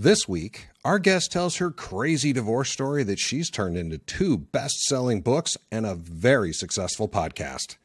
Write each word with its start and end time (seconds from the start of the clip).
This 0.00 0.28
week, 0.28 0.68
our 0.84 1.00
guest 1.00 1.32
tells 1.32 1.56
her 1.56 1.72
crazy 1.72 2.32
divorce 2.32 2.70
story 2.70 3.02
that 3.02 3.18
she's 3.18 3.50
turned 3.50 3.76
into 3.76 3.98
two 3.98 4.38
best 4.38 4.84
selling 4.84 5.22
books 5.22 5.56
and 5.72 5.84
a 5.84 5.96
very 5.96 6.52
successful 6.52 7.08
podcast. 7.08 7.78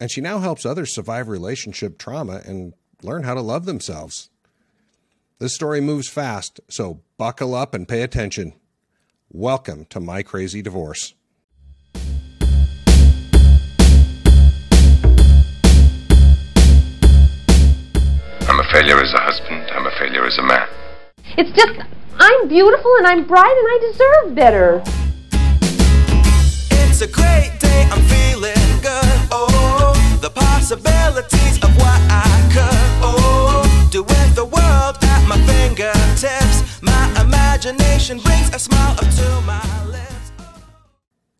And 0.00 0.10
she 0.10 0.20
now 0.20 0.40
helps 0.40 0.66
others 0.66 0.92
survive 0.92 1.28
relationship 1.28 1.96
trauma 1.96 2.42
and 2.44 2.74
learn 3.04 3.22
how 3.22 3.34
to 3.34 3.40
love 3.40 3.66
themselves. 3.66 4.30
This 5.38 5.54
story 5.54 5.80
moves 5.80 6.08
fast, 6.08 6.58
so 6.68 7.02
buckle 7.18 7.54
up 7.54 7.72
and 7.72 7.86
pay 7.86 8.02
attention. 8.02 8.54
Welcome 9.30 9.84
to 9.90 10.00
My 10.00 10.24
Crazy 10.24 10.60
Divorce. 10.60 11.14
I'm 18.40 18.58
a 18.58 18.72
failure 18.72 19.00
as 19.00 19.14
a 19.14 19.20
husband. 19.20 19.70
I'm 19.70 19.86
a 19.86 19.92
failure 20.00 20.26
as 20.26 20.36
a 20.38 20.42
man. 20.42 20.66
It's 21.36 21.50
just, 21.50 21.80
I'm 22.16 22.46
beautiful 22.46 22.94
and 22.98 23.08
I'm 23.08 23.24
bright 23.26 23.42
and 23.44 23.66
I 23.66 23.78
deserve 23.90 24.36
better. 24.36 24.80
It's 26.70 27.00
a 27.00 27.08
great 27.08 27.56
day, 27.58 27.88
I'm 27.90 28.00
feeling 28.02 28.54
good. 28.80 29.18
Oh, 29.32 30.18
the 30.22 30.30
possibilities 30.30 31.56
of 31.64 31.76
what 31.76 32.00
I 32.08 32.50
could. 32.52 33.02
Oh, 33.02 33.88
do 33.90 34.04
with 34.04 34.34
the 34.36 34.44
world 34.44 34.96
at 35.02 35.26
my 35.26 35.36
fingertips. 35.44 36.80
My 36.80 37.20
imagination 37.20 38.18
brings 38.20 38.54
a 38.54 38.58
smile 38.60 38.92
up 38.92 39.00
to 39.00 39.40
my 39.40 39.86
lips. 39.86 40.30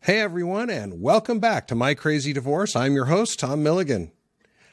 Hey 0.00 0.18
everyone, 0.18 0.70
and 0.70 1.00
welcome 1.00 1.38
back 1.38 1.68
to 1.68 1.76
My 1.76 1.94
Crazy 1.94 2.32
Divorce. 2.32 2.74
I'm 2.74 2.94
your 2.94 3.04
host, 3.04 3.38
Tom 3.38 3.62
Milligan. 3.62 4.10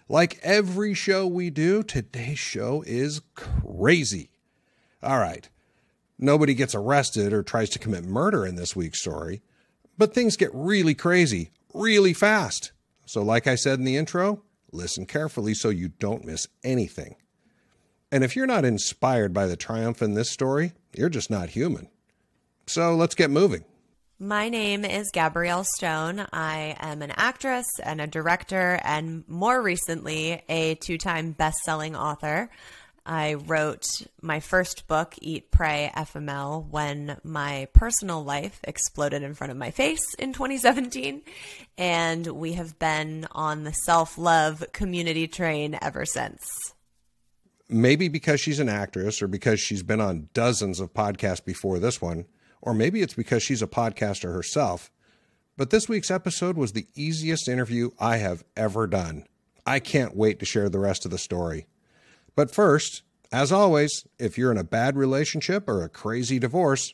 Like 0.10 0.40
every 0.42 0.96
show 0.96 1.28
we 1.28 1.52
do, 1.52 1.84
today's 1.84 2.40
show 2.40 2.84
is 2.88 3.22
crazy. 3.36 4.31
All 5.04 5.20
right, 5.20 5.50
nobody 6.20 6.54
gets 6.54 6.76
arrested 6.76 7.34
or 7.34 7.44
tries 7.44 7.70
to 7.72 7.80
commit 7.80 8.06
murder 8.06 8.46
in 8.46 8.56
this 8.56 8.76
week's 8.76 9.02
story, 9.02 9.42
but 9.98 10.14
things 10.14 10.38
get 10.38 10.52
really 10.54 10.94
crazy 10.94 11.52
really 11.74 12.14
fast. 12.14 12.72
So, 13.06 13.22
like 13.22 13.48
I 13.48 13.56
said 13.56 13.80
in 13.80 13.86
the 13.86 13.98
intro, 13.98 14.44
listen 14.72 15.06
carefully 15.06 15.54
so 15.54 15.70
you 15.70 15.90
don't 15.90 16.26
miss 16.26 16.48
anything. 16.64 17.16
And 18.12 18.24
if 18.24 18.36
you're 18.36 18.48
not 18.48 18.66
inspired 18.66 19.34
by 19.34 19.48
the 19.48 19.56
triumph 19.56 20.02
in 20.02 20.14
this 20.14 20.30
story, 20.30 20.74
you're 20.94 21.10
just 21.10 21.30
not 21.30 21.50
human. 21.50 21.90
So, 22.68 22.96
let's 22.96 23.16
get 23.16 23.30
moving. 23.30 23.66
My 24.20 24.50
name 24.50 24.86
is 24.86 25.10
Gabrielle 25.12 25.66
Stone. 25.78 26.28
I 26.32 26.76
am 26.80 27.02
an 27.02 27.12
actress 27.16 27.66
and 27.84 28.00
a 28.00 28.08
director, 28.08 28.80
and 28.84 29.28
more 29.28 29.62
recently, 29.62 30.44
a 30.48 30.76
two 30.76 30.98
time 30.98 31.32
best 31.32 31.58
selling 31.64 31.96
author. 31.96 32.50
I 33.12 33.34
wrote 33.34 33.86
my 34.22 34.40
first 34.40 34.88
book, 34.88 35.16
Eat, 35.22 35.52
Pray, 35.52 35.92
FML, 35.94 36.66
when 36.70 37.18
my 37.26 37.68
personal 37.74 38.24
life 38.24 38.62
exploded 38.64 39.22
in 39.22 39.34
front 39.34 39.52
of 39.52 39.58
my 39.58 39.72
face 39.72 40.16
in 40.18 40.32
2017. 40.32 41.22
And 41.78 42.26
we 42.28 42.54
have 42.54 42.80
been 42.80 43.28
on 43.34 43.66
the 43.66 43.74
self 43.74 44.18
love 44.18 44.64
community 44.72 45.28
train 45.28 45.78
ever 45.82 46.06
since. 46.06 46.40
maybe 47.68 48.08
because 48.08 48.40
she's 48.40 48.60
an 48.60 48.70
actress 48.70 49.22
or 49.22 49.28
because 49.28 49.60
she's 49.60 49.84
been 49.84 50.00
on 50.02 50.30
dozens 50.34 50.80
of 50.80 50.94
podcasts 50.94 51.44
before 51.44 51.80
this 51.80 52.02
one, 52.02 52.26
or 52.62 52.74
maybe 52.74 53.02
it's 53.02 53.14
because 53.14 53.44
she's 53.44 53.62
a 53.62 53.68
podcaster 53.68 54.34
herself. 54.34 54.90
But 55.58 55.70
this 55.70 55.90
week's 55.90 56.12
episode 56.12 56.56
was 56.56 56.72
the 56.72 56.88
easiest 56.96 57.50
interview 57.50 57.90
I 58.00 58.18
have 58.18 58.44
ever 58.56 58.88
done. 58.88 59.26
I 59.66 59.80
can't 59.80 60.16
wait 60.16 60.40
to 60.40 60.46
share 60.46 60.70
the 60.70 60.80
rest 60.80 61.04
of 61.04 61.12
the 61.12 61.18
story. 61.18 61.68
But 62.36 62.52
first, 62.52 63.04
as 63.32 63.52
always, 63.52 64.06
if 64.20 64.38
you're 64.38 64.52
in 64.52 64.58
a 64.58 64.64
bad 64.64 64.98
relationship 64.98 65.68
or 65.68 65.84
a 65.84 65.90
crazy 65.90 66.40
divorce, 66.40 66.94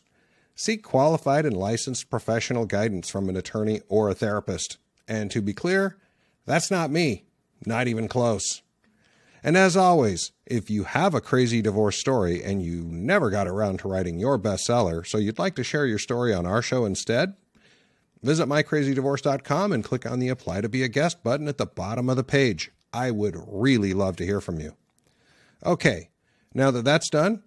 seek 0.55 0.83
qualified 0.83 1.45
and 1.45 1.55
licensed 1.55 2.09
professional 2.09 2.65
guidance 2.65 3.09
from 3.09 3.29
an 3.29 3.37
attorney 3.37 3.81
or 3.87 4.09
a 4.09 4.15
therapist. 4.15 4.77
And 5.07 5.31
to 5.31 5.41
be 5.41 5.53
clear, 5.53 5.97
that's 6.45 6.71
not 6.71 6.91
me, 6.91 7.25
not 7.65 7.87
even 7.87 8.07
close. 8.07 8.61
And 9.43 9.55
as 9.55 9.77
always, 9.77 10.31
if 10.45 10.69
you 10.69 10.83
have 10.83 11.13
a 11.13 11.21
crazy 11.21 11.61
divorce 11.61 11.97
story 11.97 12.43
and 12.43 12.61
you 12.61 12.83
never 12.83 13.29
got 13.29 13.47
around 13.47 13.79
to 13.79 13.87
writing 13.87 14.19
your 14.19 14.37
bestseller, 14.37 15.05
so 15.05 15.17
you'd 15.17 15.39
like 15.39 15.55
to 15.55 15.63
share 15.63 15.85
your 15.85 15.99
story 15.99 16.33
on 16.33 16.45
our 16.45 16.61
show 16.61 16.85
instead, 16.85 17.33
visit 18.21 18.47
mycrazydivorce.com 18.47 19.71
and 19.71 19.83
click 19.83 20.05
on 20.05 20.19
the 20.19 20.29
Apply 20.29 20.61
to 20.61 20.69
Be 20.69 20.83
a 20.83 20.87
Guest 20.87 21.23
button 21.23 21.47
at 21.47 21.57
the 21.57 21.65
bottom 21.65 22.09
of 22.09 22.17
the 22.17 22.23
page. 22.23 22.71
I 22.91 23.11
would 23.11 23.37
really 23.47 23.93
love 23.93 24.17
to 24.17 24.25
hear 24.25 24.41
from 24.41 24.59
you. 24.59 24.75
Okay, 25.65 26.09
now 26.53 26.71
that 26.71 26.85
that's 26.85 27.09
done, 27.09 27.43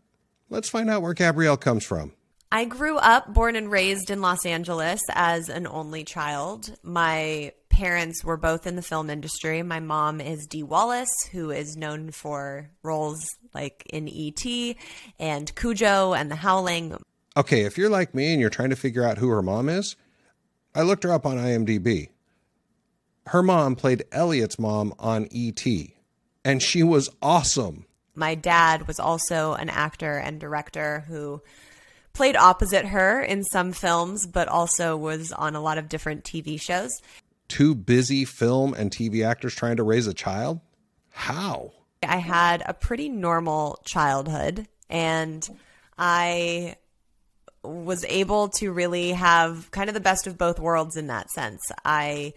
let's 0.49 0.69
find 0.69 0.91
out 0.91 1.03
where 1.03 1.15
Gabrielle 1.15 1.57
comes 1.57 1.85
from. 1.85 2.13
I 2.53 2.65
grew 2.65 2.97
up, 2.97 3.33
born 3.33 3.55
and 3.55 3.71
raised 3.71 4.11
in 4.11 4.21
Los 4.21 4.45
Angeles 4.45 5.01
as 5.11 5.49
an 5.49 5.69
only 5.69 6.03
child. 6.03 6.77
My 6.83 7.53
parents 7.69 8.25
were 8.25 8.37
both 8.37 8.67
in 8.67 8.75
the 8.75 8.83
film 8.83 9.09
industry. 9.09 9.63
My 9.63 9.79
mom 9.79 10.21
is 10.21 10.47
Dee 10.47 10.65
Wallace, 10.65 11.15
who 11.31 11.53
is 11.53 11.77
known 11.77 12.11
for 12.11 12.71
roles 12.83 13.25
like 13.55 13.85
in 13.93 14.09
E.T. 14.09 14.77
and 15.19 15.55
Cujo 15.55 16.13
and 16.13 16.29
The 16.29 16.37
Howling. 16.37 16.97
Okay, 17.37 17.63
if 17.63 17.79
you're 17.79 17.89
like 17.89 18.15
me 18.15 18.33
and 18.33 18.41
you're 18.41 18.51
trying 18.51 18.71
to 18.71 18.77
figure 18.77 19.05
out 19.05 19.19
who 19.19 19.29
her 19.29 19.43
mom 19.43 19.69
is, 19.69 19.95
I 20.75 20.83
looked 20.83 21.05
her 21.05 21.13
up 21.13 21.25
on 21.25 21.37
IMDb. 21.37 22.09
Her 23.27 23.45
mom 23.45 23.77
played 23.77 24.05
Elliott's 24.11 24.59
mom 24.59 24.93
on 24.99 25.29
E.T., 25.31 25.95
and 26.45 26.61
she 26.61 26.83
was 26.83 27.09
awesome. 27.23 27.87
My 28.21 28.35
dad 28.35 28.87
was 28.87 29.01
also 29.01 29.55
an 29.55 29.71
actor 29.71 30.19
and 30.19 30.39
director 30.39 31.07
who 31.09 31.41
played 32.13 32.37
opposite 32.37 32.85
her 32.85 33.23
in 33.23 33.45
some 33.45 33.73
films, 33.73 34.27
but 34.27 34.47
also 34.47 34.95
was 34.95 35.33
on 35.33 35.57
a 35.57 35.61
lot 35.63 35.79
of 35.79 35.89
different 35.89 36.23
TV 36.23 36.61
shows. 36.61 36.91
Two 37.49 37.75
busy 37.75 38.27
film 38.27 38.75
and 38.75 38.91
TV 38.91 39.27
actors 39.27 39.55
trying 39.55 39.79
to 39.79 39.83
raise 39.83 40.07
a 40.07 40.13
child? 40.13 40.61
How? 41.13 41.73
I 42.03 42.19
had 42.19 42.63
a 42.67 42.75
pretty 42.75 43.09
normal 43.09 43.81
childhood 43.87 44.69
and 44.91 45.49
I 45.97 46.77
was 47.63 48.05
able 48.05 48.49
to 48.49 48.71
really 48.71 49.13
have 49.13 49.71
kind 49.71 49.89
of 49.89 49.95
the 49.95 50.01
best 50.01 50.27
of 50.27 50.37
both 50.37 50.61
worlds 50.61 50.99
in 50.99 51.07
that 51.07 51.31
sense. 51.31 51.63
I 51.87 52.35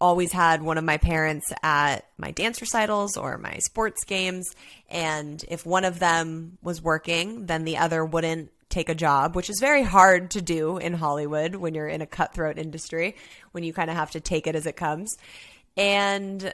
always 0.00 0.32
had 0.32 0.62
one 0.62 0.78
of 0.78 0.84
my 0.84 0.98
parents 0.98 1.52
at 1.62 2.06
my 2.16 2.30
dance 2.30 2.60
recitals 2.60 3.16
or 3.16 3.38
my 3.38 3.58
sports 3.58 4.04
games 4.04 4.48
and 4.88 5.44
if 5.48 5.66
one 5.66 5.84
of 5.84 5.98
them 5.98 6.58
was 6.62 6.82
working, 6.82 7.46
then 7.46 7.64
the 7.64 7.78
other 7.78 8.04
wouldn't 8.04 8.50
take 8.68 8.88
a 8.88 8.94
job, 8.94 9.34
which 9.34 9.50
is 9.50 9.60
very 9.60 9.82
hard 9.82 10.30
to 10.32 10.42
do 10.42 10.78
in 10.78 10.92
Hollywood 10.92 11.54
when 11.54 11.74
you're 11.74 11.88
in 11.88 12.02
a 12.02 12.06
cutthroat 12.06 12.58
industry, 12.58 13.16
when 13.52 13.64
you 13.64 13.72
kind 13.72 13.90
of 13.90 13.96
have 13.96 14.10
to 14.12 14.20
take 14.20 14.46
it 14.46 14.54
as 14.54 14.66
it 14.66 14.76
comes. 14.76 15.16
And 15.76 16.52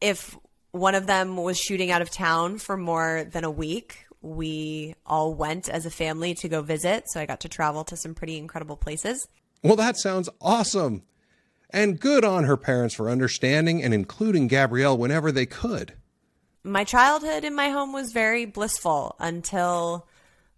if 0.00 0.36
one 0.72 0.94
of 0.94 1.06
them 1.06 1.36
was 1.36 1.58
shooting 1.58 1.90
out 1.90 2.02
of 2.02 2.10
town 2.10 2.58
for 2.58 2.76
more 2.76 3.24
than 3.30 3.44
a 3.44 3.50
week, 3.50 4.06
we 4.20 4.94
all 5.06 5.34
went 5.34 5.68
as 5.68 5.86
a 5.86 5.90
family 5.90 6.34
to 6.34 6.48
go 6.48 6.62
visit. 6.62 7.04
So 7.08 7.20
I 7.20 7.26
got 7.26 7.40
to 7.40 7.48
travel 7.48 7.84
to 7.84 7.96
some 7.96 8.14
pretty 8.14 8.36
incredible 8.36 8.76
places. 8.76 9.26
Well, 9.62 9.76
that 9.76 9.96
sounds 9.96 10.28
awesome. 10.40 11.02
And 11.76 12.00
good 12.00 12.24
on 12.24 12.44
her 12.44 12.56
parents 12.56 12.94
for 12.94 13.10
understanding 13.10 13.82
and 13.82 13.92
including 13.92 14.46
Gabrielle 14.46 14.96
whenever 14.96 15.30
they 15.30 15.44
could. 15.44 15.92
My 16.64 16.84
childhood 16.84 17.44
in 17.44 17.54
my 17.54 17.68
home 17.68 17.92
was 17.92 18.12
very 18.12 18.46
blissful 18.46 19.14
until 19.18 20.08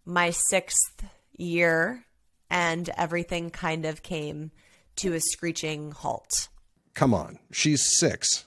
my 0.06 0.30
sixth 0.30 1.04
year, 1.36 2.04
and 2.48 2.88
everything 2.96 3.50
kind 3.50 3.84
of 3.84 4.04
came 4.04 4.52
to 4.94 5.12
a 5.12 5.20
screeching 5.20 5.90
halt. 5.90 6.46
Come 6.94 7.12
on, 7.12 7.40
she's 7.50 7.98
six. 7.98 8.46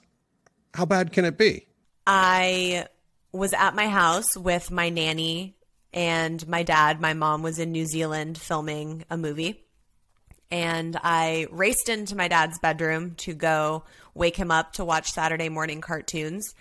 How 0.72 0.86
bad 0.86 1.12
can 1.12 1.26
it 1.26 1.36
be? 1.36 1.66
I 2.06 2.86
was 3.32 3.52
at 3.52 3.74
my 3.74 3.88
house 3.88 4.34
with 4.34 4.70
my 4.70 4.88
nanny 4.88 5.56
and 5.92 6.48
my 6.48 6.62
dad. 6.62 7.02
My 7.02 7.12
mom 7.12 7.42
was 7.42 7.58
in 7.58 7.70
New 7.70 7.84
Zealand 7.84 8.38
filming 8.38 9.04
a 9.10 9.18
movie. 9.18 9.66
And 10.52 10.98
I 11.02 11.46
raced 11.50 11.88
into 11.88 12.14
my 12.14 12.28
dad's 12.28 12.58
bedroom 12.58 13.14
to 13.16 13.32
go 13.32 13.84
wake 14.14 14.36
him 14.36 14.50
up 14.50 14.74
to 14.74 14.84
watch 14.84 15.10
Saturday 15.10 15.48
morning 15.48 15.80
cartoons. 15.80 16.54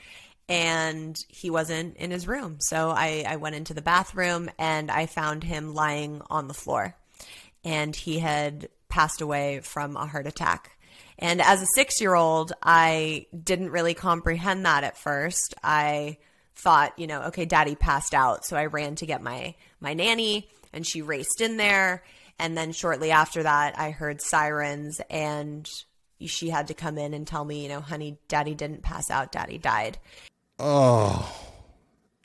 And 0.48 1.18
he 1.28 1.50
wasn't 1.50 1.98
in 1.98 2.10
his 2.10 2.26
room. 2.26 2.58
So 2.62 2.90
I, 2.90 3.26
I 3.28 3.36
went 3.36 3.56
into 3.56 3.74
the 3.74 3.82
bathroom 3.82 4.50
and 4.58 4.90
I 4.90 5.08
found 5.08 5.44
him 5.44 5.74
lying 5.74 6.22
on 6.30 6.48
the 6.48 6.54
floor. 6.54 6.96
And 7.66 7.94
he 7.94 8.20
had 8.20 8.70
passed 8.88 9.20
away 9.20 9.60
from 9.60 9.98
a 9.98 10.08
heart 10.08 10.26
attack. 10.26 10.72
And 11.20 11.42
as 11.42 11.62
a 11.62 11.68
six 11.76 12.00
year 12.00 12.16
old, 12.16 12.54
I 12.64 13.28
didn't 13.38 13.72
really 13.72 13.94
comprehend 13.94 14.66
that 14.66 14.86
at 14.86 14.98
first. 14.98 15.54
I 15.62 16.18
thought, 16.56 16.98
you 16.98 17.08
know, 17.08 17.24
okay, 17.24 17.44
daddy 17.44 17.76
passed 17.76 18.14
out. 18.14 18.46
So 18.46 18.56
I 18.56 18.68
ran 18.68 18.96
to 18.96 19.06
get 19.06 19.22
my, 19.22 19.56
my 19.82 19.94
nanny 19.94 20.50
and 20.72 20.88
she 20.88 21.02
raced 21.02 21.42
in 21.42 21.58
there. 21.58 22.04
And 22.42 22.58
then 22.58 22.72
shortly 22.72 23.12
after 23.12 23.44
that, 23.44 23.78
I 23.78 23.92
heard 23.92 24.20
sirens 24.20 25.00
and 25.12 25.70
she 26.20 26.50
had 26.50 26.68
to 26.70 26.74
come 26.74 26.98
in 26.98 27.14
and 27.14 27.28
tell 27.28 27.46
me, 27.46 27.62
you 27.62 27.70
know, 27.70 27.82
honey, 27.82 28.18
daddy 28.28 28.56
didn't 28.56 28.82
pass 28.82 29.12
out, 29.12 29.32
daddy 29.32 29.60
died. 29.60 30.00
Oh, 30.58 31.32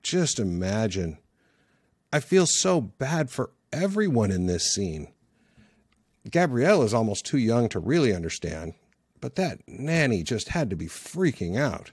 just 0.03 0.41
imagine. 0.41 1.19
I 2.15 2.21
feel 2.21 2.47
so 2.47 2.81
bad 2.81 3.29
for 3.29 3.51
everyone 3.75 4.31
in 4.31 4.47
this 4.47 4.73
scene. 4.73 5.09
Gabrielle 6.31 6.83
is 6.83 6.95
almost 6.95 7.27
too 7.27 7.39
young 7.39 7.69
to 7.69 7.79
really 7.79 8.15
understand, 8.15 8.73
but 9.21 9.35
that 9.35 9.61
nanny 9.69 10.23
just 10.23 10.49
had 10.49 10.71
to 10.71 10.77
be 10.77 10.87
freaking 10.87 11.59
out. 11.59 11.93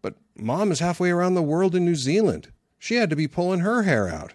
But 0.00 0.14
mom 0.36 0.70
is 0.70 0.78
halfway 0.78 1.10
around 1.10 1.34
the 1.34 1.42
world 1.42 1.74
in 1.74 1.84
New 1.84 1.96
Zealand. 1.96 2.52
She 2.78 2.94
had 2.94 3.10
to 3.10 3.16
be 3.16 3.26
pulling 3.26 3.60
her 3.60 3.82
hair 3.82 4.08
out. 4.08 4.34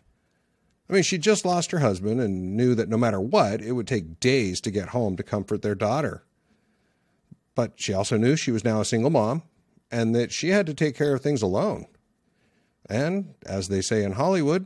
I 0.90 0.94
mean, 0.94 1.04
she 1.04 1.18
just 1.18 1.46
lost 1.46 1.72
her 1.72 1.80
husband 1.80 2.22
and 2.22 2.56
knew 2.56 2.74
that 2.76 2.90
no 2.90 2.98
matter 2.98 3.20
what, 3.20 3.62
it 3.62 3.74
would 3.74 3.88
take 3.88 4.20
days 4.20 4.62
to 4.62 4.72
get 4.72 4.90
home 4.90 5.18
to 5.18 5.24
comfort 5.24 5.62
their 5.62 5.76
daughter. 5.76 6.24
But 7.56 7.74
she 7.76 7.94
also 7.94 8.18
knew 8.18 8.36
she 8.36 8.52
was 8.52 8.64
now 8.64 8.80
a 8.80 8.86
single 8.86 9.10
mom 9.10 9.44
and 9.92 10.16
that 10.16 10.32
she 10.32 10.50
had 10.50 10.66
to 10.68 10.74
take 10.74 10.96
care 10.96 11.14
of 11.14 11.22
things 11.22 11.42
alone. 11.42 11.88
And 12.90 13.34
as 13.46 13.68
they 13.68 13.82
say 13.82 14.04
in 14.04 14.14
Hollywood, 14.14 14.66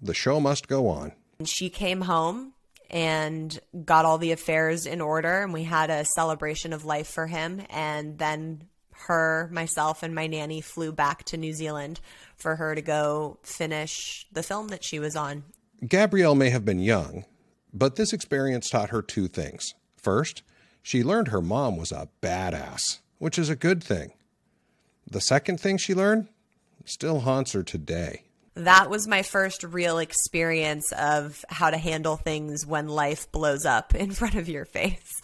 the 0.00 0.14
show 0.14 0.38
must 0.38 0.68
go 0.68 0.86
on. 0.88 1.12
She 1.44 1.68
came 1.68 2.02
home 2.02 2.52
and 2.90 3.58
got 3.84 4.04
all 4.04 4.18
the 4.18 4.32
affairs 4.32 4.86
in 4.86 5.00
order, 5.00 5.42
and 5.42 5.52
we 5.52 5.64
had 5.64 5.90
a 5.90 6.04
celebration 6.04 6.72
of 6.72 6.84
life 6.84 7.06
for 7.06 7.26
him. 7.26 7.62
And 7.70 8.18
then 8.18 8.64
her, 8.92 9.48
myself, 9.52 10.02
and 10.02 10.14
my 10.14 10.26
nanny 10.26 10.60
flew 10.60 10.92
back 10.92 11.24
to 11.24 11.36
New 11.36 11.52
Zealand 11.52 12.00
for 12.40 12.56
her 12.56 12.74
to 12.74 12.82
go 12.82 13.38
finish 13.42 14.26
the 14.32 14.42
film 14.42 14.68
that 14.68 14.84
she 14.84 14.98
was 14.98 15.16
on. 15.16 15.44
Gabrielle 15.86 16.34
may 16.34 16.50
have 16.50 16.64
been 16.64 16.80
young, 16.80 17.24
but 17.72 17.96
this 17.96 18.12
experience 18.12 18.68
taught 18.68 18.90
her 18.90 19.02
two 19.02 19.28
things. 19.28 19.74
First, 19.96 20.42
she 20.82 21.02
learned 21.02 21.28
her 21.28 21.42
mom 21.42 21.76
was 21.76 21.92
a 21.92 22.08
badass, 22.22 23.00
which 23.18 23.38
is 23.38 23.48
a 23.48 23.56
good 23.56 23.82
thing. 23.82 24.12
The 25.10 25.20
second 25.20 25.60
thing 25.60 25.78
she 25.78 25.94
learned 25.94 26.28
still 26.84 27.20
haunts 27.20 27.52
her 27.52 27.62
today. 27.62 28.24
That 28.54 28.90
was 28.90 29.06
my 29.06 29.22
first 29.22 29.64
real 29.64 29.98
experience 29.98 30.92
of 30.92 31.44
how 31.48 31.70
to 31.70 31.78
handle 31.78 32.16
things 32.16 32.66
when 32.66 32.88
life 32.88 33.30
blows 33.32 33.64
up 33.64 33.94
in 33.94 34.10
front 34.10 34.34
of 34.34 34.48
your 34.48 34.64
face. 34.64 35.20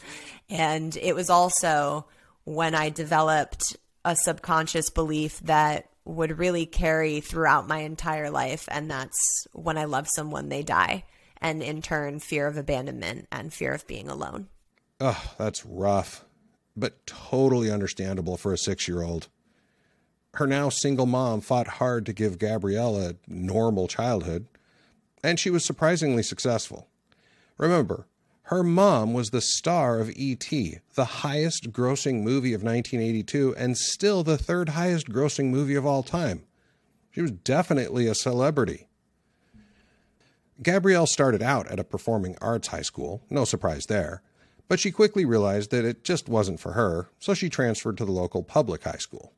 And 0.49 0.97
it 0.97 1.15
was 1.15 1.31
also 1.31 2.07
when 2.45 2.75
I 2.75 2.91
developed 2.91 3.77
a 4.05 4.15
subconscious 4.15 4.91
belief 4.91 5.41
that 5.41 5.91
would 6.07 6.39
really 6.39 6.67
carry 6.67 7.21
throughout 7.21 7.69
my 7.69 7.79
entire 7.79 8.31
life. 8.31 8.69
And 8.71 8.91
that's 8.91 9.47
when 9.53 9.77
I 9.77 9.85
love 9.85 10.07
someone, 10.09 10.49
they 10.49 10.63
die. 10.63 11.05
And 11.41 11.63
in 11.63 11.83
turn, 11.83 12.21
fear 12.21 12.47
of 12.47 12.57
abandonment 12.57 13.27
and 13.31 13.53
fear 13.53 13.75
of 13.75 13.87
being 13.87 14.09
alone. 14.09 14.49
Ugh, 15.01 15.17
that's 15.37 15.67
rough, 15.67 16.25
but 16.75 17.07
totally 17.07 17.71
understandable 17.71 18.37
for 18.37 18.53
a 18.53 18.59
six 18.59 18.89
year 18.89 19.03
old. 19.03 19.29
Her 20.35 20.47
now 20.47 20.69
single 20.69 21.07
mom 21.07 21.41
fought 21.41 21.67
hard 21.67 22.07
to 22.07 22.13
give 22.13 22.39
Gabrielle 22.39 22.99
a 22.99 23.15
normal 23.27 23.89
childhood, 23.89 24.47
and 25.23 25.41
she 25.41 25.51
was 25.51 25.65
surprisingly 25.65 26.23
successful. 26.23 26.89
Remember, 27.59 28.07
her 28.47 28.63
mom 28.63 29.13
was 29.13 29.31
the 29.31 29.41
star 29.41 29.99
of 29.99 30.09
E.T., 30.11 30.79
the 30.95 31.05
highest 31.05 31.73
grossing 31.73 32.23
movie 32.23 32.53
of 32.53 32.63
1982 32.63 33.57
and 33.57 33.77
still 33.77 34.23
the 34.23 34.39
third 34.39 34.69
highest 34.69 35.09
grossing 35.09 35.47
movie 35.47 35.75
of 35.75 35.85
all 35.85 36.05
time. 36.05 36.45
She 37.11 37.21
was 37.21 37.33
definitely 37.33 38.07
a 38.07 38.15
celebrity. 38.15 38.87
Gabrielle 40.63 41.09
started 41.09 41.43
out 41.43 41.67
at 41.67 41.81
a 41.81 41.85
performing 41.85 42.37
arts 42.41 42.69
high 42.69 42.83
school, 42.83 43.21
no 43.31 43.45
surprise 43.45 43.87
there, 43.87 44.23
but 44.69 44.79
she 44.79 44.93
quickly 44.93 45.25
realized 45.25 45.73
that 45.73 45.85
it 45.85 46.05
just 46.05 46.29
wasn't 46.29 46.61
for 46.61 46.73
her, 46.73 47.09
so 47.19 47.35
she 47.35 47.49
transferred 47.49 47.99
to 47.99 48.05
the 48.05 48.13
local 48.13 48.45
public 48.45 48.85
high 48.85 48.93
school. 48.93 49.33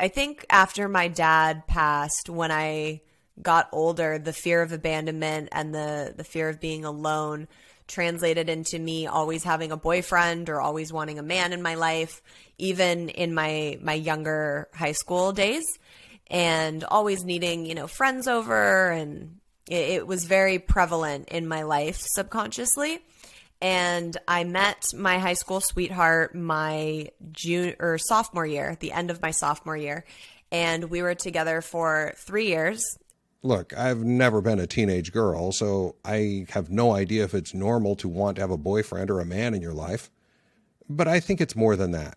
I 0.00 0.08
think 0.08 0.46
after 0.48 0.88
my 0.88 1.08
dad 1.08 1.66
passed, 1.66 2.30
when 2.30 2.50
I 2.50 3.02
got 3.42 3.68
older, 3.72 4.18
the 4.18 4.32
fear 4.32 4.62
of 4.62 4.72
abandonment 4.72 5.50
and 5.52 5.74
the, 5.74 6.14
the 6.16 6.24
fear 6.24 6.48
of 6.48 6.60
being 6.60 6.86
alone 6.86 7.46
translated 7.86 8.48
into 8.48 8.78
me 8.78 9.06
always 9.06 9.44
having 9.44 9.72
a 9.72 9.76
boyfriend 9.76 10.48
or 10.48 10.60
always 10.60 10.92
wanting 10.92 11.18
a 11.18 11.22
man 11.22 11.52
in 11.52 11.62
my 11.62 11.74
life, 11.74 12.22
even 12.58 13.08
in 13.08 13.34
my, 13.34 13.78
my 13.82 13.94
younger 13.94 14.68
high 14.74 14.92
school 14.92 15.32
days, 15.32 15.64
and 16.30 16.84
always 16.84 17.24
needing, 17.24 17.66
you 17.66 17.74
know, 17.74 17.86
friends 17.86 18.26
over. 18.26 18.90
And 18.90 19.38
it, 19.68 19.90
it 19.90 20.06
was 20.06 20.24
very 20.24 20.58
prevalent 20.58 21.28
in 21.28 21.46
my 21.46 21.62
life 21.62 21.98
subconsciously 22.00 23.00
and 23.64 24.14
I 24.28 24.44
met 24.44 24.84
my 24.94 25.18
high 25.18 25.34
school 25.34 25.60
sweetheart 25.60 26.34
my 26.34 27.08
June 27.32 27.76
or 27.80 27.96
sophomore 27.96 28.44
year, 28.44 28.76
the 28.78 28.92
end 28.92 29.10
of 29.10 29.22
my 29.22 29.30
sophomore 29.30 29.76
year, 29.76 30.04
and 30.52 30.90
we 30.90 31.00
were 31.00 31.14
together 31.14 31.62
for 31.62 32.12
three 32.26 32.48
years. 32.48 32.82
Look, 33.44 33.76
I've 33.76 34.02
never 34.02 34.40
been 34.40 34.58
a 34.58 34.66
teenage 34.66 35.12
girl, 35.12 35.52
so 35.52 35.96
I 36.02 36.46
have 36.48 36.70
no 36.70 36.92
idea 36.92 37.24
if 37.24 37.34
it's 37.34 37.52
normal 37.52 37.94
to 37.96 38.08
want 38.08 38.36
to 38.36 38.40
have 38.40 38.50
a 38.50 38.56
boyfriend 38.56 39.10
or 39.10 39.20
a 39.20 39.26
man 39.26 39.52
in 39.52 39.60
your 39.60 39.74
life. 39.74 40.10
But 40.88 41.08
I 41.08 41.20
think 41.20 41.42
it's 41.42 41.54
more 41.54 41.76
than 41.76 41.90
that. 41.90 42.16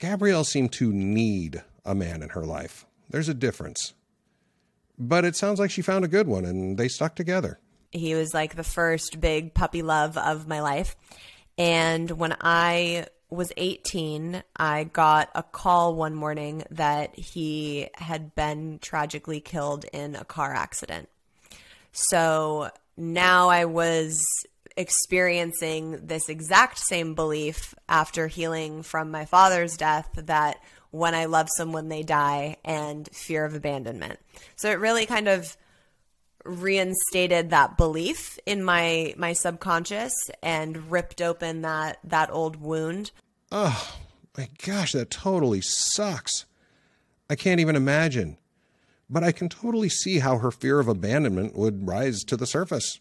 Gabrielle 0.00 0.42
seemed 0.42 0.72
to 0.72 0.92
need 0.92 1.62
a 1.84 1.94
man 1.94 2.24
in 2.24 2.30
her 2.30 2.44
life. 2.44 2.86
There's 3.08 3.28
a 3.28 3.34
difference. 3.34 3.94
But 4.98 5.24
it 5.24 5.36
sounds 5.36 5.60
like 5.60 5.70
she 5.70 5.80
found 5.80 6.04
a 6.04 6.08
good 6.08 6.26
one 6.26 6.44
and 6.44 6.76
they 6.76 6.88
stuck 6.88 7.14
together. 7.14 7.60
He 7.92 8.16
was 8.16 8.34
like 8.34 8.56
the 8.56 8.64
first 8.64 9.20
big 9.20 9.54
puppy 9.54 9.82
love 9.82 10.18
of 10.18 10.48
my 10.48 10.60
life. 10.60 10.96
And 11.56 12.10
when 12.10 12.34
I 12.40 13.06
was 13.32 13.52
18, 13.56 14.42
I 14.56 14.84
got 14.84 15.30
a 15.34 15.42
call 15.42 15.94
one 15.94 16.14
morning 16.14 16.64
that 16.70 17.18
he 17.18 17.88
had 17.94 18.34
been 18.34 18.78
tragically 18.80 19.40
killed 19.40 19.84
in 19.92 20.14
a 20.14 20.24
car 20.24 20.54
accident. 20.54 21.08
So 21.92 22.70
now 22.96 23.48
I 23.48 23.64
was 23.64 24.22
experiencing 24.76 26.06
this 26.06 26.28
exact 26.28 26.78
same 26.78 27.14
belief 27.14 27.74
after 27.88 28.26
healing 28.26 28.82
from 28.82 29.10
my 29.10 29.24
father's 29.24 29.76
death 29.76 30.08
that 30.14 30.58
when 30.90 31.14
I 31.14 31.24
love 31.24 31.48
someone, 31.56 31.88
they 31.88 32.02
die, 32.02 32.56
and 32.64 33.08
fear 33.12 33.44
of 33.44 33.54
abandonment. 33.54 34.18
So 34.56 34.70
it 34.70 34.78
really 34.78 35.06
kind 35.06 35.26
of 35.26 35.56
reinstated 36.44 37.50
that 37.50 37.76
belief 37.76 38.38
in 38.46 38.62
my 38.62 39.14
my 39.16 39.32
subconscious 39.32 40.12
and 40.42 40.90
ripped 40.90 41.20
open 41.20 41.62
that 41.62 41.98
that 42.04 42.30
old 42.30 42.56
wound. 42.56 43.10
Oh 43.50 43.96
my 44.36 44.48
gosh, 44.64 44.92
that 44.92 45.10
totally 45.10 45.60
sucks. 45.60 46.46
I 47.28 47.34
can't 47.34 47.60
even 47.60 47.76
imagine. 47.76 48.38
But 49.08 49.22
I 49.22 49.32
can 49.32 49.48
totally 49.48 49.90
see 49.90 50.20
how 50.20 50.38
her 50.38 50.50
fear 50.50 50.80
of 50.80 50.88
abandonment 50.88 51.54
would 51.54 51.86
rise 51.86 52.24
to 52.24 52.36
the 52.36 52.46
surface. 52.46 52.98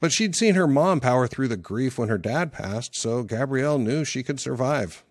But 0.00 0.10
she'd 0.10 0.34
seen 0.34 0.56
her 0.56 0.66
mom 0.66 0.98
power 0.98 1.28
through 1.28 1.46
the 1.46 1.56
grief 1.56 1.96
when 1.96 2.08
her 2.08 2.18
dad 2.18 2.52
passed, 2.52 2.96
so 2.96 3.22
Gabrielle 3.22 3.78
knew 3.78 4.04
she 4.04 4.24
could 4.24 4.40
survive. 4.40 5.04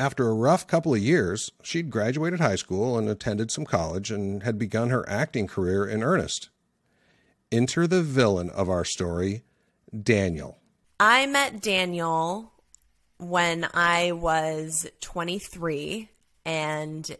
After 0.00 0.30
a 0.30 0.32
rough 0.32 0.66
couple 0.66 0.94
of 0.94 1.00
years, 1.00 1.52
she'd 1.62 1.90
graduated 1.90 2.40
high 2.40 2.56
school 2.56 2.96
and 2.96 3.06
attended 3.06 3.50
some 3.50 3.66
college 3.66 4.10
and 4.10 4.42
had 4.42 4.58
begun 4.58 4.88
her 4.88 5.06
acting 5.06 5.46
career 5.46 5.86
in 5.86 6.02
earnest. 6.02 6.48
Enter 7.52 7.86
the 7.86 8.02
villain 8.02 8.48
of 8.48 8.70
our 8.70 8.82
story, 8.82 9.42
Daniel. 9.94 10.56
I 10.98 11.26
met 11.26 11.60
Daniel 11.60 12.50
when 13.18 13.68
I 13.74 14.12
was 14.12 14.86
23 15.02 16.08
and 16.46 17.18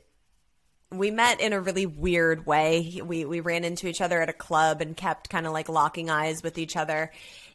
we 0.90 1.10
met 1.10 1.38
in 1.38 1.52
a 1.52 1.60
really 1.60 1.84
weird 1.84 2.46
way. 2.46 3.02
We 3.04 3.26
we 3.26 3.40
ran 3.40 3.64
into 3.64 3.88
each 3.88 4.00
other 4.00 4.22
at 4.22 4.30
a 4.30 4.32
club 4.32 4.80
and 4.80 4.96
kept 4.96 5.28
kind 5.28 5.46
of 5.46 5.52
like 5.52 5.68
locking 5.68 6.08
eyes 6.08 6.42
with 6.42 6.56
each 6.56 6.78
other. 6.78 7.12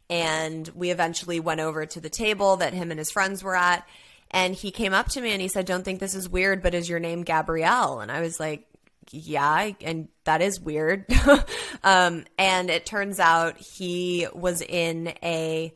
And 0.08 0.68
we 0.76 0.92
eventually 0.92 1.40
went 1.40 1.62
over 1.62 1.88
to 1.88 2.00
the 2.00 2.12
table 2.12 2.58
that 2.58 2.76
him 2.76 2.92
and 2.92 3.00
his 3.00 3.10
friends 3.10 3.44
were 3.44 3.56
at 3.56 3.88
and 4.32 4.56
he 4.56 4.72
came 4.72 4.94
up 4.94 5.10
to 5.10 5.22
me 5.22 5.32
and 5.32 5.42
he 5.42 5.48
said, 5.48 5.66
Don't 5.66 5.84
think 5.84 6.00
this 6.00 6.16
is 6.16 6.30
weird, 6.30 6.62
but 6.62 6.74
is 6.74 6.90
your 6.90 7.00
name 7.00 7.24
Gabrielle? 7.24 8.00
And 8.00 8.12
I 8.12 8.22
was 8.22 8.40
like, 8.40 8.68
yeah, 9.12 9.72
and 9.82 10.08
that 10.24 10.42
is 10.42 10.60
weird. 10.60 11.06
um, 11.84 12.26
and 12.38 12.70
it 12.70 12.86
turns 12.86 13.20
out 13.20 13.58
he 13.58 14.28
was 14.34 14.62
in 14.62 15.14
a 15.24 15.74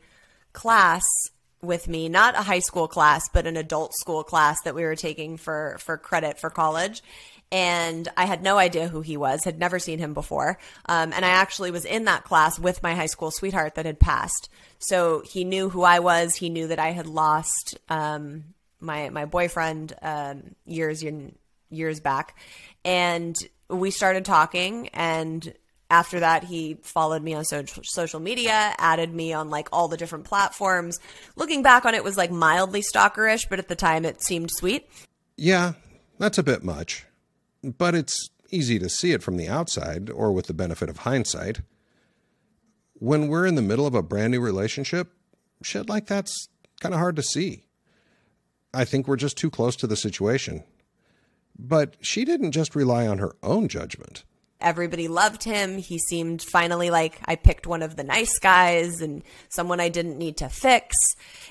class 0.52 1.02
with 1.62 1.88
me, 1.88 2.08
not 2.08 2.34
a 2.34 2.42
high 2.42 2.60
school 2.60 2.88
class, 2.88 3.22
but 3.32 3.46
an 3.46 3.56
adult 3.56 3.92
school 3.94 4.24
class 4.24 4.56
that 4.64 4.74
we 4.74 4.82
were 4.82 4.96
taking 4.96 5.36
for 5.36 5.76
for 5.80 5.96
credit 5.96 6.40
for 6.40 6.50
college. 6.50 7.02
And 7.52 8.08
I 8.16 8.26
had 8.26 8.42
no 8.42 8.58
idea 8.58 8.88
who 8.88 9.00
he 9.00 9.16
was, 9.16 9.44
had 9.44 9.58
never 9.58 9.78
seen 9.78 9.98
him 9.98 10.14
before. 10.14 10.58
Um, 10.86 11.12
and 11.12 11.24
I 11.24 11.30
actually 11.30 11.70
was 11.70 11.84
in 11.84 12.04
that 12.04 12.24
class 12.24 12.58
with 12.58 12.82
my 12.82 12.94
high 12.94 13.06
school 13.06 13.30
sweetheart 13.30 13.74
that 13.74 13.86
had 13.86 13.98
passed. 13.98 14.48
So 14.78 15.22
he 15.26 15.44
knew 15.44 15.68
who 15.68 15.82
I 15.82 15.98
was. 15.98 16.36
He 16.36 16.48
knew 16.48 16.68
that 16.68 16.78
I 16.78 16.92
had 16.92 17.06
lost 17.06 17.76
um, 17.88 18.44
my 18.80 19.10
my 19.10 19.24
boyfriend 19.24 19.94
um, 20.00 20.54
years 20.64 21.04
years 21.70 22.00
back, 22.00 22.36
and 22.84 23.36
we 23.68 23.90
started 23.90 24.24
talking. 24.24 24.88
And 24.88 25.54
after 25.90 26.20
that, 26.20 26.44
he 26.44 26.78
followed 26.82 27.22
me 27.22 27.34
on 27.34 27.44
so- 27.44 27.64
social 27.82 28.20
media, 28.20 28.74
added 28.78 29.12
me 29.12 29.32
on 29.32 29.50
like 29.50 29.68
all 29.72 29.88
the 29.88 29.96
different 29.96 30.24
platforms. 30.24 31.00
Looking 31.36 31.62
back 31.62 31.84
on 31.84 31.94
it, 31.94 32.04
was 32.04 32.16
like 32.16 32.30
mildly 32.30 32.82
stalkerish, 32.82 33.48
but 33.48 33.58
at 33.58 33.68
the 33.68 33.76
time, 33.76 34.04
it 34.04 34.22
seemed 34.22 34.50
sweet. 34.52 34.88
Yeah, 35.36 35.72
that's 36.18 36.38
a 36.38 36.42
bit 36.42 36.62
much, 36.62 37.04
but 37.62 37.94
it's 37.94 38.30
easy 38.50 38.78
to 38.78 38.88
see 38.88 39.12
it 39.12 39.22
from 39.22 39.36
the 39.36 39.48
outside 39.48 40.10
or 40.10 40.32
with 40.32 40.46
the 40.46 40.54
benefit 40.54 40.88
of 40.88 40.98
hindsight. 40.98 41.60
When 42.94 43.28
we're 43.28 43.46
in 43.46 43.54
the 43.54 43.62
middle 43.62 43.86
of 43.86 43.94
a 43.94 44.02
brand 44.02 44.32
new 44.32 44.40
relationship, 44.40 45.12
shit 45.62 45.88
like 45.88 46.06
that's 46.06 46.48
kind 46.80 46.94
of 46.94 47.00
hard 47.00 47.16
to 47.16 47.22
see. 47.22 47.64
I 48.72 48.84
think 48.84 49.06
we're 49.06 49.16
just 49.16 49.36
too 49.36 49.50
close 49.50 49.76
to 49.76 49.86
the 49.86 49.96
situation. 49.96 50.64
But 51.58 51.96
she 52.00 52.24
didn't 52.24 52.52
just 52.52 52.74
rely 52.74 53.06
on 53.06 53.18
her 53.18 53.36
own 53.42 53.68
judgment. 53.68 54.24
Everybody 54.60 55.08
loved 55.08 55.44
him. 55.44 55.78
He 55.78 55.98
seemed 55.98 56.42
finally 56.42 56.90
like 56.90 57.20
I 57.24 57.36
picked 57.36 57.66
one 57.66 57.82
of 57.82 57.96
the 57.96 58.04
nice 58.04 58.38
guys 58.38 59.00
and 59.00 59.22
someone 59.48 59.80
I 59.80 59.88
didn't 59.88 60.18
need 60.18 60.38
to 60.38 60.48
fix. 60.48 60.96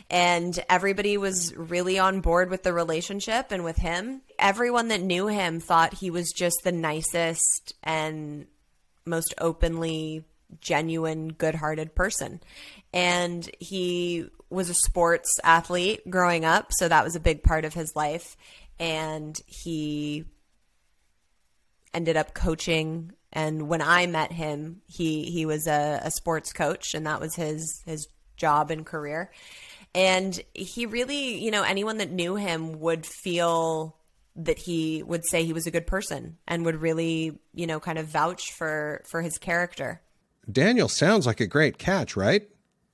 And 0.10 0.58
everybody 0.70 1.18
was 1.18 1.56
really 1.56 2.00
on 2.00 2.22
board 2.22 2.50
with 2.50 2.64
the 2.64 2.74
relationship 2.74 3.52
and 3.52 3.64
with 3.64 3.78
him. 3.78 4.22
Everyone 4.38 4.90
that 4.90 5.02
knew 5.02 5.28
him 5.28 5.60
thought 5.60 5.94
he 5.96 6.10
was 6.10 6.32
just 6.32 6.58
the 6.64 6.72
nicest 6.72 7.74
and 7.84 8.48
most 9.06 9.34
openly 9.40 10.24
genuine, 10.62 11.30
good 11.30 11.56
hearted 11.56 11.96
person. 11.96 12.42
And 12.94 13.50
he 13.60 14.30
was 14.50 14.70
a 14.70 14.74
sports 14.74 15.40
athlete 15.44 16.10
growing 16.10 16.46
up, 16.46 16.72
so 16.72 16.88
that 16.88 17.04
was 17.04 17.16
a 17.16 17.20
big 17.20 17.44
part 17.44 17.66
of 17.66 17.74
his 17.74 17.96
life. 17.96 18.36
And 18.80 19.38
he 19.46 20.26
ended 21.94 22.18
up 22.18 22.34
coaching 22.34 23.14
and 23.32 23.68
when 23.68 23.82
I 23.82 24.08
met 24.08 24.32
him, 24.32 24.82
he 24.88 25.26
he 25.26 25.46
was 25.46 25.68
a, 25.68 26.02
a 26.04 26.12
sports 26.12 26.52
coach 26.52 26.94
and 26.94 27.06
that 27.06 27.20
was 27.20 27.36
his 27.36 27.82
his 27.86 28.08
job 28.38 28.72
and 28.72 28.86
career. 28.86 29.32
And 29.94 30.40
he 30.54 30.86
really, 30.86 31.44
you 31.44 31.52
know, 31.52 31.64
anyone 31.64 31.98
that 31.98 32.12
knew 32.12 32.36
him 32.36 32.80
would 32.80 33.06
feel 33.06 33.98
that 34.36 34.60
he 34.60 35.04
would 35.04 35.26
say 35.26 35.44
he 35.44 35.54
was 35.54 35.68
a 35.68 35.72
good 35.72 35.88
person 35.88 36.38
and 36.48 36.66
would 36.66 36.78
really, 36.78 37.40
you 37.54 37.68
know, 37.68 37.80
kind 37.80 37.98
of 37.98 38.08
vouch 38.08 38.52
for 38.54 39.04
for 39.10 39.22
his 39.22 39.38
character. 39.38 40.02
Daniel 40.52 40.88
sounds 40.88 41.28
like 41.28 41.40
a 41.40 41.48
great 41.48 41.78
catch, 41.78 42.16
right? 42.16 42.50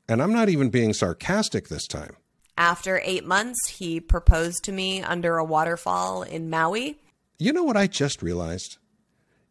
And 0.10 0.22
I'm 0.22 0.34
not 0.34 0.50
even 0.50 0.70
being 0.70 0.94
sarcastic 0.94 1.68
this 1.68 1.88
time. 1.88 2.18
After 2.58 3.02
8 3.04 3.26
months, 3.26 3.68
he 3.68 4.00
proposed 4.00 4.64
to 4.66 4.72
me 4.72 5.02
under 5.02 5.38
a 5.38 5.44
waterfall 5.44 6.24
in 6.24 6.50
Maui. 6.50 7.00
You 7.38 7.52
know 7.54 7.64
what 7.64 7.76
I 7.76 7.88
just 7.88 8.22
realized? 8.22 8.78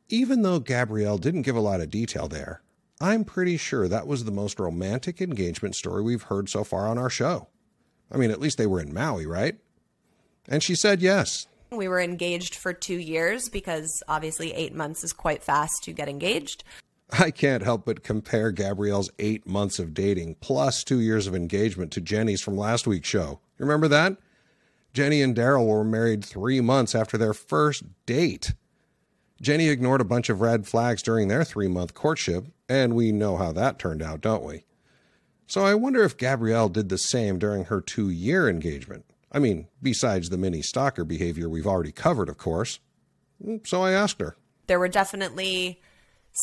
Even 0.08 0.42
though 0.42 0.60
Gabrielle 0.60 1.18
didn't 1.18 1.42
give 1.42 1.56
a 1.56 1.60
lot 1.60 1.80
of 1.80 1.90
detail 1.90 2.28
there, 2.28 2.62
I'm 3.00 3.24
pretty 3.24 3.56
sure 3.56 3.88
that 3.88 4.06
was 4.06 4.24
the 4.24 4.30
most 4.30 4.60
romantic 4.60 5.20
engagement 5.20 5.74
story 5.74 6.02
we've 6.02 6.24
heard 6.24 6.48
so 6.48 6.62
far 6.62 6.86
on 6.86 6.98
our 6.98 7.10
show. 7.10 7.48
I 8.12 8.16
mean, 8.16 8.30
at 8.30 8.40
least 8.40 8.58
they 8.58 8.66
were 8.66 8.80
in 8.80 8.92
Maui, 8.92 9.26
right? 9.26 9.56
And 10.46 10.62
she 10.62 10.74
said 10.74 11.00
yes. 11.00 11.46
We 11.72 11.88
were 11.88 12.00
engaged 12.00 12.54
for 12.54 12.72
two 12.72 12.98
years 12.98 13.48
because 13.48 14.02
obviously 14.06 14.52
eight 14.52 14.74
months 14.74 15.02
is 15.02 15.12
quite 15.12 15.42
fast 15.42 15.82
to 15.84 15.92
get 15.92 16.08
engaged. 16.08 16.62
I 17.10 17.30
can't 17.30 17.62
help 17.62 17.84
but 17.84 18.02
compare 18.02 18.52
Gabrielle's 18.52 19.10
eight 19.18 19.46
months 19.46 19.78
of 19.78 19.94
dating 19.94 20.36
plus 20.40 20.84
two 20.84 21.00
years 21.00 21.26
of 21.26 21.34
engagement 21.34 21.92
to 21.92 22.00
Jenny's 22.00 22.42
from 22.42 22.56
last 22.56 22.86
week's 22.86 23.08
show. 23.08 23.40
Remember 23.58 23.88
that? 23.88 24.16
Jenny 24.92 25.22
and 25.22 25.34
Daryl 25.34 25.66
were 25.66 25.84
married 25.84 26.24
three 26.24 26.60
months 26.60 26.94
after 26.94 27.18
their 27.18 27.34
first 27.34 27.82
date. 28.06 28.54
Jenny 29.44 29.68
ignored 29.68 30.00
a 30.00 30.04
bunch 30.04 30.30
of 30.30 30.40
red 30.40 30.66
flags 30.66 31.02
during 31.02 31.28
their 31.28 31.44
three 31.44 31.68
month 31.68 31.92
courtship, 31.92 32.46
and 32.66 32.94
we 32.94 33.12
know 33.12 33.36
how 33.36 33.52
that 33.52 33.78
turned 33.78 34.02
out, 34.02 34.22
don't 34.22 34.42
we? 34.42 34.64
So 35.46 35.66
I 35.66 35.74
wonder 35.74 36.02
if 36.02 36.16
Gabrielle 36.16 36.70
did 36.70 36.88
the 36.88 36.96
same 36.96 37.38
during 37.38 37.66
her 37.66 37.82
two 37.82 38.08
year 38.08 38.48
engagement. 38.48 39.04
I 39.30 39.38
mean, 39.38 39.68
besides 39.82 40.30
the 40.30 40.38
mini 40.38 40.62
stalker 40.62 41.04
behavior 41.04 41.48
we've 41.50 41.66
already 41.66 41.92
covered, 41.92 42.30
of 42.30 42.38
course. 42.38 42.80
So 43.64 43.82
I 43.82 43.92
asked 43.92 44.18
her. 44.20 44.34
There 44.66 44.78
were 44.78 44.88
definitely 44.88 45.82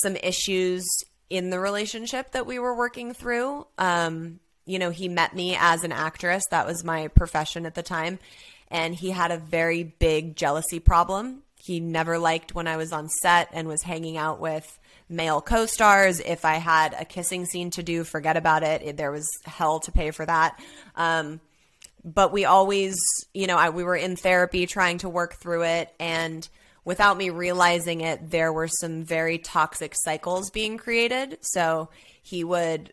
some 0.03 0.15
issues 0.17 0.85
in 1.29 1.49
the 1.49 1.59
relationship 1.59 2.31
that 2.31 2.45
we 2.45 2.59
were 2.59 2.75
working 2.75 3.15
through. 3.15 3.65
Um, 3.79 4.39
you 4.65 4.77
know, 4.77 4.91
he 4.91 5.07
met 5.07 5.35
me 5.35 5.57
as 5.59 5.83
an 5.83 5.91
actress, 5.91 6.43
that 6.51 6.67
was 6.67 6.83
my 6.83 7.07
profession 7.07 7.65
at 7.65 7.73
the 7.73 7.81
time, 7.81 8.19
and 8.67 8.93
he 8.93 9.09
had 9.09 9.31
a 9.31 9.37
very 9.37 9.83
big 9.83 10.35
jealousy 10.35 10.79
problem 10.79 11.41
he 11.63 11.79
never 11.79 12.17
liked 12.17 12.55
when 12.55 12.67
I 12.67 12.77
was 12.77 12.91
on 12.91 13.07
set 13.07 13.49
and 13.53 13.67
was 13.67 13.83
hanging 13.83 14.17
out 14.17 14.39
with 14.39 14.79
male 15.07 15.41
co 15.41 15.65
stars. 15.65 16.19
If 16.19 16.45
I 16.45 16.55
had 16.55 16.95
a 16.97 17.05
kissing 17.05 17.45
scene 17.45 17.69
to 17.71 17.83
do, 17.83 18.03
forget 18.03 18.37
about 18.37 18.63
it. 18.63 18.81
it 18.81 18.97
there 18.97 19.11
was 19.11 19.27
hell 19.45 19.79
to 19.81 19.91
pay 19.91 20.11
for 20.11 20.25
that. 20.25 20.59
Um, 20.95 21.39
but 22.03 22.31
we 22.31 22.45
always, 22.45 22.95
you 23.33 23.45
know, 23.45 23.57
I, 23.57 23.69
we 23.69 23.83
were 23.83 23.95
in 23.95 24.15
therapy 24.15 24.65
trying 24.65 24.99
to 24.99 25.09
work 25.09 25.35
through 25.35 25.63
it. 25.63 25.93
And 25.99 26.47
without 26.83 27.17
me 27.17 27.29
realizing 27.29 28.01
it, 28.01 28.31
there 28.31 28.51
were 28.51 28.67
some 28.67 29.03
very 29.03 29.37
toxic 29.37 29.93
cycles 29.95 30.49
being 30.49 30.77
created. 30.77 31.37
So 31.41 31.89
he 32.23 32.43
would 32.43 32.91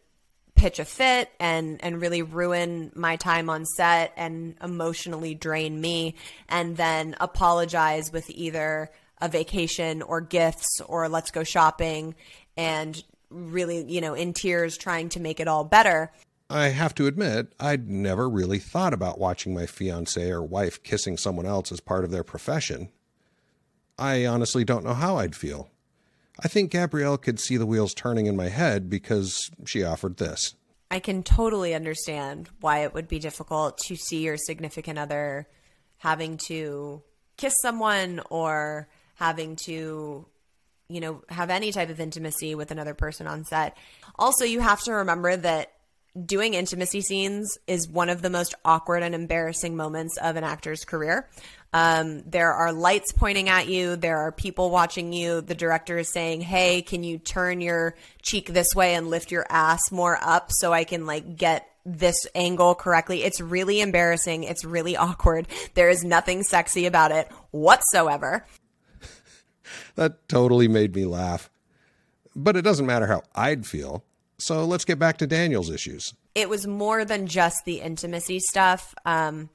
pitch 0.58 0.78
a 0.78 0.84
fit 0.84 1.30
and 1.38 1.82
and 1.82 2.00
really 2.00 2.22
ruin 2.22 2.90
my 2.94 3.16
time 3.16 3.48
on 3.48 3.64
set 3.64 4.12
and 4.16 4.56
emotionally 4.62 5.34
drain 5.34 5.80
me 5.80 6.14
and 6.48 6.76
then 6.76 7.14
apologize 7.20 8.12
with 8.12 8.28
either 8.30 8.90
a 9.20 9.28
vacation 9.28 10.02
or 10.02 10.20
gifts 10.20 10.80
or 10.86 11.08
let's 11.08 11.30
go 11.30 11.44
shopping 11.44 12.14
and 12.56 13.02
really 13.30 13.84
you 13.90 14.00
know 14.00 14.14
in 14.14 14.32
tears 14.32 14.76
trying 14.76 15.08
to 15.08 15.20
make 15.20 15.38
it 15.40 15.48
all 15.48 15.64
better 15.64 16.10
I 16.50 16.68
have 16.68 16.94
to 16.94 17.06
admit, 17.06 17.52
I'd 17.60 17.90
never 17.90 18.26
really 18.26 18.58
thought 18.58 18.94
about 18.94 19.18
watching 19.18 19.52
my 19.52 19.66
fiance 19.66 20.30
or 20.30 20.42
wife 20.42 20.82
kissing 20.82 21.18
someone 21.18 21.44
else 21.44 21.70
as 21.70 21.80
part 21.80 22.04
of 22.04 22.10
their 22.10 22.24
profession. 22.24 22.88
I 23.98 24.24
honestly 24.24 24.64
don't 24.64 24.82
know 24.82 24.94
how 24.94 25.18
I'd 25.18 25.36
feel. 25.36 25.68
I 26.40 26.48
think 26.48 26.70
Gabrielle 26.70 27.18
could 27.18 27.40
see 27.40 27.56
the 27.56 27.66
wheels 27.66 27.94
turning 27.94 28.26
in 28.26 28.36
my 28.36 28.48
head 28.48 28.88
because 28.88 29.50
she 29.66 29.82
offered 29.82 30.18
this. 30.18 30.54
I 30.90 31.00
can 31.00 31.22
totally 31.22 31.74
understand 31.74 32.48
why 32.60 32.78
it 32.78 32.94
would 32.94 33.08
be 33.08 33.18
difficult 33.18 33.78
to 33.86 33.96
see 33.96 34.22
your 34.22 34.36
significant 34.36 34.98
other 34.98 35.48
having 35.98 36.38
to 36.46 37.02
kiss 37.36 37.54
someone 37.60 38.20
or 38.30 38.88
having 39.14 39.56
to 39.56 40.26
you 40.88 41.00
know 41.00 41.22
have 41.28 41.50
any 41.50 41.72
type 41.72 41.90
of 41.90 42.00
intimacy 42.00 42.54
with 42.54 42.70
another 42.70 42.94
person 42.94 43.26
on 43.26 43.44
set. 43.44 43.76
Also, 44.18 44.44
you 44.44 44.60
have 44.60 44.82
to 44.84 44.92
remember 44.92 45.36
that 45.36 45.72
doing 46.24 46.54
intimacy 46.54 47.00
scenes 47.00 47.58
is 47.66 47.88
one 47.88 48.08
of 48.08 48.22
the 48.22 48.30
most 48.30 48.54
awkward 48.64 49.02
and 49.02 49.14
embarrassing 49.14 49.76
moments 49.76 50.16
of 50.18 50.36
an 50.36 50.44
actor's 50.44 50.84
career. 50.84 51.28
Um, 51.72 52.22
there 52.22 52.52
are 52.52 52.72
lights 52.72 53.12
pointing 53.12 53.48
at 53.48 53.68
you. 53.68 53.96
There 53.96 54.18
are 54.18 54.32
people 54.32 54.70
watching 54.70 55.12
you. 55.12 55.40
The 55.40 55.54
director 55.54 55.98
is 55.98 56.10
saying, 56.12 56.40
"Hey, 56.40 56.82
can 56.82 57.04
you 57.04 57.18
turn 57.18 57.60
your 57.60 57.94
cheek 58.22 58.48
this 58.48 58.74
way 58.74 58.94
and 58.94 59.10
lift 59.10 59.30
your 59.30 59.46
ass 59.50 59.90
more 59.90 60.18
up 60.22 60.50
so 60.50 60.72
I 60.72 60.84
can 60.84 61.06
like 61.06 61.36
get 61.36 61.68
this 61.84 62.26
angle 62.34 62.74
correctly?" 62.74 63.22
It's 63.22 63.40
really 63.40 63.80
embarrassing. 63.80 64.44
It's 64.44 64.64
really 64.64 64.96
awkward. 64.96 65.46
There 65.74 65.90
is 65.90 66.04
nothing 66.04 66.42
sexy 66.42 66.86
about 66.86 67.12
it 67.12 67.28
whatsoever. 67.50 68.46
that 69.94 70.26
totally 70.28 70.68
made 70.68 70.94
me 70.94 71.04
laugh. 71.04 71.50
But 72.34 72.56
it 72.56 72.62
doesn't 72.62 72.86
matter 72.86 73.08
how 73.08 73.22
I'd 73.34 73.66
feel. 73.66 74.04
So 74.38 74.64
let's 74.64 74.84
get 74.84 74.98
back 74.98 75.18
to 75.18 75.26
Daniel's 75.26 75.68
issues. 75.68 76.14
It 76.34 76.48
was 76.48 76.66
more 76.66 77.04
than 77.04 77.26
just 77.26 77.64
the 77.64 77.80
intimacy 77.80 78.38
stuff. 78.38 78.94
Um, 79.04 79.50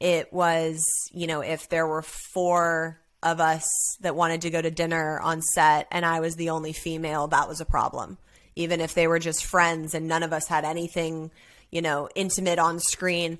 it 0.00 0.32
was, 0.32 0.84
you 1.12 1.26
know, 1.26 1.40
if 1.40 1.68
there 1.68 1.86
were 1.86 2.02
four 2.02 3.00
of 3.22 3.40
us 3.40 3.64
that 4.00 4.14
wanted 4.14 4.42
to 4.42 4.50
go 4.50 4.60
to 4.60 4.70
dinner 4.70 5.18
on 5.20 5.42
set 5.42 5.88
and 5.90 6.04
I 6.04 6.20
was 6.20 6.36
the 6.36 6.50
only 6.50 6.72
female, 6.72 7.28
that 7.28 7.48
was 7.48 7.60
a 7.60 7.64
problem. 7.64 8.18
Even 8.54 8.80
if 8.80 8.94
they 8.94 9.06
were 9.06 9.18
just 9.18 9.44
friends 9.44 9.94
and 9.94 10.06
none 10.06 10.22
of 10.22 10.32
us 10.32 10.46
had 10.46 10.64
anything, 10.64 11.30
you 11.70 11.82
know, 11.82 12.08
intimate 12.14 12.58
on 12.58 12.78
screen. 12.78 13.38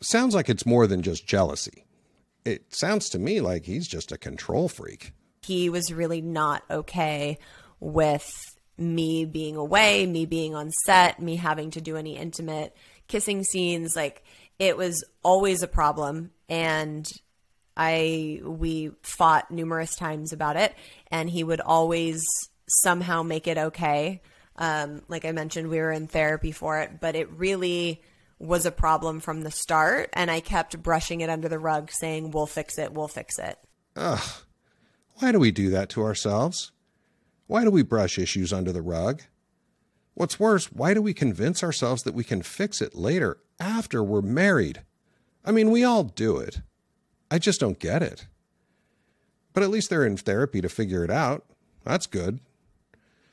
Sounds 0.00 0.34
like 0.34 0.48
it's 0.48 0.66
more 0.66 0.86
than 0.86 1.02
just 1.02 1.26
jealousy. 1.26 1.84
It 2.44 2.74
sounds 2.74 3.08
to 3.10 3.18
me 3.18 3.40
like 3.40 3.64
he's 3.64 3.86
just 3.86 4.12
a 4.12 4.18
control 4.18 4.68
freak. 4.68 5.12
He 5.42 5.68
was 5.68 5.92
really 5.92 6.20
not 6.20 6.62
okay 6.70 7.38
with 7.80 8.30
me 8.76 9.24
being 9.24 9.56
away, 9.56 10.06
me 10.06 10.24
being 10.24 10.54
on 10.54 10.70
set, 10.84 11.20
me 11.20 11.36
having 11.36 11.70
to 11.72 11.80
do 11.80 11.96
any 11.96 12.16
intimate 12.16 12.74
kissing 13.08 13.42
scenes. 13.44 13.96
Like, 13.96 14.24
it 14.58 14.76
was 14.76 15.04
always 15.22 15.62
a 15.62 15.68
problem 15.68 16.30
and 16.48 17.06
I 17.76 18.40
we 18.44 18.90
fought 19.02 19.50
numerous 19.50 19.94
times 19.94 20.32
about 20.32 20.56
it 20.56 20.74
and 21.10 21.30
he 21.30 21.44
would 21.44 21.60
always 21.60 22.22
somehow 22.68 23.22
make 23.22 23.46
it 23.46 23.58
okay. 23.58 24.20
Um, 24.56 25.02
like 25.08 25.24
I 25.24 25.32
mentioned, 25.32 25.68
we 25.68 25.78
were 25.78 25.92
in 25.92 26.08
therapy 26.08 26.50
for 26.50 26.80
it, 26.80 27.00
but 27.00 27.14
it 27.14 27.30
really 27.30 28.02
was 28.40 28.66
a 28.66 28.72
problem 28.72 29.20
from 29.20 29.42
the 29.42 29.50
start. 29.50 30.10
And 30.12 30.30
I 30.30 30.40
kept 30.40 30.82
brushing 30.82 31.20
it 31.20 31.30
under 31.30 31.48
the 31.48 31.58
rug, 31.58 31.90
saying, 31.92 32.32
We'll 32.32 32.46
fix 32.46 32.78
it, 32.78 32.92
we'll 32.92 33.08
fix 33.08 33.38
it. 33.38 33.56
Ugh. 33.96 34.42
Why 35.14 35.32
do 35.32 35.38
we 35.38 35.50
do 35.50 35.70
that 35.70 35.88
to 35.90 36.02
ourselves? 36.02 36.72
Why 37.46 37.64
do 37.64 37.70
we 37.70 37.82
brush 37.82 38.18
issues 38.18 38.52
under 38.52 38.72
the 38.72 38.82
rug? 38.82 39.22
What's 40.14 40.40
worse, 40.40 40.66
why 40.72 40.94
do 40.94 41.02
we 41.02 41.14
convince 41.14 41.62
ourselves 41.62 42.02
that 42.02 42.14
we 42.14 42.24
can 42.24 42.42
fix 42.42 42.82
it 42.82 42.94
later 42.94 43.38
after 43.60 44.02
we're 44.02 44.22
married? 44.22 44.82
I 45.44 45.52
mean, 45.52 45.70
we 45.70 45.84
all 45.84 46.04
do 46.04 46.36
it. 46.38 46.60
I 47.30 47.38
just 47.38 47.60
don't 47.60 47.78
get 47.78 48.02
it. 48.02 48.26
But 49.52 49.62
at 49.62 49.70
least 49.70 49.90
they're 49.90 50.06
in 50.06 50.16
therapy 50.16 50.60
to 50.60 50.68
figure 50.68 51.04
it 51.04 51.10
out. 51.10 51.44
That's 51.84 52.06
good. 52.06 52.40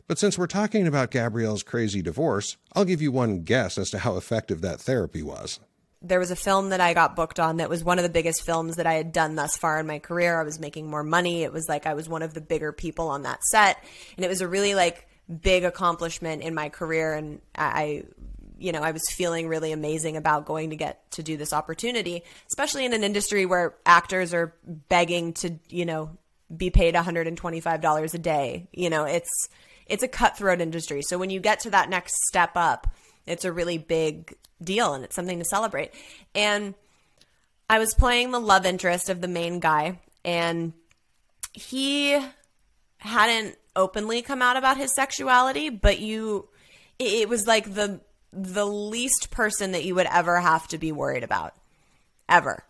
But 0.08 0.20
since 0.20 0.38
we're 0.38 0.48
talking 0.48 0.88
about 0.88 1.12
Gabrielle's 1.12 1.64
crazy 1.64 2.02
divorce, 2.02 2.58
I'll 2.74 2.86
give 2.86 3.02
you 3.02 3.12
one 3.12 3.42
guess 3.42 3.78
as 3.78 3.90
to 3.92 4.00
how 4.00 4.18
effective 4.18 4.62
that 4.62 4.80
therapy 4.80 5.24
was. 5.24 5.60
There 6.02 6.20
was 6.20 6.30
a 6.30 6.36
film 6.36 6.70
that 6.70 6.82
I 6.82 6.94
got 6.94 7.16
booked 7.16 7.40
on 7.40 7.58
that 7.58 7.70
was 7.70 7.84
one 7.84 7.98
of 7.98 8.04
the 8.04 8.10
biggest 8.10 8.44
films 8.44 8.76
that 8.76 8.86
I 8.86 8.94
had 8.94 9.12
done 9.12 9.36
thus 9.36 9.58
far 9.58 9.80
in 9.80 9.88
my 9.88 9.98
career. 9.98 10.40
I 10.40 10.44
was 10.44 10.60
making 10.60 10.88
more 10.88 11.04
money. 11.04 11.44
It 11.44 11.52
was 11.52 11.68
like 11.68 11.88
I 11.88 11.96
was 11.96 12.08
one 12.08 12.22
of 12.22 12.36
the 12.36 12.42
bigger 12.42 12.72
people 12.72 13.08
on 13.08 13.24
that 13.24 13.44
set. 13.46 13.84
And 14.16 14.24
it 14.24 14.28
was 14.28 14.42
a 14.42 14.48
really 14.48 14.76
like 14.76 15.08
big 15.42 15.64
accomplishment 15.64 16.44
in 16.44 16.54
my 16.54 16.70
career. 16.70 17.16
And 17.16 17.42
I, 17.56 18.04
you 18.66 18.72
know, 18.72 18.82
I 18.82 18.90
was 18.90 19.04
feeling 19.12 19.48
really 19.48 19.72
amazing 19.72 20.18
about 20.18 20.48
going 20.48 20.72
to 20.72 20.76
get 20.76 21.12
to 21.12 21.22
do 21.22 21.38
this 21.38 21.54
opportunity, 21.54 22.24
especially 22.48 22.84
in 22.84 22.94
an 22.94 23.04
industry 23.04 23.46
where 23.46 23.76
actors 23.86 24.34
are 24.34 24.56
begging 24.90 25.34
to, 25.34 25.60
you 25.70 25.86
know, 25.86 26.18
be 26.56 26.72
paid 26.72 26.96
$125 26.96 28.14
a 28.14 28.18
day. 28.18 28.68
You 28.72 28.90
know, 28.90 29.04
it's 29.04 29.30
it's 29.86 30.02
a 30.02 30.08
cutthroat 30.08 30.62
industry. 30.62 31.04
So 31.04 31.20
when 31.20 31.30
you 31.30 31.40
get 31.40 31.60
to 31.60 31.70
that 31.70 31.92
next 31.92 32.16
step 32.26 32.54
up, 32.56 32.88
it's 33.28 33.46
a 33.46 33.54
really 33.54 33.78
big 33.78 34.36
deal 34.64 34.96
and 34.96 35.04
it's 35.04 35.16
something 35.16 35.38
to 35.38 35.46
celebrate. 35.46 35.92
And 36.34 36.74
I 37.70 37.78
was 37.78 37.94
playing 37.94 38.32
the 38.32 38.40
love 38.40 38.66
interest 38.66 39.12
of 39.12 39.22
the 39.22 39.28
main 39.28 39.60
guy 39.60 40.00
and 40.24 40.74
he 41.54 42.20
hadn't 42.98 43.58
openly 43.76 44.24
come 44.24 44.42
out 44.42 44.58
about 44.58 44.78
his 44.78 44.96
sexuality, 44.96 45.70
but 45.70 46.00
you 46.00 46.50
it 46.98 47.30
was 47.30 47.46
like 47.46 47.76
the 47.76 48.02
the 48.36 48.66
least 48.66 49.30
person 49.32 49.72
that 49.72 49.86
you 49.86 49.96
would 49.96 50.08
ever 50.12 50.40
have 50.40 50.68
to 50.70 50.78
be 50.78 50.92
worried 50.92 51.24
about 51.24 51.54
ever. 52.28 52.64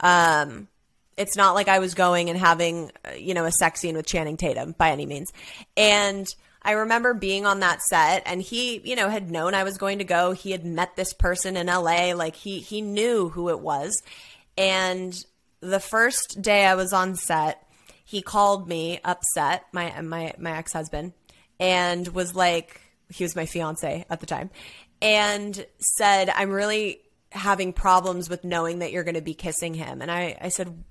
Um 0.00 0.68
it's 1.16 1.36
not 1.36 1.54
like 1.54 1.68
I 1.68 1.80
was 1.80 1.94
going 1.94 2.30
and 2.30 2.38
having, 2.38 2.90
you 3.18 3.34
know, 3.34 3.44
a 3.44 3.52
sex 3.52 3.80
scene 3.80 3.94
with 3.94 4.06
Channing 4.06 4.38
Tatum 4.38 4.74
by 4.78 4.90
any 4.90 5.04
means. 5.04 5.30
And 5.76 6.26
I 6.62 6.72
remember 6.72 7.12
being 7.12 7.44
on 7.44 7.60
that 7.60 7.82
set 7.82 8.22
and 8.24 8.40
he, 8.40 8.80
you 8.84 8.96
know, 8.96 9.08
had 9.08 9.30
known 9.30 9.54
I 9.54 9.64
was 9.64 9.76
going 9.76 9.98
to 9.98 10.04
go. 10.04 10.32
He 10.32 10.50
had 10.50 10.64
met 10.64 10.96
this 10.96 11.12
person 11.12 11.56
in 11.56 11.66
LA. 11.66 12.12
Like 12.14 12.36
he 12.36 12.60
he 12.60 12.80
knew 12.80 13.28
who 13.28 13.50
it 13.50 13.60
was. 13.60 14.02
And 14.56 15.14
the 15.60 15.80
first 15.80 16.40
day 16.40 16.64
I 16.66 16.74
was 16.74 16.92
on 16.92 17.16
set, 17.16 17.66
he 18.04 18.22
called 18.22 18.68
me 18.68 19.00
upset, 19.04 19.64
my 19.72 20.00
my 20.00 20.34
my 20.38 20.56
ex-husband, 20.56 21.12
and 21.58 22.08
was 22.08 22.34
like 22.34 22.80
he 23.08 23.24
was 23.24 23.36
my 23.36 23.46
fiance 23.46 24.04
at 24.08 24.20
the 24.20 24.26
time, 24.26 24.50
and 25.02 25.66
said, 25.78 26.30
"I'm 26.30 26.50
really 26.50 27.00
having 27.32 27.72
problems 27.72 28.28
with 28.28 28.44
knowing 28.44 28.80
that 28.80 28.92
you're 28.92 29.04
going 29.04 29.14
to 29.14 29.20
be 29.20 29.34
kissing 29.34 29.74
him." 29.74 30.02
And 30.02 30.10
I 30.10 30.36
I 30.40 30.48
said, 30.48 30.84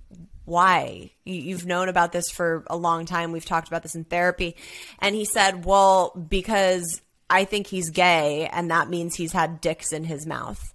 why? 0.50 1.12
You've 1.25 1.68
known 1.68 1.89
about 1.89 2.12
this 2.12 2.32
for 2.32 2.63
a 2.68 2.75
long 2.75 3.06
time. 3.06 3.32
We've 3.32 3.46
talked 3.46 3.68
about 3.68 3.84
this 3.84 3.94
in 3.94 4.04
therapy. 4.04 4.56
And 4.98 5.13
he 5.13 5.24
said, 5.24 5.63
well, 5.63 6.10
because 6.10 7.01
I 7.30 7.46
think 7.46 7.68
he's 7.68 7.92
gay 7.92 8.50
and 8.51 8.72
that 8.72 8.89
means 8.89 9.16
he's 9.16 9.32
had 9.32 9.62
dicks 9.62 9.94
in 9.94 10.04
his 10.04 10.25
mouth. 10.25 10.74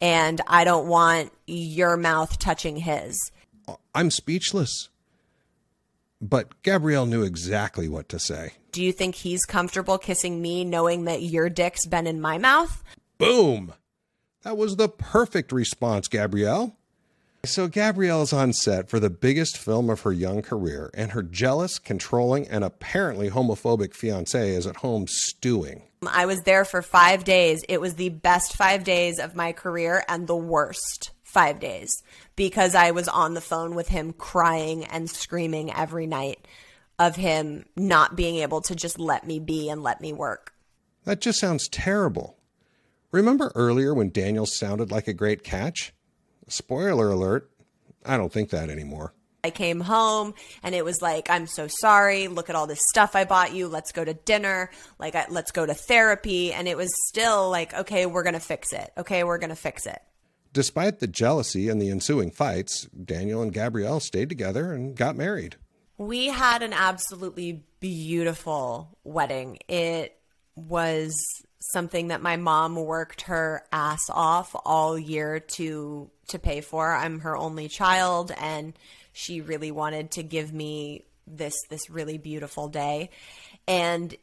And 0.00 0.40
I 0.46 0.62
don't 0.62 0.86
want 0.86 1.32
your 1.46 1.96
mouth 1.96 2.38
touching 2.38 2.76
his. 2.76 3.32
I'm 3.92 4.12
speechless. 4.12 4.88
But 6.20 6.62
Gabrielle 6.62 7.06
knew 7.06 7.22
exactly 7.22 7.88
what 7.88 8.08
to 8.10 8.20
say. 8.20 8.52
Do 8.78 8.84
you 8.84 8.92
think 8.92 9.16
he's 9.16 9.44
comfortable 9.44 9.98
kissing 9.98 10.40
me 10.40 10.64
knowing 10.64 11.02
that 11.06 11.20
your 11.20 11.48
dick's 11.48 11.84
been 11.84 12.06
in 12.06 12.20
my 12.20 12.38
mouth? 12.38 12.84
Boom! 13.18 13.74
That 14.42 14.56
was 14.56 14.76
the 14.76 14.88
perfect 14.88 15.50
response, 15.50 16.06
Gabrielle. 16.06 16.76
So 17.44 17.66
Gabrielle 17.66 18.22
is 18.22 18.32
on 18.32 18.52
set 18.52 18.88
for 18.88 19.00
the 19.00 19.10
biggest 19.10 19.58
film 19.58 19.90
of 19.90 20.02
her 20.02 20.12
young 20.12 20.42
career, 20.42 20.92
and 20.94 21.10
her 21.10 21.24
jealous, 21.24 21.80
controlling, 21.80 22.46
and 22.46 22.62
apparently 22.62 23.30
homophobic 23.30 23.94
fiance 23.94 24.54
is 24.54 24.64
at 24.64 24.76
home 24.76 25.06
stewing. 25.08 25.82
I 26.06 26.26
was 26.26 26.42
there 26.42 26.64
for 26.64 26.80
five 26.80 27.24
days. 27.24 27.64
It 27.68 27.80
was 27.80 27.96
the 27.96 28.10
best 28.10 28.54
five 28.54 28.84
days 28.84 29.18
of 29.18 29.34
my 29.34 29.50
career 29.50 30.04
and 30.08 30.28
the 30.28 30.36
worst 30.36 31.10
five 31.24 31.58
days 31.58 32.04
because 32.36 32.76
I 32.76 32.92
was 32.92 33.08
on 33.08 33.34
the 33.34 33.40
phone 33.40 33.74
with 33.74 33.88
him 33.88 34.12
crying 34.12 34.84
and 34.84 35.10
screaming 35.10 35.74
every 35.74 36.06
night 36.06 36.46
of 36.98 37.16
him 37.16 37.64
not 37.76 38.16
being 38.16 38.36
able 38.36 38.60
to 38.62 38.74
just 38.74 38.98
let 38.98 39.26
me 39.26 39.38
be 39.38 39.68
and 39.68 39.82
let 39.82 40.00
me 40.00 40.12
work. 40.12 40.54
That 41.04 41.20
just 41.20 41.38
sounds 41.38 41.68
terrible. 41.68 42.36
Remember 43.12 43.52
earlier 43.54 43.94
when 43.94 44.10
Daniel 44.10 44.46
sounded 44.46 44.90
like 44.90 45.08
a 45.08 45.14
great 45.14 45.42
catch? 45.42 45.94
Spoiler 46.48 47.10
alert, 47.10 47.50
I 48.04 48.16
don't 48.16 48.32
think 48.32 48.50
that 48.50 48.68
anymore. 48.68 49.14
I 49.44 49.50
came 49.50 49.80
home 49.80 50.34
and 50.62 50.74
it 50.74 50.84
was 50.84 51.00
like, 51.00 51.30
I'm 51.30 51.46
so 51.46 51.68
sorry. 51.68 52.28
Look 52.28 52.50
at 52.50 52.56
all 52.56 52.66
this 52.66 52.82
stuff 52.90 53.14
I 53.14 53.24
bought 53.24 53.54
you. 53.54 53.68
Let's 53.68 53.92
go 53.92 54.04
to 54.04 54.12
dinner. 54.12 54.70
Like, 54.98 55.14
let's 55.30 55.52
go 55.52 55.64
to 55.64 55.74
therapy. 55.74 56.52
And 56.52 56.66
it 56.66 56.76
was 56.76 56.90
still 57.06 57.48
like, 57.48 57.72
okay, 57.72 58.04
we're 58.04 58.24
going 58.24 58.34
to 58.34 58.40
fix 58.40 58.72
it. 58.72 58.92
Okay, 58.98 59.24
we're 59.24 59.38
going 59.38 59.50
to 59.50 59.56
fix 59.56 59.86
it. 59.86 60.02
Despite 60.52 60.98
the 60.98 61.06
jealousy 61.06 61.68
and 61.68 61.80
the 61.80 61.90
ensuing 61.90 62.30
fights, 62.30 62.86
Daniel 62.86 63.40
and 63.40 63.52
Gabrielle 63.52 64.00
stayed 64.00 64.28
together 64.28 64.72
and 64.72 64.96
got 64.96 65.16
married. 65.16 65.56
We 65.98 66.28
had 66.28 66.62
an 66.62 66.72
absolutely 66.72 67.64
beautiful 67.80 68.96
wedding. 69.04 69.58
It 69.68 70.16
was 70.54 71.14
something 71.72 72.08
that 72.08 72.22
my 72.22 72.36
mom 72.36 72.76
worked 72.76 73.22
her 73.22 73.64
ass 73.72 74.02
off 74.08 74.54
all 74.64 74.98
year 74.98 75.40
to 75.40 76.10
to 76.28 76.38
pay 76.38 76.60
for. 76.60 76.92
I'm 76.92 77.20
her 77.20 77.36
only 77.36 77.68
child 77.68 78.32
and 78.38 78.74
she 79.12 79.40
really 79.40 79.72
wanted 79.72 80.12
to 80.12 80.22
give 80.22 80.52
me 80.52 81.04
this 81.26 81.54
this 81.68 81.90
really 81.90 82.18
beautiful 82.18 82.68
day. 82.68 83.10
And 83.66 84.14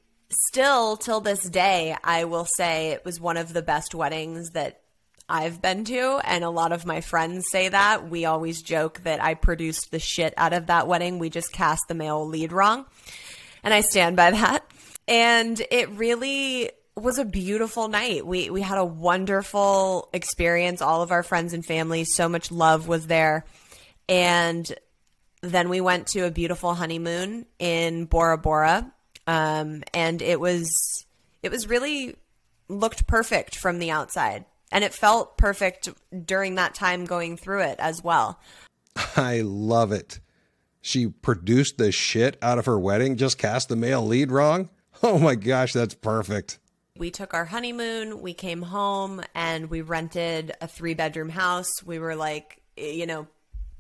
still 0.48 0.98
till 0.98 1.20
this 1.20 1.48
day, 1.50 1.96
I 2.04 2.24
will 2.24 2.48
say 2.58 2.92
it 2.92 3.06
was 3.06 3.20
one 3.20 3.38
of 3.38 3.54
the 3.54 3.62
best 3.62 3.94
weddings 3.94 4.52
that 4.52 4.82
I've 5.28 5.62
been 5.62 5.86
to, 5.86 6.20
and 6.24 6.44
a 6.44 6.50
lot 6.50 6.72
of 6.72 6.86
my 6.86 7.02
friends 7.02 7.46
say 7.52 7.70
that. 7.70 8.10
We 8.10 8.26
always 8.26 8.62
joke 8.62 9.02
that 9.04 9.24
I 9.24 9.34
produced 9.34 9.90
the 9.92 10.00
shit 10.00 10.34
out 10.38 10.54
of 10.54 10.68
that 10.68 10.88
wedding. 10.88 11.18
We 11.18 11.30
just 11.30 11.52
cast 11.52 11.84
the 11.88 11.96
male 11.96 12.28
lead 12.28 12.52
wrong. 12.52 12.86
And 13.64 13.74
I 13.74 13.82
stand 13.82 14.16
by 14.16 14.32
that. 14.32 14.64
And 15.08 15.60
it 15.72 15.90
really 15.92 16.70
was 16.96 17.18
a 17.18 17.26
beautiful 17.26 17.88
night. 17.88 18.26
We 18.26 18.50
we 18.50 18.62
had 18.62 18.78
a 18.78 18.86
wonderful 18.86 20.10
experience. 20.14 20.82
All 20.82 21.02
of 21.02 21.12
our 21.12 21.24
friends 21.24 21.54
and 21.54 21.66
family, 21.66 22.06
so 22.06 22.30
much 22.30 22.52
love 22.52 22.88
was 22.88 23.08
there. 23.08 23.46
And 24.08 24.72
then 25.42 25.70
we 25.70 25.82
went 25.82 26.08
to 26.08 26.22
a 26.22 26.32
beautiful 26.32 26.74
honeymoon 26.74 27.46
in 27.60 28.06
Bora 28.06 28.38
Bora. 28.38 28.92
Um, 29.28 29.84
and 29.94 30.22
it 30.22 30.40
was 30.40 30.70
it 31.44 31.52
was 31.52 31.68
really 31.68 32.16
looked 32.68 33.08
perfect 33.08 33.56
from 33.56 33.80
the 33.80 33.92
outside. 33.92 34.46
And 34.76 34.84
it 34.84 34.94
felt 34.94 35.38
perfect 35.38 35.90
during 36.26 36.56
that 36.56 36.76
time 36.76 37.06
going 37.06 37.38
through 37.38 37.62
it 37.62 37.80
as 37.80 38.04
well. 38.04 38.40
I 39.16 39.42
love 39.42 39.92
it. 39.92 40.20
She 40.82 41.08
produced 41.08 41.80
the 41.80 41.92
shit 41.92 42.38
out 42.44 42.60
of 42.60 42.68
her 42.68 42.78
wedding, 42.78 43.16
just 43.16 43.40
cast 43.40 43.70
the 43.70 43.76
male 43.76 44.06
lead 44.06 44.32
wrong. 44.32 44.70
Oh 45.04 45.20
my 45.20 45.36
gosh, 45.36 45.74
that's 45.74 45.94
perfect 45.94 46.58
we 46.98 47.12
took 47.12 47.34
our 47.34 47.46
honeymoon, 47.46 48.22
we 48.22 48.34
came 48.34 48.62
home 48.62 49.22
and 49.34 49.70
we 49.70 49.82
rented 49.82 50.54
a 50.62 50.68
three 50.68 50.94
bedroom 50.94 51.30
house. 51.30 51.70
We 51.86 52.00
were 52.00 52.16
like, 52.16 52.62
you 52.78 53.06
know, 53.06 53.28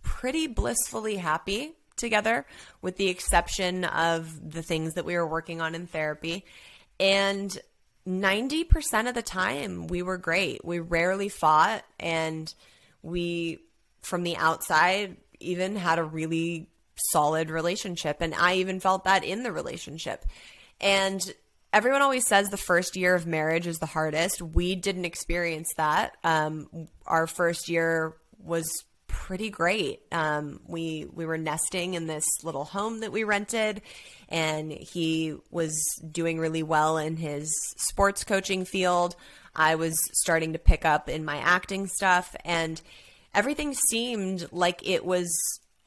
pretty 0.01 0.47
blissfully 0.47 1.15
happy 1.15 1.75
together, 1.95 2.45
with 2.81 2.97
the 2.97 3.07
exception 3.07 3.85
of 3.85 4.51
the 4.51 4.61
things 4.61 4.95
that 4.95 5.05
we 5.05 5.15
were 5.15 5.27
working 5.27 5.61
on 5.61 5.75
in 5.75 5.87
therapy. 5.87 6.45
And 6.99 7.57
90% 8.07 9.07
of 9.07 9.15
the 9.15 9.21
time, 9.21 9.87
we 9.87 10.01
were 10.01 10.17
great. 10.17 10.63
We 10.63 10.79
rarely 10.79 11.29
fought, 11.29 11.83
and 11.99 12.53
we, 13.01 13.59
from 14.01 14.23
the 14.23 14.37
outside, 14.37 15.17
even 15.39 15.75
had 15.75 15.99
a 15.99 16.03
really 16.03 16.69
solid 17.11 17.49
relationship. 17.49 18.17
And 18.21 18.33
I 18.35 18.55
even 18.55 18.79
felt 18.79 19.05
that 19.05 19.23
in 19.23 19.43
the 19.43 19.51
relationship. 19.51 20.25
And 20.79 21.21
everyone 21.73 22.01
always 22.01 22.27
says 22.27 22.49
the 22.49 22.57
first 22.57 22.95
year 22.95 23.15
of 23.15 23.25
marriage 23.25 23.67
is 23.67 23.79
the 23.79 23.85
hardest. 23.85 24.41
We 24.41 24.75
didn't 24.75 25.05
experience 25.05 25.73
that. 25.77 26.15
Um, 26.23 26.87
our 27.05 27.27
first 27.27 27.69
year 27.69 28.15
was 28.39 28.65
pretty 29.15 29.49
great. 29.49 30.01
Um, 30.11 30.59
we 30.67 31.07
we 31.13 31.25
were 31.25 31.37
nesting 31.37 31.93
in 31.93 32.05
this 32.05 32.25
little 32.43 32.65
home 32.65 32.99
that 32.99 33.13
we 33.13 33.23
rented, 33.23 33.81
and 34.27 34.71
he 34.71 35.35
was 35.49 35.73
doing 36.11 36.37
really 36.37 36.63
well 36.63 36.97
in 36.97 37.15
his 37.15 37.49
sports 37.77 38.25
coaching 38.25 38.65
field. 38.65 39.15
I 39.55 39.75
was 39.75 39.97
starting 40.13 40.53
to 40.53 40.59
pick 40.59 40.83
up 40.83 41.07
in 41.07 41.23
my 41.23 41.37
acting 41.37 41.87
stuff, 41.87 42.35
and 42.43 42.81
everything 43.33 43.73
seemed 43.89 44.49
like 44.51 44.87
it 44.87 45.05
was 45.05 45.31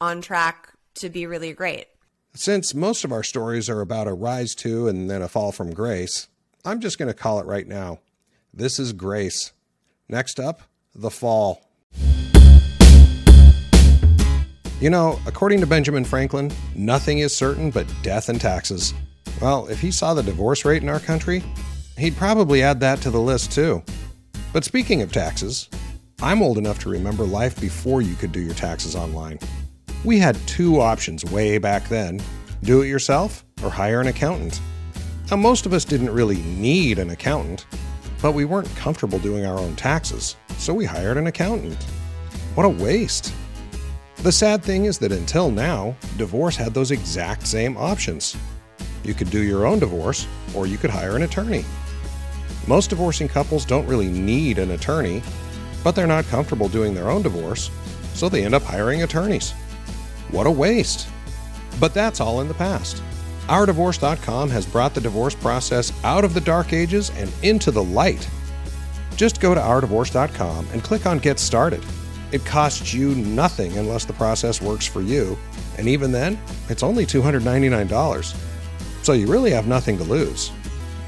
on 0.00 0.22
track 0.22 0.72
to 0.94 1.10
be 1.10 1.26
really 1.26 1.52
great. 1.52 1.86
Since 2.34 2.74
most 2.74 3.04
of 3.04 3.12
our 3.12 3.22
stories 3.22 3.68
are 3.68 3.82
about 3.82 4.08
a 4.08 4.14
rise 4.14 4.54
to 4.56 4.88
and 4.88 5.10
then 5.10 5.22
a 5.22 5.28
fall 5.28 5.52
from 5.52 5.74
grace, 5.74 6.28
I'm 6.64 6.80
just 6.80 6.98
going 6.98 7.08
to 7.08 7.14
call 7.14 7.40
it 7.40 7.46
right 7.46 7.68
now. 7.68 8.00
This 8.54 8.78
is 8.78 8.92
grace. 8.92 9.52
Next 10.08 10.40
up, 10.40 10.62
the 10.94 11.10
fall. 11.10 11.67
You 14.80 14.90
know, 14.90 15.18
according 15.26 15.60
to 15.60 15.66
Benjamin 15.66 16.04
Franklin, 16.04 16.52
nothing 16.76 17.18
is 17.18 17.34
certain 17.34 17.70
but 17.70 17.92
death 18.02 18.28
and 18.28 18.40
taxes. 18.40 18.94
Well, 19.40 19.66
if 19.66 19.80
he 19.80 19.90
saw 19.90 20.14
the 20.14 20.22
divorce 20.22 20.64
rate 20.64 20.82
in 20.82 20.88
our 20.88 21.00
country, 21.00 21.42
he'd 21.96 22.16
probably 22.16 22.62
add 22.62 22.78
that 22.80 23.00
to 23.00 23.10
the 23.10 23.20
list 23.20 23.50
too. 23.50 23.82
But 24.52 24.64
speaking 24.64 25.02
of 25.02 25.10
taxes, 25.10 25.68
I'm 26.22 26.42
old 26.42 26.58
enough 26.58 26.78
to 26.80 26.90
remember 26.90 27.24
life 27.24 27.60
before 27.60 28.02
you 28.02 28.14
could 28.14 28.30
do 28.30 28.40
your 28.40 28.54
taxes 28.54 28.94
online. 28.94 29.40
We 30.04 30.20
had 30.20 30.36
two 30.46 30.80
options 30.80 31.24
way 31.24 31.58
back 31.58 31.88
then 31.88 32.20
do 32.62 32.82
it 32.82 32.88
yourself 32.88 33.44
or 33.62 33.70
hire 33.70 34.00
an 34.00 34.08
accountant. 34.08 34.60
Now, 35.30 35.36
most 35.36 35.66
of 35.66 35.72
us 35.72 35.84
didn't 35.84 36.10
really 36.10 36.38
need 36.42 36.98
an 36.98 37.10
accountant, 37.10 37.66
but 38.22 38.32
we 38.32 38.44
weren't 38.44 38.74
comfortable 38.76 39.18
doing 39.18 39.44
our 39.44 39.58
own 39.58 39.76
taxes, 39.76 40.36
so 40.56 40.72
we 40.72 40.84
hired 40.84 41.16
an 41.16 41.26
accountant. 41.26 41.80
What 42.54 42.64
a 42.64 42.68
waste! 42.68 43.32
The 44.22 44.32
sad 44.32 44.64
thing 44.64 44.86
is 44.86 44.98
that 44.98 45.12
until 45.12 45.48
now, 45.48 45.94
divorce 46.16 46.56
had 46.56 46.74
those 46.74 46.90
exact 46.90 47.46
same 47.46 47.76
options. 47.76 48.36
You 49.04 49.14
could 49.14 49.30
do 49.30 49.42
your 49.42 49.64
own 49.64 49.78
divorce, 49.78 50.26
or 50.56 50.66
you 50.66 50.76
could 50.76 50.90
hire 50.90 51.14
an 51.14 51.22
attorney. 51.22 51.64
Most 52.66 52.90
divorcing 52.90 53.28
couples 53.28 53.64
don't 53.64 53.86
really 53.86 54.08
need 54.08 54.58
an 54.58 54.72
attorney, 54.72 55.22
but 55.84 55.94
they're 55.94 56.08
not 56.08 56.26
comfortable 56.26 56.68
doing 56.68 56.94
their 56.94 57.10
own 57.10 57.22
divorce, 57.22 57.70
so 58.14 58.28
they 58.28 58.44
end 58.44 58.56
up 58.56 58.62
hiring 58.62 59.04
attorneys. 59.04 59.52
What 60.32 60.48
a 60.48 60.50
waste! 60.50 61.08
But 61.78 61.94
that's 61.94 62.20
all 62.20 62.40
in 62.40 62.48
the 62.48 62.54
past. 62.54 63.00
OurDivorce.com 63.46 64.50
has 64.50 64.66
brought 64.66 64.94
the 64.94 65.00
divorce 65.00 65.36
process 65.36 65.92
out 66.04 66.24
of 66.24 66.34
the 66.34 66.40
dark 66.40 66.72
ages 66.72 67.10
and 67.16 67.32
into 67.44 67.70
the 67.70 67.84
light. 67.84 68.28
Just 69.16 69.40
go 69.40 69.54
to 69.54 69.60
OurDivorce.com 69.60 70.66
and 70.72 70.82
click 70.82 71.06
on 71.06 71.20
Get 71.20 71.38
Started. 71.38 71.84
It 72.30 72.44
costs 72.44 72.92
you 72.92 73.14
nothing 73.14 73.76
unless 73.78 74.04
the 74.04 74.12
process 74.12 74.60
works 74.60 74.86
for 74.86 75.00
you, 75.00 75.38
and 75.78 75.88
even 75.88 76.12
then, 76.12 76.38
it's 76.68 76.82
only 76.82 77.06
$299. 77.06 78.36
So 79.02 79.12
you 79.14 79.26
really 79.26 79.50
have 79.52 79.66
nothing 79.66 79.96
to 79.98 80.04
lose. 80.04 80.50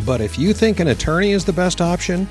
But 0.07 0.21
if 0.21 0.39
you 0.39 0.55
think 0.55 0.81
an 0.81 0.89
attorney 0.89 1.33
is 1.33 1.45
the 1.45 1.53
best 1.53 1.81
option, 1.81 2.27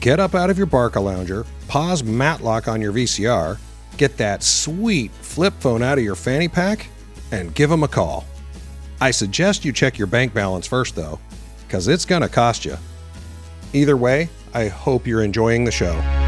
get 0.00 0.18
up 0.18 0.34
out 0.34 0.50
of 0.50 0.58
your 0.58 0.66
Barcalounger, 0.66 1.46
pause 1.68 2.02
Matlock 2.02 2.66
on 2.66 2.80
your 2.80 2.92
VCR, 2.92 3.58
get 3.96 4.16
that 4.16 4.42
sweet 4.42 5.12
flip 5.12 5.54
phone 5.60 5.82
out 5.82 5.98
of 5.98 6.04
your 6.04 6.16
fanny 6.16 6.48
pack, 6.48 6.88
and 7.30 7.54
give 7.54 7.70
them 7.70 7.82
a 7.84 7.88
call. 7.88 8.24
I 9.00 9.12
suggest 9.12 9.64
you 9.64 9.72
check 9.72 9.96
your 9.96 10.08
bank 10.08 10.34
balance 10.34 10.66
first, 10.66 10.96
though, 10.96 11.20
because 11.66 11.86
it's 11.86 12.04
going 12.04 12.22
to 12.22 12.28
cost 12.28 12.64
you. 12.64 12.76
Either 13.72 13.96
way, 13.96 14.28
I 14.54 14.66
hope 14.66 15.06
you're 15.06 15.22
enjoying 15.22 15.64
the 15.64 15.70
show. 15.70 16.27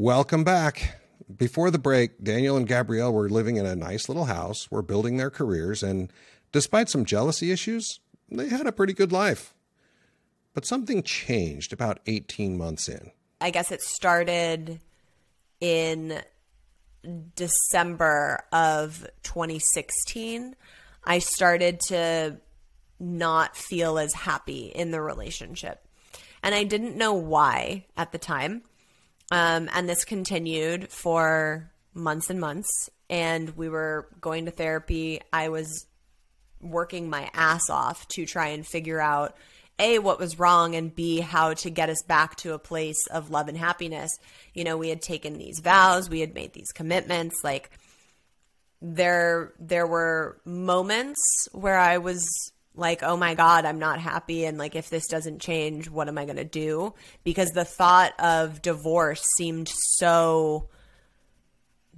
Welcome 0.00 0.44
back. 0.44 0.98
Before 1.36 1.70
the 1.70 1.78
break, 1.78 2.24
Daniel 2.24 2.56
and 2.56 2.66
Gabrielle 2.66 3.12
were 3.12 3.28
living 3.28 3.56
in 3.56 3.66
a 3.66 3.76
nice 3.76 4.08
little 4.08 4.24
house, 4.24 4.70
were 4.70 4.80
building 4.80 5.18
their 5.18 5.28
careers, 5.28 5.82
and 5.82 6.10
despite 6.52 6.88
some 6.88 7.04
jealousy 7.04 7.52
issues, 7.52 8.00
they 8.30 8.48
had 8.48 8.66
a 8.66 8.72
pretty 8.72 8.94
good 8.94 9.12
life. 9.12 9.52
But 10.54 10.64
something 10.64 11.02
changed 11.02 11.74
about 11.74 12.00
18 12.06 12.56
months 12.56 12.88
in. 12.88 13.10
I 13.42 13.50
guess 13.50 13.70
it 13.70 13.82
started 13.82 14.80
in 15.60 16.22
December 17.36 18.42
of 18.52 19.06
2016. 19.22 20.56
I 21.04 21.18
started 21.18 21.78
to 21.88 22.38
not 22.98 23.54
feel 23.54 23.98
as 23.98 24.14
happy 24.14 24.68
in 24.68 24.92
the 24.92 25.02
relationship. 25.02 25.86
And 26.42 26.54
I 26.54 26.64
didn't 26.64 26.96
know 26.96 27.12
why 27.12 27.84
at 27.98 28.12
the 28.12 28.18
time. 28.18 28.62
Um, 29.30 29.68
and 29.72 29.88
this 29.88 30.04
continued 30.04 30.90
for 30.90 31.70
months 31.94 32.30
and 32.30 32.40
months. 32.40 32.90
And 33.08 33.56
we 33.56 33.68
were 33.68 34.08
going 34.20 34.44
to 34.46 34.50
therapy. 34.50 35.20
I 35.32 35.48
was 35.48 35.86
working 36.60 37.08
my 37.08 37.30
ass 37.34 37.70
off 37.70 38.06
to 38.08 38.26
try 38.26 38.48
and 38.48 38.66
figure 38.66 39.00
out 39.00 39.36
A, 39.78 39.98
what 39.98 40.18
was 40.18 40.38
wrong, 40.38 40.74
and 40.74 40.94
B, 40.94 41.20
how 41.20 41.54
to 41.54 41.70
get 41.70 41.88
us 41.88 42.02
back 42.02 42.36
to 42.36 42.52
a 42.54 42.58
place 42.58 43.06
of 43.10 43.30
love 43.30 43.48
and 43.48 43.56
happiness. 43.56 44.10
You 44.54 44.64
know, 44.64 44.76
we 44.76 44.90
had 44.90 45.02
taken 45.02 45.38
these 45.38 45.60
vows, 45.60 46.10
we 46.10 46.20
had 46.20 46.34
made 46.34 46.52
these 46.52 46.72
commitments. 46.72 47.36
Like, 47.42 47.70
there 48.82 49.52
there 49.58 49.86
were 49.86 50.40
moments 50.44 51.20
where 51.52 51.78
I 51.78 51.98
was 51.98 52.26
like, 52.80 53.02
oh 53.02 53.16
my 53.16 53.34
God, 53.34 53.64
I'm 53.64 53.78
not 53.78 54.00
happy. 54.00 54.44
And 54.44 54.58
like, 54.58 54.74
if 54.74 54.90
this 54.90 55.06
doesn't 55.06 55.40
change, 55.40 55.88
what 55.88 56.08
am 56.08 56.18
I 56.18 56.24
going 56.24 56.36
to 56.36 56.44
do? 56.44 56.94
Because 57.22 57.50
the 57.50 57.64
thought 57.64 58.12
of 58.18 58.62
divorce 58.62 59.22
seemed 59.36 59.68
so 59.68 60.68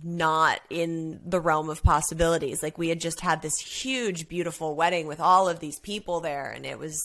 not 0.03 0.61
in 0.69 1.21
the 1.25 1.41
realm 1.41 1.71
of 1.71 1.83
possibilities. 1.83 2.63
Like, 2.63 2.77
we 2.77 2.89
had 2.89 3.01
just 3.01 3.21
had 3.21 3.41
this 3.41 3.57
huge, 3.59 4.29
beautiful 4.29 4.75
wedding 4.75 5.07
with 5.07 5.21
all 5.21 5.49
of 5.49 5.61
these 5.61 5.79
people 5.79 6.21
there, 6.21 6.51
and 6.51 6.67
it 6.67 6.79
was, 6.79 6.99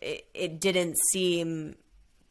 it, 0.00 0.26
it 0.32 0.60
didn't 0.60 0.96
seem 1.12 1.76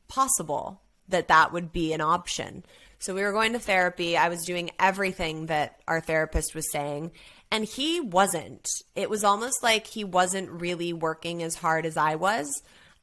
possible 0.07 0.81
that 1.09 1.27
that 1.27 1.53
would 1.53 1.71
be 1.71 1.93
an 1.93 2.01
option. 2.01 2.65
So 2.99 3.13
we 3.13 3.21
were 3.21 3.33
going 3.33 3.53
to 3.53 3.59
therapy. 3.59 4.17
I 4.17 4.29
was 4.29 4.45
doing 4.45 4.71
everything 4.79 5.47
that 5.47 5.81
our 5.87 5.99
therapist 5.99 6.55
was 6.55 6.71
saying 6.71 7.11
and 7.53 7.65
he 7.65 8.01
wasn't. 8.01 8.67
It 8.95 9.11
was 9.11 9.23
almost 9.23 9.61
like 9.61 9.85
he 9.85 10.03
wasn't 10.03 10.49
really 10.49 10.91
working 10.91 11.43
as 11.43 11.53
hard 11.53 11.85
as 11.85 11.95
I 11.95 12.15
was. 12.15 12.47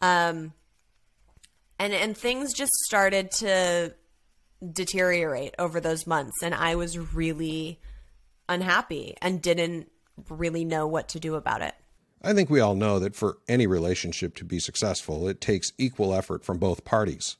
Um, 0.02 0.52
and 1.78 1.94
and 1.94 2.16
things 2.16 2.52
just 2.52 2.72
started 2.84 3.30
to 3.30 3.94
deteriorate 4.72 5.54
over 5.58 5.80
those 5.80 6.06
months 6.06 6.42
and 6.42 6.54
I 6.54 6.74
was 6.74 6.98
really 6.98 7.80
unhappy 8.46 9.16
and 9.22 9.40
didn't 9.40 9.90
really 10.28 10.66
know 10.66 10.86
what 10.86 11.08
to 11.10 11.20
do 11.20 11.36
about 11.36 11.62
it. 11.62 11.74
I 12.20 12.34
think 12.34 12.50
we 12.50 12.60
all 12.60 12.74
know 12.74 12.98
that 12.98 13.16
for 13.16 13.38
any 13.48 13.66
relationship 13.66 14.34
to 14.34 14.44
be 14.44 14.58
successful, 14.58 15.28
it 15.28 15.40
takes 15.40 15.72
equal 15.78 16.12
effort 16.12 16.44
from 16.44 16.58
both 16.58 16.84
parties. 16.84 17.36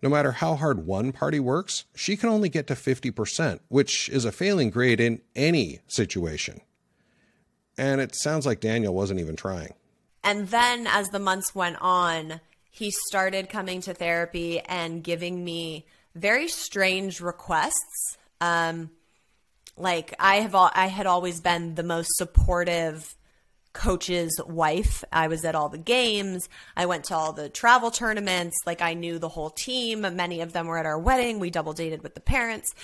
No 0.00 0.08
matter 0.08 0.32
how 0.32 0.54
hard 0.54 0.86
one 0.86 1.12
party 1.12 1.40
works, 1.40 1.84
she 1.94 2.16
can 2.16 2.28
only 2.28 2.48
get 2.48 2.66
to 2.68 2.74
50%, 2.74 3.60
which 3.68 4.08
is 4.08 4.24
a 4.24 4.32
failing 4.32 4.70
grade 4.70 5.00
in 5.00 5.20
any 5.34 5.80
situation. 5.88 6.60
And 7.76 8.00
it 8.00 8.14
sounds 8.14 8.46
like 8.46 8.60
Daniel 8.60 8.94
wasn't 8.94 9.20
even 9.20 9.36
trying. 9.36 9.74
And 10.22 10.48
then 10.48 10.86
as 10.86 11.08
the 11.08 11.18
months 11.18 11.54
went 11.54 11.76
on, 11.80 12.40
he 12.70 12.90
started 12.90 13.48
coming 13.48 13.80
to 13.82 13.94
therapy 13.94 14.60
and 14.60 15.02
giving 15.02 15.44
me 15.44 15.86
very 16.14 16.48
strange 16.48 17.20
requests. 17.20 18.18
Um, 18.40 18.90
like 19.76 20.14
I 20.18 20.36
have, 20.36 20.54
all, 20.54 20.70
I 20.74 20.86
had 20.86 21.06
always 21.06 21.40
been 21.40 21.74
the 21.74 21.82
most 21.82 22.10
supportive 22.16 23.14
coach's 23.78 24.38
wife. 24.44 25.04
I 25.12 25.28
was 25.28 25.44
at 25.44 25.54
all 25.54 25.68
the 25.68 25.78
games. 25.78 26.48
I 26.76 26.86
went 26.86 27.04
to 27.04 27.14
all 27.14 27.32
the 27.32 27.48
travel 27.48 27.92
tournaments. 27.92 28.56
Like 28.66 28.82
I 28.82 28.94
knew 28.94 29.18
the 29.18 29.28
whole 29.28 29.50
team. 29.50 30.00
Many 30.00 30.40
of 30.40 30.52
them 30.52 30.66
were 30.66 30.78
at 30.78 30.84
our 30.84 30.98
wedding. 30.98 31.38
We 31.38 31.50
double 31.50 31.72
dated 31.72 32.02
with 32.02 32.14
the 32.14 32.20
parents. 32.20 32.74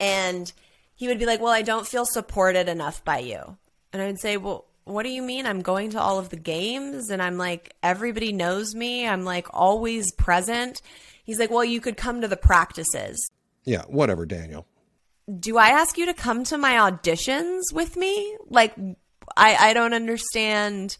And 0.00 0.52
he 0.94 1.06
would 1.06 1.20
be 1.20 1.26
like, 1.26 1.40
Well, 1.40 1.52
I 1.52 1.62
don't 1.62 1.86
feel 1.86 2.04
supported 2.04 2.68
enough 2.68 3.04
by 3.04 3.20
you. 3.20 3.56
And 3.92 4.02
I 4.02 4.06
would 4.06 4.18
say, 4.18 4.36
Well, 4.36 4.66
what 4.84 5.04
do 5.04 5.10
you 5.10 5.22
mean? 5.22 5.46
I'm 5.46 5.62
going 5.62 5.90
to 5.90 6.00
all 6.00 6.18
of 6.18 6.30
the 6.30 6.36
games 6.36 7.10
and 7.10 7.22
I'm 7.22 7.38
like, 7.38 7.76
everybody 7.80 8.32
knows 8.32 8.74
me. 8.74 9.06
I'm 9.06 9.24
like 9.24 9.46
always 9.50 10.12
present. 10.12 10.82
He's 11.24 11.38
like, 11.38 11.52
Well, 11.52 11.64
you 11.64 11.80
could 11.80 11.96
come 11.96 12.20
to 12.20 12.28
the 12.28 12.36
practices. 12.36 13.30
Yeah, 13.64 13.82
whatever, 13.82 14.26
Daniel. 14.26 14.66
Do 15.38 15.56
I 15.56 15.68
ask 15.68 15.96
you 15.96 16.06
to 16.06 16.14
come 16.14 16.42
to 16.44 16.58
my 16.58 16.90
auditions 16.90 17.72
with 17.72 17.96
me? 17.96 18.36
Like, 18.48 18.74
I, 19.36 19.56
I 19.70 19.74
don't 19.74 19.94
understand 19.94 20.96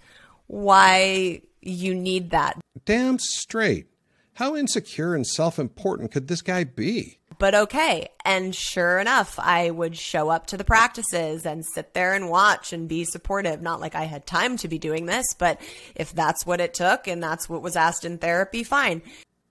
why 0.47 1.43
you 1.61 1.95
need 1.95 2.31
that. 2.31 2.59
Damn 2.85 3.19
straight. 3.19 3.87
How 4.35 4.57
insecure 4.57 5.15
and 5.15 5.27
self 5.27 5.59
important 5.59 6.11
could 6.11 6.29
this 6.29 6.43
guy 6.43 6.65
be? 6.65 7.19
But 7.39 7.55
okay. 7.55 8.09
And 8.25 8.55
sure 8.55 8.99
enough, 8.99 9.39
I 9.39 9.71
would 9.71 9.97
show 9.97 10.29
up 10.29 10.47
to 10.49 10.57
the 10.57 10.65
practices 10.65 11.45
and 11.45 11.65
sit 11.65 11.93
there 11.93 12.15
and 12.15 12.31
watch 12.31 12.73
and 12.73 12.89
be 12.89 13.05
supportive. 13.05 13.61
Not 13.61 13.81
like 13.81 13.95
I 13.95 14.05
had 14.05 14.27
time 14.27 14.57
to 14.59 14.69
be 14.69 14.79
doing 14.79 15.07
this, 15.07 15.27
but 15.37 15.61
if 15.95 16.13
that's 16.13 16.47
what 16.47 16.61
it 16.61 16.73
took 16.73 17.09
and 17.09 17.23
that's 17.23 17.49
what 17.49 17.63
was 17.63 17.77
asked 17.77 18.05
in 18.05 18.19
therapy, 18.19 18.63
fine. 18.63 19.03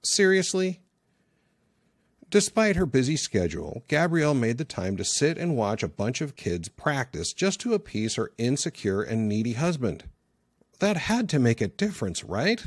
Seriously? 0.03 0.79
Despite 2.31 2.77
her 2.77 2.85
busy 2.85 3.17
schedule, 3.17 3.83
Gabrielle 3.89 4.33
made 4.33 4.57
the 4.57 4.63
time 4.63 4.95
to 4.95 5.03
sit 5.03 5.37
and 5.37 5.57
watch 5.57 5.83
a 5.83 5.89
bunch 5.89 6.21
of 6.21 6.37
kids 6.37 6.69
practice 6.69 7.33
just 7.33 7.59
to 7.59 7.73
appease 7.73 8.15
her 8.15 8.31
insecure 8.37 9.01
and 9.01 9.27
needy 9.27 9.51
husband. 9.51 10.05
That 10.79 10.95
had 10.95 11.27
to 11.29 11.39
make 11.39 11.59
a 11.59 11.67
difference, 11.67 12.23
right? 12.23 12.65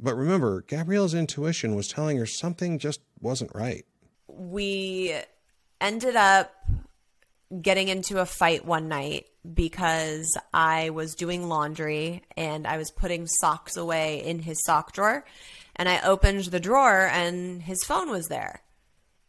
But 0.00 0.16
remember, 0.16 0.62
Gabrielle's 0.62 1.12
intuition 1.12 1.76
was 1.76 1.88
telling 1.88 2.16
her 2.16 2.24
something 2.24 2.78
just 2.78 3.00
wasn't 3.20 3.54
right. 3.54 3.84
We 4.28 5.14
ended 5.78 6.16
up 6.16 6.54
getting 7.60 7.88
into 7.88 8.18
a 8.18 8.24
fight 8.24 8.64
one 8.64 8.88
night 8.88 9.26
because 9.52 10.38
I 10.54 10.88
was 10.88 11.14
doing 11.14 11.50
laundry 11.50 12.22
and 12.34 12.66
I 12.66 12.78
was 12.78 12.90
putting 12.90 13.26
socks 13.26 13.76
away 13.76 14.24
in 14.24 14.38
his 14.38 14.62
sock 14.64 14.92
drawer 14.92 15.26
and 15.76 15.88
I 15.88 16.00
opened 16.00 16.44
the 16.44 16.60
drawer 16.60 17.06
and 17.06 17.62
his 17.62 17.84
phone 17.84 18.10
was 18.10 18.28
there. 18.28 18.60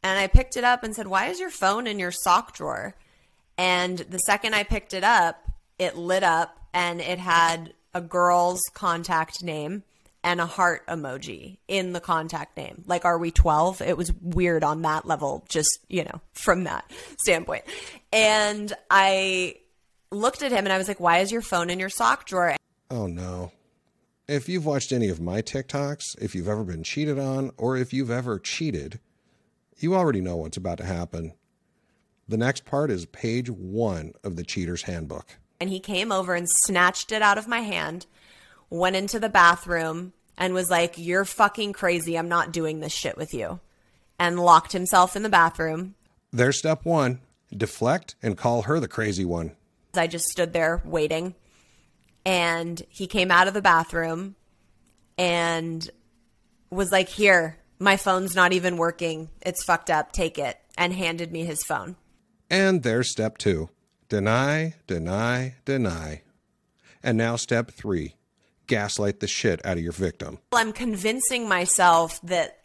And 0.04 0.20
I 0.20 0.28
picked 0.28 0.58
it 0.58 0.64
up 0.64 0.84
and 0.84 0.96
said, 0.96 1.08
Why 1.08 1.28
is 1.28 1.40
your 1.40 1.50
phone 1.50 1.88
in 1.88 2.00
your 2.00 2.12
sock 2.12 2.54
drawer? 2.54 2.96
And 3.58 4.00
the 4.00 4.20
second 4.20 4.54
I 4.54 4.64
picked 4.64 4.94
it 4.94 5.04
up, 5.04 5.44
it 5.80 5.96
lit 5.96 6.24
up 6.24 6.58
and 6.74 7.00
it 7.00 7.20
had 7.20 7.74
a 7.94 8.02
girl's 8.02 8.62
contact 8.74 9.44
name 9.44 9.84
and 10.24 10.40
a 10.40 10.46
heart 10.46 10.86
emoji 10.88 11.58
in 11.68 11.94
the 11.94 12.00
contact 12.00 12.58
name. 12.58 12.84
Like, 12.88 13.06
are 13.06 13.18
we 13.18 13.30
12? 13.32 13.82
It 13.82 13.98
was 13.98 14.12
weird 14.22 14.64
on 14.64 14.82
that 14.84 15.06
level, 15.06 15.46
just, 15.50 15.80
you 15.90 16.04
know, 16.04 16.22
from 16.34 16.64
that 16.64 16.90
standpoint. 17.18 17.64
And 18.12 18.74
I 18.90 19.58
looked 20.12 20.42
at 20.44 20.52
him 20.52 20.66
and 20.66 20.72
I 20.72 20.78
was 20.78 20.88
like, 20.88 21.00
why 21.00 21.20
is 21.20 21.32
your 21.32 21.42
phone 21.42 21.70
in 21.70 21.80
your 21.80 21.90
sock 21.90 22.26
drawer? 22.26 22.56
Oh 22.90 23.08
no. 23.08 23.52
If 24.28 24.48
you've 24.48 24.66
watched 24.66 24.94
any 24.94 25.10
of 25.10 25.20
my 25.20 25.42
TikToks, 25.42 26.22
if 26.22 26.34
you've 26.34 26.48
ever 26.48 26.64
been 26.64 26.84
cheated 26.84 27.20
on, 27.20 27.52
or 27.58 27.76
if 27.76 27.92
you've 27.92 28.10
ever 28.10 28.40
cheated, 28.40 29.02
you 29.78 29.96
already 29.96 30.22
know 30.22 30.38
what's 30.38 30.56
about 30.56 30.78
to 30.78 30.86
happen. 30.86 31.34
The 32.30 32.38
next 32.38 32.64
part 32.64 32.90
is 32.90 33.06
page 33.06 33.50
one 33.50 34.14
of 34.24 34.38
the 34.38 34.46
Cheater's 34.46 34.84
Handbook. 34.84 35.40
And 35.60 35.70
he 35.70 35.82
came 35.82 36.10
over 36.10 36.36
and 36.36 36.48
snatched 36.50 37.12
it 37.12 37.22
out 37.22 37.38
of 37.38 37.50
my 37.50 37.60
hand, 37.60 38.06
went 38.70 38.96
into 38.96 39.20
the 39.20 39.28
bathroom, 39.28 40.14
and 40.38 40.54
was 40.54 40.70
like, 40.70 40.98
You're 40.98 41.26
fucking 41.26 41.74
crazy. 41.74 42.18
I'm 42.18 42.30
not 42.30 42.54
doing 42.54 42.80
this 42.80 42.94
shit 42.94 43.18
with 43.18 43.34
you. 43.34 43.60
And 44.18 44.40
locked 44.40 44.72
himself 44.72 45.18
in 45.18 45.24
the 45.24 45.30
bathroom. 45.30 45.96
There's 46.32 46.58
step 46.58 46.86
one 46.86 47.20
deflect 47.56 48.16
and 48.24 48.38
call 48.38 48.64
her 48.64 48.80
the 48.80 48.88
crazy 48.88 49.26
one. 49.26 49.58
I 49.94 50.08
just 50.08 50.30
stood 50.30 50.54
there 50.54 50.82
waiting. 50.86 51.36
And 52.26 52.82
he 52.90 53.08
came 53.08 53.32
out 53.32 53.48
of 53.48 53.54
the 53.54 53.62
bathroom 53.62 54.36
and 55.18 55.90
was 56.70 56.92
like, 56.92 57.10
Here, 57.10 57.58
my 57.80 57.98
phone's 57.98 58.36
not 58.36 58.54
even 58.54 58.78
working. 58.78 59.30
It's 59.42 59.64
fucked 59.64 59.90
up. 59.90 60.12
Take 60.12 60.38
it. 60.38 60.58
And 60.78 60.94
handed 60.94 61.32
me 61.32 61.46
his 61.46 61.64
phone. 61.64 61.98
And 62.50 62.84
there's 62.84 63.12
step 63.12 63.38
two 63.38 63.70
deny, 64.10 64.76
deny, 64.88 65.56
deny. 65.66 66.22
And 67.04 67.18
now 67.18 67.36
step 67.36 67.72
three 67.72 68.16
gaslight 68.68 69.20
the 69.20 69.28
shit 69.28 69.64
out 69.66 69.78
of 69.78 69.84
your 69.84 69.92
victim. 69.92 70.40
I'm 70.52 70.72
convincing 70.72 71.48
myself 71.48 72.22
that 72.22 72.60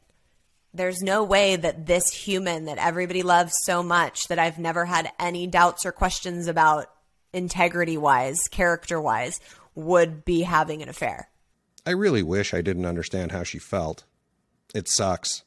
there's 0.73 1.01
no 1.01 1.25
way 1.25 1.57
that 1.57 1.87
this 1.87 2.13
human 2.13 2.67
that 2.67 2.79
everybody 2.79 3.23
loves 3.23 3.53
so 3.65 3.83
much 3.83 4.29
that 4.29 4.39
I've 4.39 4.59
never 4.59 4.85
had 4.85 5.11
any 5.19 5.47
doubts 5.47 5.85
or 5.85 5.93
questions 5.93 6.47
about 6.47 6.87
integrity 7.33 7.97
wise, 7.97 8.39
character 8.51 9.01
wise, 9.01 9.41
would 9.75 10.25
be 10.25 10.43
having 10.43 10.83
an 10.83 10.89
affair. 10.89 11.29
I 11.87 11.91
really 11.91 12.23
wish 12.23 12.53
I 12.53 12.61
didn't 12.61 12.87
understand 12.87 13.33
how 13.33 13.43
she 13.43 13.59
felt. 13.59 14.05
It 14.75 14.89
sucks. 14.89 15.45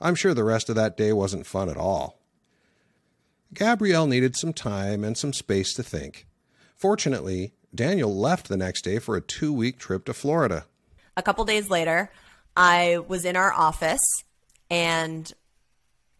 I'm 0.00 0.14
sure 0.14 0.34
the 0.34 0.44
rest 0.44 0.68
of 0.68 0.76
that 0.76 0.96
day 0.96 1.12
wasn't 1.12 1.46
fun 1.46 1.68
at 1.68 1.76
all. 1.76 2.18
Gabrielle 3.54 4.06
needed 4.06 4.36
some 4.36 4.52
time 4.52 5.04
and 5.04 5.16
some 5.16 5.32
space 5.32 5.72
to 5.74 5.82
think. 5.82 6.26
Fortunately, 6.76 7.52
Daniel 7.74 8.14
left 8.16 8.48
the 8.48 8.56
next 8.56 8.82
day 8.82 8.98
for 8.98 9.16
a 9.16 9.20
two 9.20 9.52
week 9.52 9.78
trip 9.78 10.04
to 10.06 10.14
Florida. 10.14 10.66
A 11.16 11.22
couple 11.22 11.44
days 11.44 11.68
later, 11.68 12.10
I 12.56 12.98
was 13.06 13.24
in 13.24 13.36
our 13.36 13.52
office 13.52 14.00
and 14.70 15.30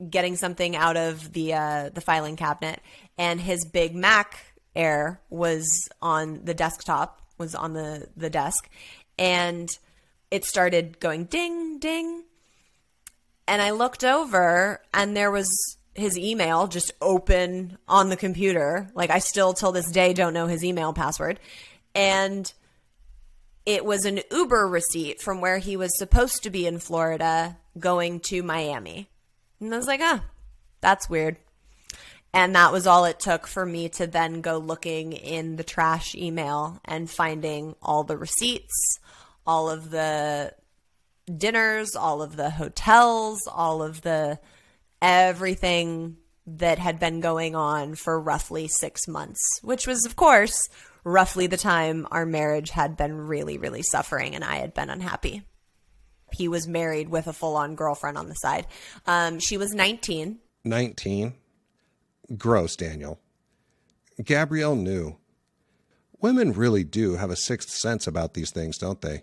getting 0.09 0.37
something 0.37 0.77
out 0.77 0.97
of 0.97 1.33
the 1.33 1.55
uh, 1.55 1.91
the 1.91 2.01
filing 2.01 2.37
cabinet, 2.37 2.81
and 3.17 3.41
his 3.41 3.65
big 3.65 3.95
Mac 3.95 4.48
Air 4.79 5.21
was 5.29 5.89
on 6.01 6.45
the 6.45 6.55
desktop, 6.55 7.21
was 7.37 7.55
on 7.55 7.75
the 7.75 8.09
the 8.17 8.31
desk, 8.31 8.71
and 9.19 9.69
it 10.31 10.45
started 10.45 11.01
going 11.01 11.25
ding 11.25 11.79
ding, 11.79 12.23
and 13.47 13.61
I 13.61 13.71
looked 13.71 14.05
over, 14.05 14.81
and 14.95 15.17
there 15.17 15.31
was 15.31 15.49
his 15.99 16.17
email 16.17 16.69
just 16.69 16.93
open 17.03 17.77
on 17.89 18.09
the 18.09 18.17
computer. 18.17 18.91
Like 18.95 19.11
I 19.11 19.19
still 19.19 19.53
till 19.53 19.73
this 19.73 19.91
day 19.91 20.15
don't 20.15 20.33
know 20.33 20.47
his 20.47 20.65
email 20.65 20.93
password. 20.93 21.41
And 21.95 22.51
it 23.67 23.85
was 23.85 24.05
an 24.05 24.21
Uber 24.31 24.69
receipt 24.69 25.21
from 25.21 25.41
where 25.41 25.59
he 25.59 25.77
was 25.77 25.99
supposed 25.99 26.43
to 26.45 26.51
be 26.51 26.67
in 26.67 26.79
Florida 26.79 27.59
going 27.79 28.21
to 28.21 28.43
Miami. 28.43 29.11
And 29.61 29.75
I 29.75 29.77
was 29.77 29.87
like, 29.87 30.01
"Ah, 30.03 30.23
oh, 30.23 30.31
that's 30.81 31.11
weird." 31.11 31.37
And 32.33 32.55
that 32.55 32.73
was 32.73 32.87
all 32.87 33.05
it 33.05 33.19
took 33.19 33.47
for 33.47 33.65
me 33.65 33.89
to 33.91 34.07
then 34.07 34.41
go 34.41 34.59
looking 34.59 35.13
in 35.13 35.57
the 35.57 35.65
trash 35.65 36.15
email 36.15 36.81
and 36.85 37.11
finding 37.11 37.75
all 37.83 38.05
the 38.05 38.19
receipts, 38.19 38.99
all 39.47 39.71
of 39.71 39.91
the 39.91 40.53
dinners, 41.35 41.97
all 41.97 42.23
of 42.23 42.37
the 42.37 42.51
hotels, 42.51 43.41
all 43.51 43.83
of 43.83 44.03
the 44.03 44.39
everything 45.01 46.17
that 46.47 46.79
had 46.79 46.99
been 46.99 47.21
going 47.21 47.55
on 47.55 47.95
for 47.95 48.19
roughly 48.21 48.69
six 48.69 49.07
months, 49.07 49.41
which 49.63 49.87
was, 49.87 50.05
of 50.07 50.17
course, 50.17 50.69
roughly 51.05 51.47
the 51.47 51.57
time 51.57 52.07
our 52.11 52.27
marriage 52.27 52.71
had 52.71 52.97
been 52.97 53.15
really, 53.15 53.59
really 53.59 53.83
suffering 53.83 54.35
and 54.35 54.45
I 54.45 54.57
had 54.57 54.75
been 54.75 54.91
unhappy. 54.91 55.43
He 56.33 56.49
was 56.49 56.69
married 56.69 57.09
with 57.09 57.27
a 57.27 57.33
full 57.33 57.57
on 57.57 57.75
girlfriend 57.75 58.19
on 58.19 58.29
the 58.29 58.35
side. 58.35 58.67
Um, 59.07 59.39
she 59.41 59.57
was 59.57 59.73
19. 59.73 60.39
19? 60.65 61.35
Gross, 62.37 62.77
Daniel. 62.77 63.21
Gabrielle 64.23 64.77
knew. 64.77 65.17
Women 66.21 66.53
really 66.53 66.85
do 66.85 67.17
have 67.17 67.31
a 67.31 67.37
sixth 67.37 67.71
sense 67.71 68.07
about 68.07 68.35
these 68.35 68.51
things, 68.51 68.77
don't 68.77 69.01
they? 69.01 69.23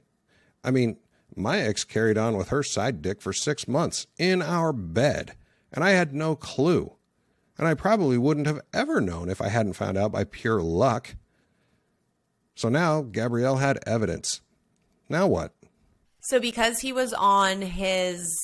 I 0.64 0.72
mean, 0.72 0.98
my 1.36 1.60
ex 1.60 1.84
carried 1.84 2.18
on 2.18 2.38
with 2.38 2.50
her 2.50 2.64
side 2.64 3.02
dick 3.02 3.22
for 3.22 3.34
six 3.34 3.68
months 3.68 4.08
in 4.18 4.42
our 4.42 4.72
bed 4.72 5.36
and 5.76 5.84
I 5.84 5.92
had 5.92 6.16
no 6.16 6.36
clue. 6.36 6.94
And 7.58 7.68
I 7.68 7.74
probably 7.74 8.18
wouldn't 8.18 8.48
have 8.48 8.62
ever 8.74 9.00
known 9.00 9.30
if 9.30 9.42
I 9.42 9.50
hadn't 9.50 9.74
found 9.74 9.98
out 9.98 10.12
by 10.12 10.24
pure 10.24 10.62
luck. 10.62 11.16
So 12.56 12.70
now 12.70 13.02
Gabrielle 13.02 13.58
had 13.58 13.80
evidence. 13.86 14.42
Now 15.10 15.28
what? 15.28 15.54
So, 16.22 16.40
because 16.40 16.80
he 16.80 16.92
was 16.92 17.14
on 17.14 17.62
his 17.62 18.36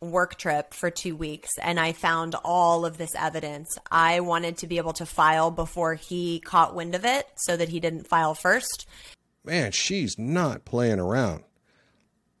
work 0.00 0.36
trip 0.36 0.72
for 0.72 0.90
two 0.90 1.16
weeks 1.16 1.50
and 1.60 1.80
I 1.80 1.92
found 1.92 2.34
all 2.44 2.84
of 2.84 2.98
this 2.98 3.14
evidence, 3.16 3.78
I 3.90 4.20
wanted 4.20 4.58
to 4.58 4.66
be 4.66 4.78
able 4.78 4.92
to 4.94 5.06
file 5.06 5.50
before 5.50 5.94
he 5.94 6.40
caught 6.40 6.74
wind 6.74 6.94
of 6.94 7.04
it 7.04 7.26
so 7.36 7.56
that 7.56 7.68
he 7.68 7.80
didn't 7.80 8.06
file 8.06 8.34
first. 8.34 8.86
Man, 9.44 9.72
she's 9.72 10.18
not 10.18 10.64
playing 10.64 11.00
around. 11.00 11.44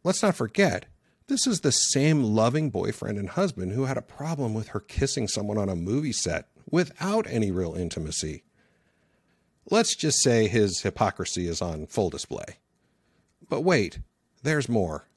Let's 0.04 0.22
not 0.22 0.36
forget, 0.36 0.86
this 1.26 1.46
is 1.46 1.60
the 1.60 1.72
same 1.72 2.22
loving 2.22 2.70
boyfriend 2.70 3.18
and 3.18 3.30
husband 3.30 3.72
who 3.72 3.84
had 3.84 3.98
a 3.98 4.02
problem 4.02 4.54
with 4.54 4.68
her 4.68 4.80
kissing 4.80 5.28
someone 5.28 5.58
on 5.58 5.68
a 5.68 5.76
movie 5.76 6.12
set 6.12 6.48
without 6.70 7.26
any 7.28 7.50
real 7.50 7.74
intimacy. 7.74 8.44
Let's 9.70 9.94
just 9.94 10.22
say 10.22 10.48
his 10.48 10.80
hypocrisy 10.80 11.46
is 11.46 11.60
on 11.60 11.86
full 11.86 12.08
display. 12.08 12.58
But 13.48 13.62
wait, 13.62 13.98
there's 14.42 14.68
more. 14.68 15.07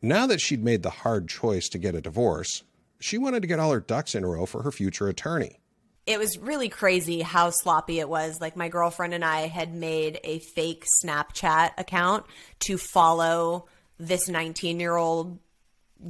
Now 0.00 0.26
that 0.26 0.40
she'd 0.40 0.62
made 0.62 0.82
the 0.82 0.90
hard 0.90 1.28
choice 1.28 1.68
to 1.70 1.78
get 1.78 1.96
a 1.96 2.00
divorce, 2.00 2.62
she 3.00 3.18
wanted 3.18 3.42
to 3.42 3.48
get 3.48 3.58
all 3.58 3.72
her 3.72 3.80
ducks 3.80 4.14
in 4.14 4.22
a 4.22 4.28
row 4.28 4.46
for 4.46 4.62
her 4.62 4.70
future 4.70 5.08
attorney. 5.08 5.58
It 6.06 6.18
was 6.18 6.38
really 6.38 6.68
crazy 6.68 7.20
how 7.20 7.50
sloppy 7.50 7.98
it 7.98 8.08
was. 8.08 8.40
Like, 8.40 8.56
my 8.56 8.68
girlfriend 8.68 9.12
and 9.12 9.24
I 9.24 9.48
had 9.48 9.74
made 9.74 10.20
a 10.24 10.38
fake 10.38 10.86
Snapchat 11.04 11.72
account 11.76 12.24
to 12.60 12.78
follow 12.78 13.66
this 13.98 14.28
19 14.28 14.80
year 14.80 14.96
old 14.96 15.38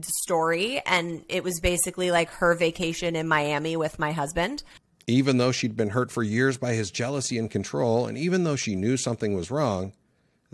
story. 0.02 0.80
And 0.84 1.24
it 1.28 1.42
was 1.42 1.58
basically 1.60 2.10
like 2.10 2.28
her 2.30 2.54
vacation 2.54 3.16
in 3.16 3.26
Miami 3.26 3.76
with 3.76 3.98
my 3.98 4.12
husband. 4.12 4.62
Even 5.06 5.38
though 5.38 5.50
she'd 5.52 5.76
been 5.76 5.90
hurt 5.90 6.12
for 6.12 6.22
years 6.22 6.58
by 6.58 6.74
his 6.74 6.90
jealousy 6.90 7.38
and 7.38 7.50
control, 7.50 8.06
and 8.06 8.18
even 8.18 8.44
though 8.44 8.56
she 8.56 8.76
knew 8.76 8.98
something 8.98 9.34
was 9.34 9.50
wrong, 9.50 9.94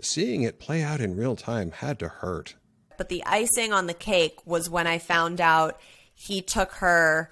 seeing 0.01 0.43
it 0.43 0.59
play 0.59 0.81
out 0.81 1.01
in 1.01 1.17
real 1.17 1.35
time 1.35 1.71
had 1.71 1.99
to 1.99 2.07
hurt. 2.07 2.55
But 2.97 3.09
the 3.09 3.23
icing 3.25 3.73
on 3.73 3.87
the 3.87 3.93
cake 3.93 4.45
was 4.45 4.69
when 4.69 4.87
I 4.87 4.97
found 4.97 5.41
out 5.41 5.79
he 6.13 6.41
took 6.41 6.71
her 6.73 7.31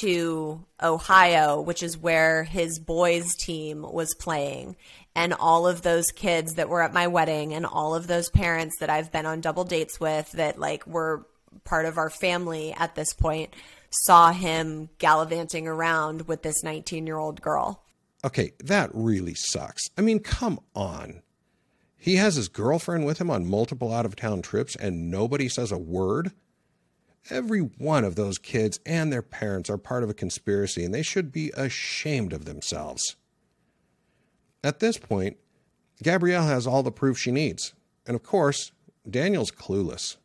to 0.00 0.64
Ohio, 0.82 1.60
which 1.60 1.82
is 1.82 1.98
where 1.98 2.44
his 2.44 2.78
boys' 2.78 3.34
team 3.34 3.82
was 3.82 4.14
playing 4.14 4.76
and 5.14 5.34
all 5.34 5.66
of 5.66 5.82
those 5.82 6.06
kids 6.06 6.54
that 6.54 6.68
were 6.68 6.82
at 6.82 6.92
my 6.92 7.06
wedding 7.06 7.52
and 7.52 7.66
all 7.66 7.94
of 7.94 8.06
those 8.06 8.30
parents 8.30 8.76
that 8.80 8.90
I've 8.90 9.12
been 9.12 9.26
on 9.26 9.40
double 9.40 9.64
dates 9.64 10.00
with 10.00 10.32
that 10.32 10.58
like 10.58 10.86
were 10.86 11.26
part 11.64 11.84
of 11.84 11.98
our 11.98 12.10
family 12.10 12.72
at 12.72 12.94
this 12.94 13.12
point 13.12 13.54
saw 13.90 14.32
him 14.32 14.88
gallivanting 14.98 15.68
around 15.68 16.22
with 16.26 16.42
this 16.42 16.62
19 16.62 17.06
year 17.06 17.18
old 17.18 17.42
girl. 17.42 17.82
Okay, 18.24 18.52
that 18.64 18.90
really 18.94 19.34
sucks. 19.34 19.90
I 19.98 20.00
mean, 20.00 20.20
come 20.20 20.60
on. 20.74 21.22
He 22.02 22.16
has 22.16 22.34
his 22.34 22.48
girlfriend 22.48 23.06
with 23.06 23.20
him 23.20 23.30
on 23.30 23.48
multiple 23.48 23.94
out 23.94 24.04
of 24.04 24.16
town 24.16 24.42
trips 24.42 24.74
and 24.74 25.08
nobody 25.08 25.48
says 25.48 25.70
a 25.70 25.78
word. 25.78 26.32
Every 27.30 27.60
one 27.60 28.02
of 28.02 28.16
those 28.16 28.38
kids 28.38 28.80
and 28.84 29.12
their 29.12 29.22
parents 29.22 29.70
are 29.70 29.78
part 29.78 30.02
of 30.02 30.10
a 30.10 30.14
conspiracy 30.14 30.84
and 30.84 30.92
they 30.92 31.02
should 31.02 31.30
be 31.30 31.52
ashamed 31.56 32.32
of 32.32 32.44
themselves. 32.44 33.14
At 34.64 34.80
this 34.80 34.98
point, 34.98 35.36
Gabrielle 36.02 36.48
has 36.48 36.66
all 36.66 36.82
the 36.82 36.90
proof 36.90 37.18
she 37.18 37.30
needs. 37.30 37.72
And 38.04 38.16
of 38.16 38.24
course, 38.24 38.72
Daniel's 39.08 39.52
clueless. 39.52 40.16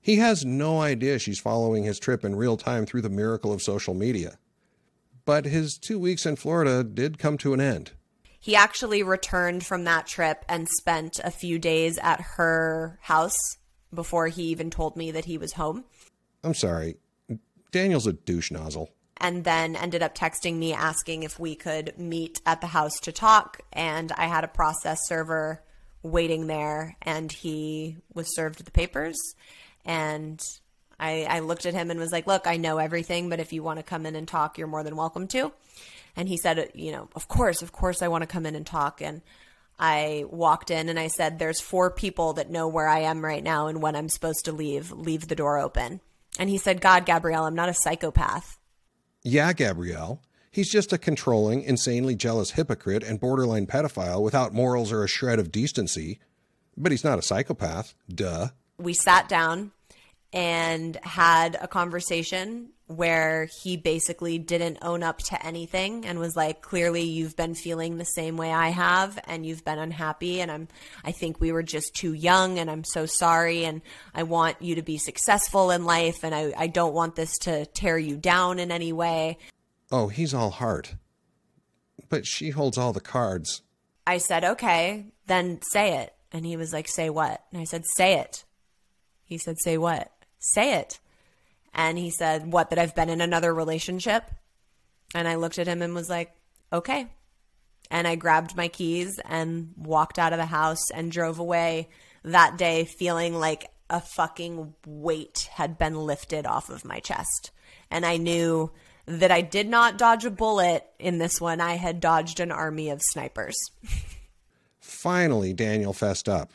He 0.00 0.16
has 0.16 0.44
no 0.44 0.80
idea 0.80 1.20
she's 1.20 1.38
following 1.38 1.84
his 1.84 2.00
trip 2.00 2.24
in 2.24 2.34
real 2.34 2.56
time 2.56 2.86
through 2.86 3.02
the 3.02 3.08
miracle 3.08 3.52
of 3.52 3.62
social 3.62 3.94
media. 3.94 4.36
But 5.24 5.44
his 5.44 5.78
two 5.78 6.00
weeks 6.00 6.26
in 6.26 6.34
Florida 6.34 6.82
did 6.82 7.20
come 7.20 7.38
to 7.38 7.54
an 7.54 7.60
end. 7.60 7.92
He 8.40 8.54
actually 8.54 9.02
returned 9.02 9.66
from 9.66 9.84
that 9.84 10.06
trip 10.06 10.44
and 10.48 10.68
spent 10.68 11.18
a 11.22 11.30
few 11.30 11.58
days 11.58 11.98
at 11.98 12.20
her 12.36 12.98
house 13.02 13.36
before 13.92 14.28
he 14.28 14.44
even 14.44 14.70
told 14.70 14.96
me 14.96 15.10
that 15.10 15.24
he 15.24 15.38
was 15.38 15.54
home. 15.54 15.84
I'm 16.44 16.54
sorry. 16.54 16.96
Daniel's 17.72 18.06
a 18.06 18.12
douche 18.12 18.50
nozzle. 18.50 18.90
And 19.20 19.42
then 19.42 19.74
ended 19.74 20.02
up 20.02 20.14
texting 20.14 20.56
me 20.56 20.72
asking 20.72 21.24
if 21.24 21.40
we 21.40 21.56
could 21.56 21.98
meet 21.98 22.40
at 22.46 22.60
the 22.60 22.68
house 22.68 23.00
to 23.00 23.12
talk. 23.12 23.60
And 23.72 24.12
I 24.12 24.26
had 24.26 24.44
a 24.44 24.48
process 24.48 25.00
server 25.06 25.62
waiting 26.02 26.46
there, 26.46 26.96
and 27.02 27.32
he 27.32 27.96
was 28.14 28.34
served 28.34 28.64
the 28.64 28.70
papers. 28.70 29.16
And 29.84 30.40
I, 31.00 31.26
I 31.28 31.40
looked 31.40 31.66
at 31.66 31.74
him 31.74 31.90
and 31.90 31.98
was 31.98 32.12
like, 32.12 32.28
Look, 32.28 32.46
I 32.46 32.56
know 32.56 32.78
everything, 32.78 33.28
but 33.28 33.40
if 33.40 33.52
you 33.52 33.64
want 33.64 33.80
to 33.80 33.82
come 33.82 34.06
in 34.06 34.14
and 34.14 34.28
talk, 34.28 34.56
you're 34.56 34.68
more 34.68 34.84
than 34.84 34.96
welcome 34.96 35.26
to. 35.28 35.52
And 36.18 36.28
he 36.28 36.36
said, 36.36 36.72
You 36.74 36.90
know, 36.90 37.08
of 37.14 37.28
course, 37.28 37.62
of 37.62 37.70
course, 37.72 38.02
I 38.02 38.08
want 38.08 38.22
to 38.22 38.26
come 38.26 38.44
in 38.44 38.56
and 38.56 38.66
talk. 38.66 39.00
And 39.00 39.22
I 39.78 40.24
walked 40.28 40.70
in 40.70 40.88
and 40.88 40.98
I 40.98 41.06
said, 41.06 41.38
There's 41.38 41.60
four 41.60 41.92
people 41.92 42.32
that 42.34 42.50
know 42.50 42.66
where 42.66 42.88
I 42.88 43.00
am 43.00 43.24
right 43.24 43.42
now 43.42 43.68
and 43.68 43.80
when 43.80 43.94
I'm 43.94 44.08
supposed 44.08 44.44
to 44.46 44.52
leave. 44.52 44.90
Leave 44.90 45.28
the 45.28 45.36
door 45.36 45.58
open. 45.58 46.00
And 46.38 46.50
he 46.50 46.58
said, 46.58 46.80
God, 46.80 47.06
Gabrielle, 47.06 47.44
I'm 47.44 47.54
not 47.54 47.68
a 47.68 47.74
psychopath. 47.74 48.58
Yeah, 49.22 49.52
Gabrielle. 49.52 50.20
He's 50.50 50.70
just 50.70 50.92
a 50.92 50.98
controlling, 50.98 51.62
insanely 51.62 52.16
jealous 52.16 52.52
hypocrite 52.52 53.04
and 53.04 53.20
borderline 53.20 53.68
pedophile 53.68 54.22
without 54.22 54.52
morals 54.52 54.90
or 54.90 55.04
a 55.04 55.08
shred 55.08 55.38
of 55.38 55.52
decency. 55.52 56.18
But 56.76 56.90
he's 56.90 57.04
not 57.04 57.18
a 57.18 57.22
psychopath. 57.22 57.94
Duh. 58.12 58.48
We 58.76 58.92
sat 58.92 59.28
down 59.28 59.70
and 60.32 60.96
had 61.02 61.56
a 61.60 61.68
conversation 61.68 62.70
where 62.88 63.48
he 63.62 63.76
basically 63.76 64.38
didn't 64.38 64.78
own 64.80 65.02
up 65.02 65.18
to 65.18 65.46
anything 65.46 66.06
and 66.06 66.18
was 66.18 66.34
like 66.34 66.62
clearly 66.62 67.02
you've 67.02 67.36
been 67.36 67.54
feeling 67.54 67.98
the 67.98 68.04
same 68.04 68.38
way 68.38 68.50
I 68.50 68.68
have 68.68 69.18
and 69.26 69.44
you've 69.44 69.64
been 69.64 69.78
unhappy 69.78 70.40
and 70.40 70.50
I'm 70.50 70.68
I 71.04 71.12
think 71.12 71.38
we 71.38 71.52
were 71.52 71.62
just 71.62 71.94
too 71.94 72.14
young 72.14 72.58
and 72.58 72.70
I'm 72.70 72.84
so 72.84 73.04
sorry 73.04 73.66
and 73.66 73.82
I 74.14 74.22
want 74.22 74.62
you 74.62 74.74
to 74.76 74.82
be 74.82 74.96
successful 74.96 75.70
in 75.70 75.84
life 75.84 76.24
and 76.24 76.34
I, 76.34 76.54
I 76.56 76.66
don't 76.66 76.94
want 76.94 77.14
this 77.14 77.36
to 77.42 77.66
tear 77.66 77.98
you 77.98 78.16
down 78.16 78.58
in 78.58 78.72
any 78.72 78.94
way. 78.94 79.36
Oh, 79.92 80.08
he's 80.08 80.32
all 80.32 80.50
heart. 80.50 80.94
But 82.08 82.26
she 82.26 82.50
holds 82.50 82.78
all 82.78 82.94
the 82.94 83.00
cards. 83.00 83.60
I 84.06 84.16
said, 84.16 84.42
"Okay, 84.42 85.12
then 85.26 85.60
say 85.72 85.98
it." 85.98 86.14
And 86.32 86.46
he 86.46 86.56
was 86.56 86.72
like, 86.72 86.88
"Say 86.88 87.10
what?" 87.10 87.44
And 87.52 87.60
I 87.60 87.64
said, 87.64 87.84
"Say 87.96 88.14
it." 88.14 88.44
He 89.24 89.36
said, 89.36 89.56
"Say 89.58 89.76
what?" 89.76 90.10
"Say 90.38 90.74
it." 90.74 91.00
And 91.78 91.96
he 91.96 92.10
said, 92.10 92.52
What, 92.52 92.70
that 92.70 92.78
I've 92.78 92.96
been 92.96 93.08
in 93.08 93.20
another 93.20 93.54
relationship? 93.54 94.28
And 95.14 95.28
I 95.28 95.36
looked 95.36 95.58
at 95.58 95.68
him 95.68 95.80
and 95.80 95.94
was 95.94 96.10
like, 96.10 96.34
Okay. 96.72 97.06
And 97.90 98.06
I 98.06 98.16
grabbed 98.16 98.56
my 98.56 98.68
keys 98.68 99.18
and 99.24 99.72
walked 99.76 100.18
out 100.18 100.34
of 100.34 100.38
the 100.38 100.44
house 100.44 100.90
and 100.90 101.10
drove 101.10 101.38
away 101.38 101.88
that 102.24 102.58
day 102.58 102.84
feeling 102.84 103.32
like 103.32 103.70
a 103.88 104.00
fucking 104.00 104.74
weight 104.84 105.48
had 105.52 105.78
been 105.78 105.94
lifted 105.94 106.44
off 106.44 106.68
of 106.68 106.84
my 106.84 106.98
chest. 106.98 107.52
And 107.90 108.04
I 108.04 108.18
knew 108.18 108.70
that 109.06 109.30
I 109.30 109.40
did 109.40 109.68
not 109.68 109.96
dodge 109.96 110.26
a 110.26 110.30
bullet 110.30 110.84
in 110.98 111.16
this 111.16 111.40
one. 111.40 111.62
I 111.62 111.76
had 111.76 112.00
dodged 112.00 112.40
an 112.40 112.52
army 112.52 112.90
of 112.90 113.00
snipers. 113.00 113.56
Finally, 114.80 115.54
Daniel 115.54 115.94
fessed 115.94 116.28
up. 116.28 116.54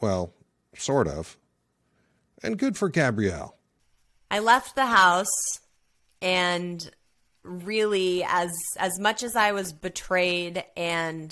Well, 0.00 0.32
sort 0.74 1.08
of. 1.08 1.36
And 2.42 2.58
good 2.58 2.78
for 2.78 2.88
Gabrielle. 2.88 3.56
I 4.32 4.38
left 4.38 4.74
the 4.74 4.86
house 4.86 5.60
and 6.22 6.90
really 7.42 8.24
as 8.26 8.50
as 8.78 8.98
much 8.98 9.22
as 9.22 9.36
I 9.36 9.52
was 9.52 9.74
betrayed 9.74 10.64
and 10.74 11.30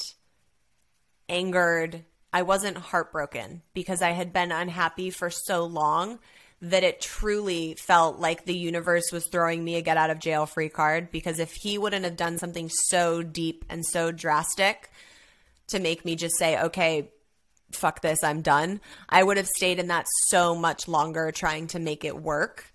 angered, 1.27 2.05
I 2.31 2.43
wasn't 2.43 2.77
heartbroken 2.77 3.63
because 3.73 4.03
I 4.03 4.11
had 4.11 4.35
been 4.35 4.53
unhappy 4.53 5.09
for 5.09 5.31
so 5.31 5.65
long 5.65 6.19
that 6.61 6.85
it 6.85 7.01
truly 7.01 7.75
felt 7.79 8.19
like 8.19 8.45
the 8.45 8.55
universe 8.55 9.11
was 9.11 9.27
throwing 9.29 9.65
me 9.65 9.77
a 9.77 9.81
get 9.81 9.97
out 9.97 10.11
of 10.11 10.19
jail 10.19 10.45
free 10.45 10.69
card 10.69 11.11
because 11.11 11.39
if 11.39 11.53
he 11.55 11.79
wouldn't 11.79 12.05
have 12.05 12.17
done 12.17 12.37
something 12.37 12.69
so 12.69 13.23
deep 13.23 13.65
and 13.71 13.87
so 13.87 14.13
drastic 14.13 14.91
to 15.69 15.79
make 15.79 16.05
me 16.05 16.17
just 16.17 16.37
say, 16.37 16.61
okay, 16.61 17.09
fuck 17.73 18.03
this, 18.03 18.23
I'm 18.23 18.43
done, 18.43 18.83
I 19.09 19.23
would 19.23 19.39
have 19.39 19.49
stayed 19.49 19.79
in 19.79 19.87
that 19.87 20.07
so 20.29 20.55
much 20.55 20.87
longer 20.87 21.33
trying 21.33 21.69
to 21.69 21.79
make 21.79 22.05
it 22.05 22.21
work 22.21 22.70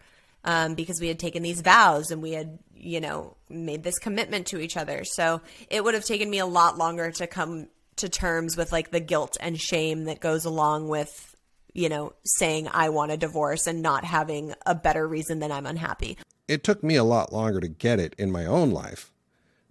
um, 0.45 0.75
because 0.75 1.01
we 1.01 1.09
had 1.09 1.19
taken 1.19 1.43
these 1.43 1.59
vows 1.59 2.11
and 2.11 2.21
we 2.21 2.31
had, 2.31 2.57
you 2.73 3.01
know, 3.01 3.35
made 3.49 3.83
this 3.83 3.99
commitment 3.99 4.47
to 4.47 4.59
each 4.59 4.77
other. 4.77 5.03
So 5.03 5.41
it 5.69 5.83
would 5.83 5.93
have 5.93 6.05
taken 6.05 6.29
me 6.29 6.39
a 6.39 6.45
lot 6.45 6.77
longer 6.77 7.11
to 7.11 7.27
come 7.27 7.67
to 7.97 8.07
terms 8.07 8.55
with 8.55 8.71
like 8.71 8.91
the 8.91 8.99
guilt 8.99 9.37
and 9.39 9.59
shame 9.59 10.05
that 10.05 10.19
goes 10.19 10.45
along 10.45 10.87
with 10.87 11.35
you 11.75 11.89
know, 11.89 12.13
saying 12.23 12.69
I 12.71 12.89
want 12.89 13.11
a 13.11 13.17
divorce 13.17 13.67
and 13.67 13.81
not 13.81 14.05
having 14.05 14.53
a 14.65 14.73
better 14.73 15.05
reason 15.05 15.39
than 15.39 15.51
I'm 15.51 15.65
unhappy. 15.65 16.17
It 16.47 16.63
took 16.63 16.81
me 16.81 16.95
a 16.95 17.03
lot 17.03 17.33
longer 17.33 17.59
to 17.59 17.67
get 17.67 17.99
it 17.99 18.15
in 18.17 18.31
my 18.31 18.45
own 18.45 18.71
life, 18.71 19.11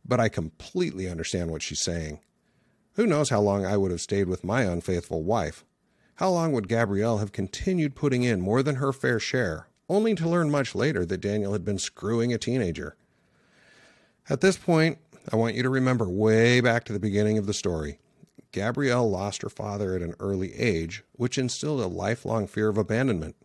but 0.05 0.21
I 0.21 0.29
completely 0.29 1.09
understand 1.09 1.51
what 1.51 1.63
she's 1.63 1.83
saying. 1.83 2.21
Who 2.93 3.07
knows 3.07 3.31
how 3.31 3.41
long 3.41 3.65
I 3.65 3.79
would 3.79 3.91
have 3.91 4.03
stayed 4.03 4.29
with 4.29 4.45
my 4.45 4.63
unfaithful 4.63 5.23
wife? 5.23 5.65
How 6.17 6.29
long 6.29 6.53
would 6.53 6.69
Gabrielle 6.69 7.19
have 7.19 7.33
continued 7.33 7.97
putting 7.97 8.23
in 8.23 8.41
more 8.41 8.63
than 8.63 8.77
her 8.77 8.93
fair 8.93 9.19
share, 9.19 9.67
only 9.89 10.15
to 10.15 10.29
learn 10.29 10.51
much 10.51 10.75
later 10.75 11.05
that 11.05 11.21
Daniel 11.21 11.53
had 11.53 11.65
been 11.65 11.79
screwing 11.79 12.33
a 12.33 12.39
teenager? 12.39 12.97
At 14.29 14.41
this 14.41 14.57
point, 14.57 14.99
I 15.33 15.37
want 15.37 15.55
you 15.55 15.63
to 15.63 15.71
remember 15.71 16.09
way 16.09 16.61
back 16.61 16.85
to 16.85 16.93
the 16.93 16.99
beginning 16.99 17.39
of 17.39 17.47
the 17.47 17.55
story. 17.55 17.99
Gabrielle 18.53 19.11
lost 19.11 19.43
her 19.43 19.49
father 19.49 19.95
at 19.95 20.03
an 20.03 20.15
early 20.21 20.55
age, 20.55 21.03
which 21.13 21.39
instilled 21.39 21.81
a 21.81 21.87
lifelong 21.87 22.47
fear 22.47 22.69
of 22.69 22.79
abandonment. 22.79 23.37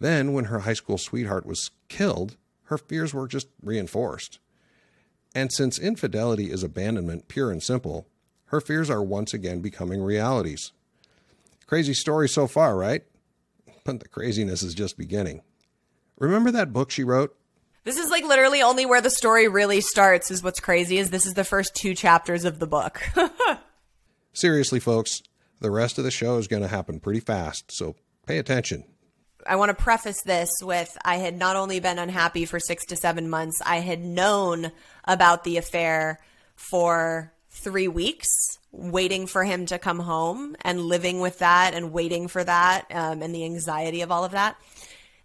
Then, 0.00 0.32
when 0.32 0.46
her 0.46 0.60
high 0.60 0.72
school 0.72 0.98
sweetheart 0.98 1.46
was 1.46 1.70
killed, 1.88 2.36
her 2.64 2.76
fears 2.76 3.14
were 3.14 3.28
just 3.28 3.48
reinforced. 3.62 4.40
And 5.34 5.52
since 5.52 5.78
infidelity 5.78 6.50
is 6.50 6.62
abandonment, 6.62 7.28
pure 7.28 7.50
and 7.50 7.62
simple, 7.62 8.06
her 8.46 8.60
fears 8.60 8.90
are 8.90 9.02
once 9.02 9.32
again 9.32 9.60
becoming 9.60 10.02
realities. 10.02 10.72
Crazy 11.66 11.94
story 11.94 12.28
so 12.28 12.46
far, 12.46 12.76
right? 12.76 13.04
But 13.84 14.00
the 14.00 14.08
craziness 14.08 14.62
is 14.62 14.74
just 14.74 14.98
beginning. 14.98 15.42
Remember 16.18 16.50
that 16.50 16.72
book 16.72 16.90
she 16.90 17.04
wrote? 17.04 17.36
This 17.84 17.96
is 17.96 18.10
like 18.10 18.24
literally 18.24 18.62
only 18.62 18.86
where 18.86 19.00
the 19.00 19.10
story 19.10 19.48
really 19.48 19.80
starts 19.80 20.30
is 20.30 20.42
what's 20.42 20.60
crazy 20.60 20.98
is 20.98 21.10
this 21.10 21.26
is 21.26 21.34
the 21.34 21.44
first 21.44 21.74
two 21.74 21.94
chapters 21.94 22.44
of 22.44 22.60
the 22.60 22.66
book. 22.66 23.02
Seriously, 24.32 24.78
folks, 24.78 25.22
the 25.60 25.70
rest 25.70 25.98
of 25.98 26.04
the 26.04 26.10
show 26.10 26.38
is 26.38 26.46
going 26.46 26.62
to 26.62 26.68
happen 26.68 27.00
pretty 27.00 27.20
fast, 27.20 27.72
so 27.72 27.96
pay 28.26 28.38
attention. 28.38 28.84
I 29.46 29.56
want 29.56 29.70
to 29.70 29.82
preface 29.82 30.22
this 30.22 30.50
with 30.62 30.96
I 31.04 31.16
had 31.16 31.36
not 31.36 31.56
only 31.56 31.80
been 31.80 31.98
unhappy 31.98 32.44
for 32.44 32.60
six 32.60 32.84
to 32.86 32.96
seven 32.96 33.28
months, 33.28 33.60
I 33.64 33.78
had 33.78 34.00
known 34.00 34.70
about 35.04 35.42
the 35.42 35.56
affair 35.56 36.20
for 36.54 37.32
three 37.50 37.88
weeks, 37.88 38.28
waiting 38.70 39.26
for 39.26 39.44
him 39.44 39.66
to 39.66 39.78
come 39.78 39.98
home 39.98 40.56
and 40.62 40.80
living 40.80 41.20
with 41.20 41.40
that 41.40 41.74
and 41.74 41.92
waiting 41.92 42.28
for 42.28 42.42
that 42.44 42.86
um, 42.90 43.22
and 43.22 43.34
the 43.34 43.44
anxiety 43.44 44.02
of 44.02 44.12
all 44.12 44.24
of 44.24 44.32
that. 44.32 44.56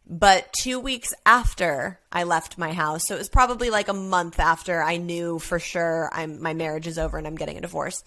But 0.09 0.53
two 0.53 0.79
weeks 0.79 1.09
after 1.25 1.99
I 2.11 2.23
left 2.23 2.57
my 2.57 2.71
house, 2.71 3.07
so 3.07 3.15
it 3.15 3.17
was 3.17 3.29
probably 3.29 3.69
like 3.69 3.89
a 3.89 3.93
month 3.93 4.39
after 4.39 4.81
I 4.81 4.97
knew 4.97 5.37
for 5.37 5.59
sure 5.59 6.09
I'm 6.13 6.41
my 6.41 6.53
marriage 6.53 6.87
is 6.87 6.97
over 6.97 7.17
and 7.17 7.27
I'm 7.27 7.35
getting 7.35 7.57
a 7.57 7.61
divorce. 7.61 8.03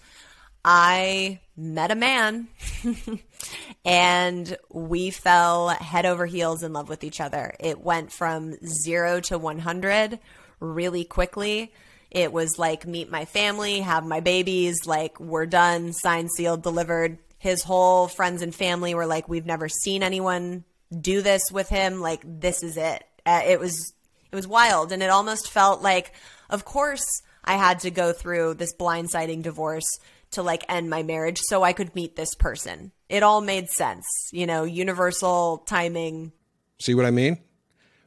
I 0.65 1.39
met 1.55 1.91
a 1.91 1.95
man 1.95 2.47
and 3.85 4.57
we 4.71 5.11
fell 5.11 5.69
head 5.69 6.05
over 6.07 6.25
heels 6.25 6.63
in 6.63 6.73
love 6.73 6.89
with 6.89 7.03
each 7.03 7.21
other. 7.21 7.53
It 7.59 7.81
went 7.81 8.11
from 8.11 8.55
zero 8.65 9.19
to 9.21 9.37
100 9.37 10.19
really 10.59 11.03
quickly. 11.03 11.71
It 12.09 12.33
was 12.33 12.57
like 12.57 12.87
meet 12.87 13.11
my 13.11 13.25
family, 13.25 13.79
have 13.79 14.05
my 14.05 14.21
babies, 14.21 14.87
like 14.87 15.19
we're 15.19 15.45
done, 15.45 15.93
signed, 15.93 16.31
sealed, 16.31 16.63
delivered. 16.63 17.19
His 17.37 17.63
whole 17.63 18.07
friends 18.07 18.41
and 18.41 18.53
family 18.53 18.93
were 18.95 19.07
like, 19.07 19.29
we've 19.29 19.45
never 19.45 19.69
seen 19.69 20.03
anyone 20.03 20.63
do 20.99 21.21
this 21.21 21.43
with 21.51 21.69
him. 21.69 22.01
Like 22.01 22.21
this 22.25 22.63
is 22.63 22.77
it. 22.77 23.03
Uh, 23.25 23.41
it 23.45 23.59
was 23.59 23.93
it 24.31 24.35
was 24.35 24.47
wild, 24.47 24.91
and 24.91 25.03
it 25.03 25.09
almost 25.09 25.51
felt 25.51 25.81
like, 25.81 26.13
of 26.49 26.65
course, 26.65 27.05
I 27.43 27.55
had 27.55 27.79
to 27.81 27.91
go 27.91 28.13
through 28.13 28.55
this 28.55 28.73
blindsiding 28.75 29.43
divorce 29.43 29.87
to 30.31 30.41
like 30.41 30.63
end 30.69 30.89
my 30.89 31.03
marriage 31.03 31.39
so 31.43 31.63
I 31.63 31.73
could 31.73 31.93
meet 31.95 32.15
this 32.15 32.35
person. 32.35 32.91
It 33.09 33.23
all 33.23 33.41
made 33.41 33.69
sense, 33.69 34.05
you 34.31 34.47
know, 34.47 34.63
universal 34.63 35.59
timing. 35.59 36.31
See 36.79 36.95
what 36.95 37.05
I 37.05 37.11
mean? 37.11 37.39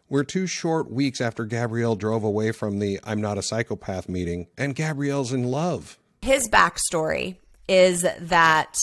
We're 0.08 0.24
two 0.24 0.46
short 0.46 0.90
weeks 0.90 1.20
after 1.20 1.44
Gabrielle 1.44 1.96
drove 1.96 2.24
away 2.24 2.52
from 2.52 2.78
the 2.78 3.00
I'm 3.04 3.20
not 3.20 3.38
a 3.38 3.42
psychopath 3.42 4.08
meeting, 4.08 4.48
and 4.56 4.74
Gabrielle's 4.74 5.32
in 5.32 5.44
love. 5.44 5.98
His 6.22 6.48
backstory 6.48 7.36
is 7.68 8.06
that 8.20 8.76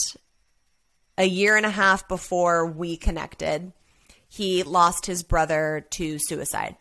a 1.18 1.24
year 1.24 1.56
and 1.56 1.66
a 1.66 1.70
half 1.70 2.08
before 2.08 2.66
we 2.66 2.96
connected, 2.96 3.72
he 4.34 4.62
lost 4.62 5.04
his 5.04 5.22
brother 5.22 5.86
to 5.90 6.18
suicide. 6.18 6.76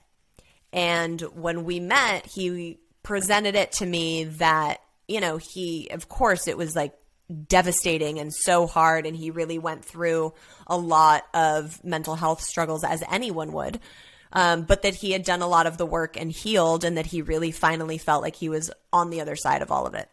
And 0.72 1.20
when 1.20 1.66
we 1.66 1.82
met, 1.82 2.26
he 2.34 2.80
presented 3.04 3.56
it 3.56 3.74
to 3.74 3.86
me 3.86 4.24
that, 4.24 4.80
you 5.08 5.20
know, 5.20 5.38
he, 5.38 5.90
of 5.92 6.08
course, 6.08 6.48
it 6.48 6.58
was 6.58 6.78
like 6.78 6.94
devastating 7.48 8.20
and 8.20 8.34
so 8.34 8.68
hard. 8.68 9.06
And 9.06 9.18
he 9.18 9.32
really 9.32 9.60
went 9.60 9.84
through 9.84 10.34
a 10.66 10.78
lot 10.78 11.26
of 11.34 11.84
mental 11.84 12.16
health 12.16 12.42
struggles, 12.42 12.86
as 12.86 13.04
anyone 13.12 13.52
would. 13.52 13.82
Um, 14.32 14.62
but 14.62 14.84
that 14.84 14.96
he 14.96 15.12
had 15.12 15.24
done 15.24 15.42
a 15.42 15.48
lot 15.48 15.68
of 15.68 15.78
the 15.78 15.86
work 15.86 16.16
and 16.16 16.32
healed, 16.32 16.86
and 16.86 16.98
that 16.98 17.08
he 17.08 17.22
really 17.22 17.52
finally 17.52 17.98
felt 17.98 18.24
like 18.24 18.38
he 18.38 18.48
was 18.48 18.72
on 18.94 19.10
the 19.10 19.20
other 19.20 19.36
side 19.36 19.62
of 19.62 19.72
all 19.72 19.86
of 19.86 19.94
it. 19.94 20.10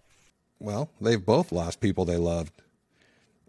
Well, 0.59 0.91
they've 1.01 1.24
both 1.24 1.53
lost 1.53 1.80
people 1.80 2.05
they 2.05 2.16
loved. 2.16 2.51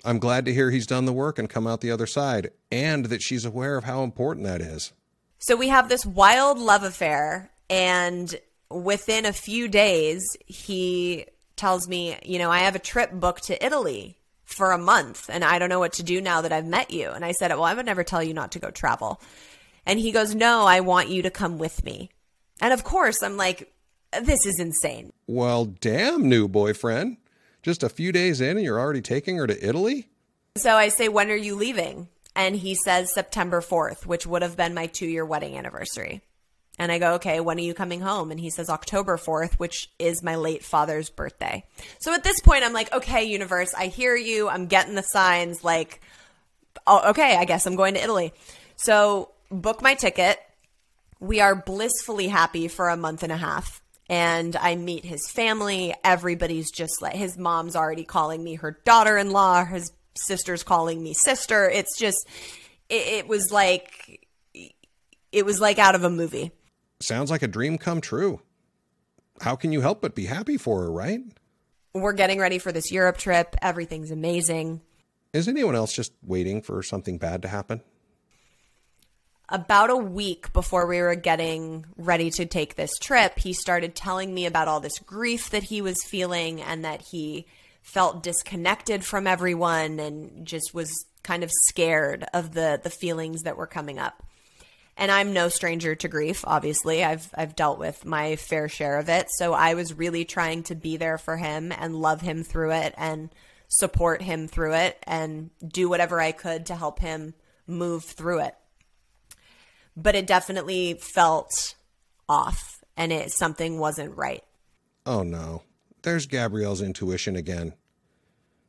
I'm 0.06 0.20
glad 0.20 0.46
to 0.46 0.54
hear 0.54 0.72
he's 0.72 0.88
done 0.88 1.06
the 1.06 1.14
work 1.14 1.40
and 1.40 1.50
come 1.50 1.68
out 1.68 1.82
the 1.82 1.92
other 1.92 2.08
side, 2.08 2.52
and 2.72 3.06
that 3.06 3.22
she's 3.22 3.46
aware 3.46 3.78
of 3.78 3.84
how 3.84 4.04
important 4.04 4.46
that 4.46 4.62
is. 4.62 4.94
So 5.40 5.56
we 5.56 5.70
have 5.70 5.90
this 5.90 6.06
wild 6.06 6.58
love 6.58 6.84
affair, 6.84 7.52
and 7.70 8.34
within 8.70 9.26
a 9.26 9.34
few 9.34 9.68
days, 9.68 10.22
he 10.46 11.26
tells 11.56 11.88
me, 11.88 12.18
you 12.24 12.40
know, 12.40 12.50
I 12.50 12.60
have 12.60 12.76
a 12.76 12.80
trip 12.80 13.12
booked 13.12 13.46
to 13.46 13.66
Italy 13.66 14.18
for 14.50 14.72
a 14.72 14.78
month, 14.78 15.30
and 15.32 15.44
I 15.44 15.60
don't 15.60 15.70
know 15.70 15.80
what 15.80 15.94
to 15.94 16.04
do 16.04 16.22
now 16.22 16.42
that 16.42 16.52
I've 16.52 16.66
met 16.66 16.92
you. 16.92 17.12
And 17.12 17.24
I 17.24 17.34
said, 17.34 17.52
Well, 17.52 17.64
I 17.64 17.74
would 17.74 17.86
never 17.86 18.04
tell 18.04 18.24
you 18.24 18.34
not 18.34 18.54
to 18.54 18.60
go 18.60 18.72
travel. 18.72 19.22
And 19.86 20.00
he 20.00 20.12
goes, 20.12 20.34
No, 20.34 20.66
I 20.66 20.80
want 20.80 21.10
you 21.10 21.22
to 21.22 21.30
come 21.30 21.58
with 21.58 21.84
me. 21.84 22.10
And 22.60 22.74
of 22.74 22.84
course, 22.84 23.22
I'm 23.22 23.38
like, 23.38 23.72
This 24.22 24.46
is 24.46 24.60
insane. 24.60 25.14
Well, 25.28 25.66
damn, 25.66 26.28
new 26.28 26.48
boyfriend. 26.48 27.18
Just 27.62 27.84
a 27.84 27.90
few 27.90 28.12
days 28.12 28.42
in 28.42 28.58
and 28.58 28.66
you're 28.66 28.80
already 28.80 29.02
taking 29.02 29.38
her 29.38 29.48
to 29.48 29.68
Italy? 29.68 30.10
So 30.56 30.76
I 30.76 30.90
say, 30.90 31.10
When 31.10 31.30
are 31.30 31.36
you 31.36 31.56
leaving? 31.56 32.08
And 32.36 32.56
he 32.56 32.76
says 32.76 33.14
September 33.14 33.62
4th, 33.62 34.06
which 34.06 34.26
would 34.26 34.42
have 34.42 34.56
been 34.56 34.74
my 34.74 34.88
two 34.88 35.08
year 35.08 35.26
wedding 35.26 35.58
anniversary. 35.58 36.22
And 36.80 36.94
I 36.94 36.98
go, 36.98 37.16
okay, 37.16 37.42
when 37.42 37.58
are 37.58 37.62
you 37.62 37.74
coming 37.74 38.00
home? 38.00 38.32
And 38.32 38.40
he 38.40 38.50
says 38.50 38.70
October 38.70 39.18
4th, 39.18 39.56
which 39.56 39.90
is 40.00 40.24
my 40.24 40.36
late 40.36 40.64
father's 40.64 41.10
birthday. 41.10 41.66
So 42.00 42.14
at 42.14 42.24
this 42.24 42.40
point, 42.40 42.64
I'm 42.64 42.72
like, 42.72 42.94
okay, 42.94 43.26
universe, 43.26 43.74
I 43.78 43.88
hear 43.88 44.16
you. 44.16 44.48
I'm 44.48 44.68
getting 44.68 44.96
the 44.96 45.02
signs. 45.02 45.62
Like, 45.62 46.00
oh, 46.88 47.10
okay, 47.10 47.36
I 47.36 47.44
guess 47.44 47.66
I'm 47.66 47.76
going 47.76 47.96
to 47.96 48.02
Italy. 48.02 48.32
So 48.78 49.32
book 49.52 49.82
my 49.82 49.94
ticket. 49.94 50.40
We 51.20 51.42
are 51.42 51.54
blissfully 51.54 52.30
happy 52.30 52.70
for 52.70 52.88
a 52.88 52.96
month 52.96 53.24
and 53.24 53.34
a 53.34 53.38
half. 53.38 53.82
And 54.10 54.56
I 54.56 54.76
meet 54.76 55.06
his 55.06 55.30
family. 55.30 55.94
Everybody's 56.04 56.72
just 56.72 57.02
like, 57.02 57.14
his 57.14 57.38
mom's 57.38 57.76
already 57.76 58.04
calling 58.04 58.44
me 58.44 58.56
her 58.56 58.80
daughter 58.84 59.18
in 59.18 59.32
law. 59.32 59.64
His 59.64 59.92
sister's 60.16 60.64
calling 60.64 61.02
me 61.02 61.14
sister. 61.14 61.70
It's 61.70 61.98
just, 61.98 62.28
it, 62.90 63.08
it 63.08 63.28
was 63.28 63.52
like, 63.52 64.28
it 65.32 65.46
was 65.46 65.62
like 65.62 65.78
out 65.78 65.94
of 65.94 66.04
a 66.04 66.10
movie 66.10 66.52
sounds 67.02 67.32
like 67.32 67.42
a 67.42 67.48
dream 67.48 67.78
come 67.78 68.02
true. 68.02 68.42
How 69.42 69.56
can 69.56 69.72
you 69.72 69.82
help 69.82 70.02
but 70.02 70.16
be 70.16 70.26
happy 70.26 70.58
for 70.58 70.82
her, 70.82 70.92
right? 70.92 71.22
We're 71.94 72.14
getting 72.14 72.40
ready 72.40 72.60
for 72.60 72.72
this 72.72 72.92
Europe 72.92 73.18
trip. 73.18 73.56
Everything's 73.62 74.12
amazing. 74.12 74.82
Is 75.34 75.48
anyone 75.48 75.76
else 75.76 75.94
just 75.94 76.14
waiting 76.24 76.62
for 76.62 76.84
something 76.84 77.18
bad 77.18 77.42
to 77.44 77.48
happen? 77.48 77.82
About 79.52 79.90
a 79.90 79.96
week 79.96 80.54
before 80.54 80.86
we 80.86 81.02
were 81.02 81.16
getting 81.16 81.86
ready 81.98 82.30
to 82.32 82.46
take 82.46 82.76
this 82.76 82.98
trip, 83.00 83.40
he 83.40 83.54
started 83.54 83.96
telling 83.96 84.34
me 84.34 84.46
about 84.46 84.68
all 84.68 84.80
this 84.80 85.00
grief 85.00 85.50
that 85.50 85.64
he 85.64 85.82
was 85.82 86.04
feeling 86.04 86.62
and 86.62 86.86
that 86.86 87.02
he 87.12 87.48
felt 87.82 88.22
disconnected 88.22 89.04
from 89.04 89.26
everyone 89.26 90.00
and 90.00 90.46
just 90.46 90.74
was 90.74 90.92
kind 91.24 91.44
of 91.44 91.52
scared 91.68 92.26
of 92.34 92.54
the 92.54 92.80
the 92.84 92.90
feelings 92.90 93.42
that 93.42 93.58
were 93.58 93.68
coming 93.68 93.98
up 94.00 94.24
and 95.00 95.10
I'm 95.10 95.34
no 95.34 95.48
stranger 95.48 95.96
to 95.96 96.08
grief. 96.10 96.44
Obviously, 96.46 97.04
I've 97.04 97.30
I've 97.34 97.56
dealt 97.56 97.80
with 97.80 98.06
my 98.06 98.36
fair 98.36 98.68
share 98.68 98.98
of 98.98 99.10
it. 99.10 99.28
So 99.38 99.54
I 99.54 99.74
was 99.74 99.98
really 99.98 100.26
trying 100.26 100.64
to 100.64 100.76
be 100.76 100.98
there 100.98 101.18
for 101.18 101.38
him 101.38 101.72
and 101.72 101.96
love 101.96 102.22
him 102.22 102.44
through 102.44 102.74
it 102.74 102.94
and 102.98 103.30
support 103.70 104.22
him 104.22 104.48
through 104.48 104.74
it 104.74 105.02
and 105.08 105.52
do 105.66 105.88
whatever 105.88 106.20
I 106.20 106.34
could 106.34 106.66
to 106.68 106.76
help 106.76 107.00
him 107.00 107.34
move 107.66 108.04
through 108.04 108.42
it. 108.42 108.56
But 110.02 110.16
it 110.16 110.28
definitely 110.28 110.94
felt 110.94 111.76
off 112.28 112.84
and 112.96 113.12
it 113.12 113.32
something 113.32 113.80
wasn't 113.80 114.16
right. 114.16 114.44
Oh 115.06 115.24
no. 115.24 115.64
There's 116.04 116.28
Gabrielle's 116.28 116.82
intuition 116.82 117.36
again. 117.36 117.74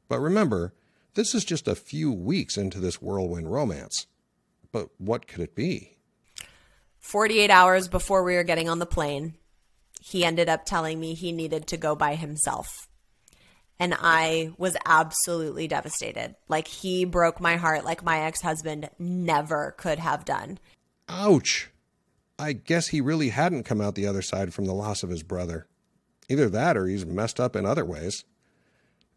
But 0.08 0.18
remember, 0.18 0.74
this 1.14 1.34
is 1.34 1.44
just 1.44 1.68
a 1.68 1.76
few 1.76 2.10
weeks 2.12 2.56
into 2.56 2.80
this 2.80 3.00
whirlwind 3.00 3.52
romance. 3.52 4.06
But 4.72 4.88
what 4.98 5.28
could 5.28 5.40
it 5.40 5.54
be? 5.54 5.96
48 6.98 7.50
hours 7.50 7.88
before 7.88 8.22
we 8.22 8.34
were 8.34 8.44
getting 8.44 8.68
on 8.68 8.78
the 8.78 8.86
plane, 8.86 9.34
he 10.00 10.24
ended 10.24 10.48
up 10.48 10.64
telling 10.64 10.98
me 10.98 11.14
he 11.14 11.32
needed 11.32 11.66
to 11.68 11.76
go 11.76 11.94
by 11.94 12.14
himself. 12.14 12.88
And 13.78 13.94
I 13.98 14.52
was 14.58 14.76
absolutely 14.84 15.66
devastated. 15.66 16.36
Like, 16.48 16.68
he 16.68 17.06
broke 17.06 17.40
my 17.40 17.56
heart 17.56 17.84
like 17.84 18.04
my 18.04 18.20
ex 18.20 18.42
husband 18.42 18.90
never 18.98 19.74
could 19.78 19.98
have 19.98 20.26
done. 20.26 20.58
Ouch. 21.10 21.70
I 22.38 22.52
guess 22.52 22.88
he 22.88 23.00
really 23.00 23.30
hadn't 23.30 23.64
come 23.64 23.80
out 23.80 23.96
the 23.96 24.06
other 24.06 24.22
side 24.22 24.54
from 24.54 24.64
the 24.64 24.72
loss 24.72 25.02
of 25.02 25.10
his 25.10 25.22
brother. 25.22 25.66
Either 26.28 26.48
that 26.48 26.76
or 26.76 26.86
he's 26.86 27.04
messed 27.04 27.40
up 27.40 27.56
in 27.56 27.66
other 27.66 27.84
ways. 27.84 28.24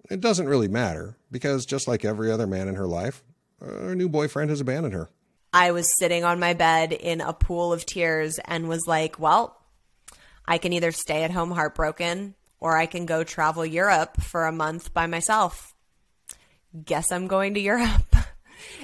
It 0.09 0.19
doesn't 0.19 0.49
really 0.49 0.67
matter, 0.67 1.15
because 1.31 1.65
just 1.65 1.87
like 1.87 2.03
every 2.03 2.31
other 2.31 2.47
man 2.47 2.67
in 2.67 2.75
her 2.75 2.87
life, 2.87 3.23
her 3.61 3.95
new 3.95 4.09
boyfriend 4.09 4.49
has 4.49 4.59
abandoned 4.59 4.93
her. 4.93 5.09
I 5.53 5.71
was 5.71 5.87
sitting 5.99 6.23
on 6.23 6.39
my 6.39 6.53
bed 6.53 6.91
in 6.91 7.21
a 7.21 7.31
pool 7.31 7.71
of 7.71 7.85
tears 7.85 8.39
and 8.43 8.67
was 8.67 8.87
like, 8.87 9.19
well, 9.19 9.61
I 10.45 10.57
can 10.57 10.73
either 10.73 10.91
stay 10.91 11.23
at 11.23 11.31
home 11.31 11.51
heartbroken 11.51 12.33
or 12.59 12.75
I 12.75 12.87
can 12.87 13.05
go 13.05 13.23
travel 13.23 13.65
Europe 13.65 14.21
for 14.21 14.45
a 14.45 14.51
month 14.51 14.93
by 14.93 15.05
myself. 15.05 15.75
Guess 16.83 17.11
I'm 17.11 17.27
going 17.27 17.53
to 17.53 17.59
Europe. 17.59 18.12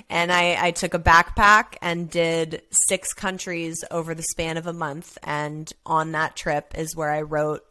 And 0.09 0.31
I, 0.31 0.67
I 0.67 0.71
took 0.71 0.93
a 0.93 0.99
backpack 0.99 1.75
and 1.81 2.09
did 2.09 2.61
six 2.87 3.13
countries 3.13 3.83
over 3.91 4.13
the 4.13 4.23
span 4.23 4.57
of 4.57 4.67
a 4.67 4.73
month. 4.73 5.17
And 5.23 5.71
on 5.85 6.11
that 6.13 6.35
trip 6.35 6.73
is 6.77 6.95
where 6.95 7.11
I 7.11 7.21
wrote 7.21 7.63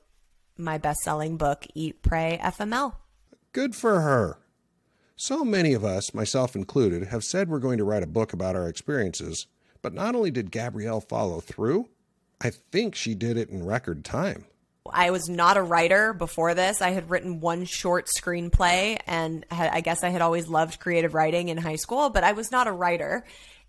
my 0.56 0.78
best 0.78 1.00
selling 1.00 1.36
book, 1.36 1.66
Eat, 1.74 2.02
Pray, 2.02 2.38
FML. 2.42 2.94
Good 3.52 3.74
for 3.74 4.00
her. 4.00 4.38
So 5.16 5.44
many 5.44 5.72
of 5.72 5.84
us, 5.84 6.14
myself 6.14 6.54
included, 6.54 7.08
have 7.08 7.24
said 7.24 7.48
we're 7.48 7.58
going 7.58 7.78
to 7.78 7.84
write 7.84 8.02
a 8.02 8.06
book 8.06 8.32
about 8.32 8.54
our 8.54 8.68
experiences, 8.68 9.46
but 9.82 9.94
not 9.94 10.14
only 10.14 10.30
did 10.30 10.50
Gabrielle 10.50 11.00
follow 11.00 11.40
through, 11.40 11.88
I 12.40 12.50
think 12.50 12.94
she 12.94 13.14
did 13.14 13.36
it 13.36 13.50
in 13.50 13.66
record 13.66 14.04
time. 14.04 14.44
I 14.92 15.10
was 15.10 15.28
not 15.28 15.56
a 15.56 15.62
writer 15.62 16.12
before 16.12 16.54
this. 16.54 16.82
I 16.82 16.90
had 16.90 17.10
written 17.10 17.40
one 17.40 17.64
short 17.64 18.06
screenplay, 18.06 18.98
and 19.06 19.44
I 19.50 19.80
guess 19.80 20.02
I 20.02 20.08
had 20.08 20.22
always 20.22 20.48
loved 20.48 20.80
creative 20.80 21.14
writing 21.14 21.48
in 21.48 21.58
high 21.58 21.76
school, 21.76 22.10
but 22.10 22.24
I 22.24 22.32
was 22.32 22.50
not 22.50 22.66
a 22.66 22.72
writer. 22.72 23.24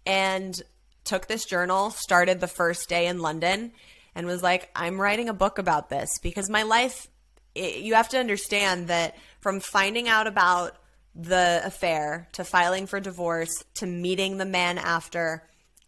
And 0.06 0.60
took 1.04 1.28
this 1.28 1.46
journal, 1.46 1.90
started 1.90 2.40
the 2.40 2.48
first 2.48 2.88
day 2.88 3.08
in 3.08 3.20
London, 3.20 3.72
and 4.16 4.28
was 4.28 4.44
like, 4.44 4.70
I'm 4.76 5.00
writing 5.00 5.30
a 5.30 5.34
book 5.34 5.58
about 5.58 5.90
this 5.90 6.10
because 6.22 6.50
my 6.50 6.64
life, 6.64 7.08
it, 7.56 7.78
you 7.78 7.96
have 7.96 8.10
to 8.10 8.20
understand 8.20 8.88
that 8.88 9.16
from 9.40 9.60
finding 9.60 10.08
out 10.08 10.28
about 10.28 10.78
the 11.16 11.62
affair 11.64 12.28
to 12.34 12.44
filing 12.44 12.86
for 12.86 13.00
divorce 13.00 13.64
to 13.76 13.86
meeting 13.86 14.38
the 14.38 14.46
man 14.46 14.78
after 14.78 15.44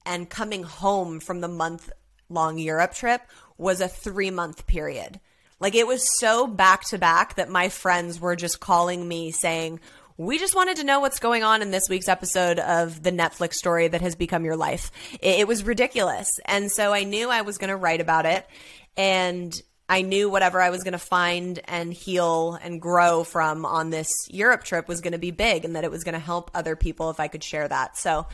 and 0.05 0.29
coming 0.29 0.63
home 0.63 1.19
from 1.19 1.41
the 1.41 1.47
month 1.47 1.91
long 2.29 2.57
Europe 2.57 2.93
trip 2.93 3.21
was 3.61 3.79
a 3.79 3.87
three 3.87 4.31
month 4.31 4.67
period. 4.67 5.19
Like 5.59 5.75
it 5.75 5.85
was 5.85 6.03
so 6.19 6.47
back 6.47 6.89
to 6.89 6.97
back 6.97 7.35
that 7.35 7.47
my 7.47 7.69
friends 7.69 8.19
were 8.19 8.35
just 8.35 8.59
calling 8.59 9.07
me 9.07 9.31
saying, 9.31 9.79
we 10.17 10.39
just 10.39 10.55
wanted 10.55 10.77
to 10.77 10.83
know 10.83 10.99
what's 10.99 11.19
going 11.19 11.43
on 11.43 11.61
in 11.61 11.71
this 11.71 11.87
week's 11.87 12.07
episode 12.07 12.59
of 12.59 13.01
the 13.03 13.11
Netflix 13.11 13.53
story 13.53 13.87
that 13.87 14.01
has 14.01 14.15
become 14.15 14.43
your 14.43 14.57
life. 14.57 14.91
It, 15.21 15.47
was 15.47 15.63
ridiculous. 15.63 16.27
And 16.45 16.71
so 16.71 16.91
I 16.91 17.03
knew 17.03 17.29
I 17.29 17.41
was 17.41 17.57
going 17.57 17.69
to 17.69 17.75
write 17.75 18.01
about 18.01 18.25
it. 18.25 18.45
And 18.97 19.59
I 19.87 20.01
knew 20.01 20.29
whatever 20.29 20.61
I 20.61 20.69
was 20.69 20.83
going 20.83 20.93
to 20.93 20.99
find 20.99 21.59
and 21.65 21.93
heal 21.93 22.57
and 22.61 22.81
grow 22.81 23.23
from 23.23 23.65
on 23.65 23.89
this 23.89 24.09
Europe 24.29 24.63
trip 24.63 24.87
was 24.87 25.01
going 25.01 25.13
to 25.13 25.19
be 25.19 25.31
big 25.31 25.65
and 25.65 25.75
that 25.75 25.83
it 25.83 25.91
was 25.91 26.03
going 26.03 26.13
to 26.13 26.19
help 26.19 26.51
other 26.53 26.75
people 26.75 27.09
if 27.09 27.19
I 27.19 27.27
could 27.27 27.43
share 27.43 27.67
that. 27.67 27.97
So 27.97 28.25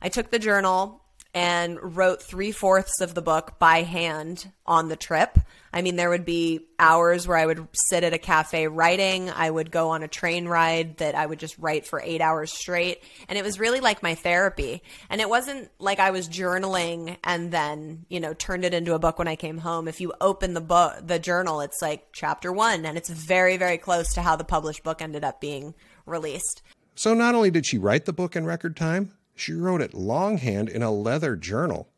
I 0.00 0.08
took 0.08 0.30
the 0.30 0.38
journal 0.38 1.02
and 1.36 1.78
wrote 1.98 2.22
three 2.22 2.50
fourths 2.50 3.02
of 3.02 3.12
the 3.12 3.20
book 3.20 3.58
by 3.58 3.82
hand 3.82 4.50
on 4.64 4.88
the 4.88 4.96
trip. 4.96 5.38
I 5.70 5.82
mean, 5.82 5.96
there 5.96 6.08
would 6.08 6.24
be 6.24 6.60
hours 6.78 7.28
where 7.28 7.36
I 7.36 7.44
would 7.44 7.68
sit 7.90 8.04
at 8.04 8.14
a 8.14 8.18
cafe 8.18 8.68
writing. 8.68 9.28
I 9.28 9.50
would 9.50 9.70
go 9.70 9.90
on 9.90 10.02
a 10.02 10.08
train 10.08 10.48
ride 10.48 10.96
that 10.96 11.14
I 11.14 11.26
would 11.26 11.38
just 11.38 11.58
write 11.58 11.86
for 11.86 12.00
eight 12.02 12.22
hours 12.22 12.54
straight. 12.54 13.02
And 13.28 13.38
it 13.38 13.44
was 13.44 13.60
really 13.60 13.80
like 13.80 14.02
my 14.02 14.14
therapy. 14.14 14.82
And 15.10 15.20
it 15.20 15.28
wasn't 15.28 15.70
like 15.78 15.98
I 16.00 16.10
was 16.10 16.26
journaling 16.26 17.18
and 17.22 17.52
then, 17.52 18.06
you 18.08 18.18
know, 18.18 18.32
turned 18.32 18.64
it 18.64 18.72
into 18.72 18.94
a 18.94 18.98
book 18.98 19.18
when 19.18 19.28
I 19.28 19.36
came 19.36 19.58
home. 19.58 19.88
If 19.88 20.00
you 20.00 20.14
open 20.22 20.54
the 20.54 20.62
book, 20.62 21.06
the 21.06 21.18
journal, 21.18 21.60
it's 21.60 21.82
like 21.82 22.06
chapter 22.14 22.50
one 22.50 22.86
and 22.86 22.96
it's 22.96 23.10
very, 23.10 23.58
very 23.58 23.76
close 23.76 24.14
to 24.14 24.22
how 24.22 24.36
the 24.36 24.44
published 24.44 24.84
book 24.84 25.02
ended 25.02 25.22
up 25.22 25.42
being 25.42 25.74
released. 26.06 26.62
So 26.94 27.12
not 27.12 27.34
only 27.34 27.50
did 27.50 27.66
she 27.66 27.76
write 27.76 28.06
the 28.06 28.14
book 28.14 28.36
in 28.36 28.46
record 28.46 28.74
time, 28.74 29.12
She 29.36 29.52
wrote 29.52 29.82
it 29.82 29.94
longhand 29.94 30.68
in 30.68 30.82
a 30.82 30.90
leather 30.90 31.36
journal. 31.36 31.88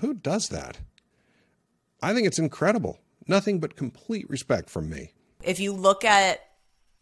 Who 0.00 0.12
does 0.12 0.48
that? 0.48 0.80
I 2.02 2.12
think 2.12 2.26
it's 2.26 2.38
incredible. 2.38 2.98
Nothing 3.26 3.60
but 3.60 3.76
complete 3.76 4.28
respect 4.28 4.68
from 4.68 4.90
me. 4.90 5.12
If 5.42 5.60
you 5.60 5.72
look 5.72 6.04
at 6.04 6.40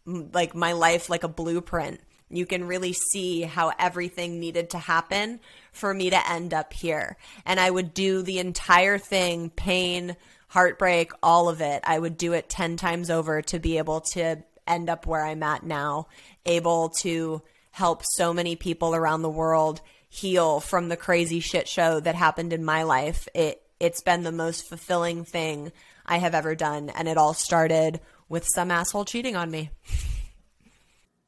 like 0.06 0.54
my 0.54 0.72
life 0.72 1.08
like 1.08 1.24
a 1.24 1.28
blueprint, 1.28 2.00
you 2.28 2.46
can 2.46 2.66
really 2.66 2.92
see 2.92 3.42
how 3.42 3.72
everything 3.78 4.38
needed 4.38 4.70
to 4.70 4.78
happen 4.78 5.40
for 5.72 5.94
me 5.94 6.10
to 6.10 6.30
end 6.30 6.52
up 6.52 6.72
here. 6.72 7.16
And 7.46 7.58
I 7.58 7.70
would 7.70 7.94
do 7.94 8.22
the 8.22 8.38
entire 8.38 8.98
thing, 8.98 9.50
pain, 9.50 10.16
heartbreak, 10.48 11.12
all 11.22 11.48
of 11.48 11.60
it. 11.60 11.82
I 11.84 11.98
would 11.98 12.18
do 12.18 12.32
it 12.32 12.48
10 12.48 12.76
times 12.76 13.10
over 13.10 13.40
to 13.42 13.58
be 13.58 13.78
able 13.78 14.00
to 14.12 14.42
end 14.66 14.88
up 14.88 15.06
where 15.06 15.24
I'm 15.24 15.42
at 15.42 15.62
now, 15.62 16.08
able 16.44 16.90
to 17.00 17.42
help 17.74 18.04
so 18.04 18.32
many 18.32 18.54
people 18.54 18.94
around 18.94 19.22
the 19.22 19.28
world 19.28 19.80
heal 20.08 20.60
from 20.60 20.88
the 20.88 20.96
crazy 20.96 21.40
shit 21.40 21.66
show 21.66 21.98
that 21.98 22.14
happened 22.14 22.52
in 22.52 22.64
my 22.64 22.84
life. 22.84 23.26
It 23.34 23.60
it's 23.80 24.00
been 24.00 24.22
the 24.22 24.30
most 24.30 24.68
fulfilling 24.68 25.24
thing 25.24 25.72
I 26.06 26.18
have 26.18 26.36
ever 26.36 26.54
done 26.54 26.88
and 26.90 27.08
it 27.08 27.16
all 27.16 27.34
started 27.34 27.98
with 28.28 28.46
some 28.46 28.70
asshole 28.70 29.04
cheating 29.04 29.34
on 29.34 29.50
me. 29.50 29.70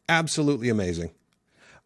Absolutely 0.09 0.69
amazing. 0.69 1.11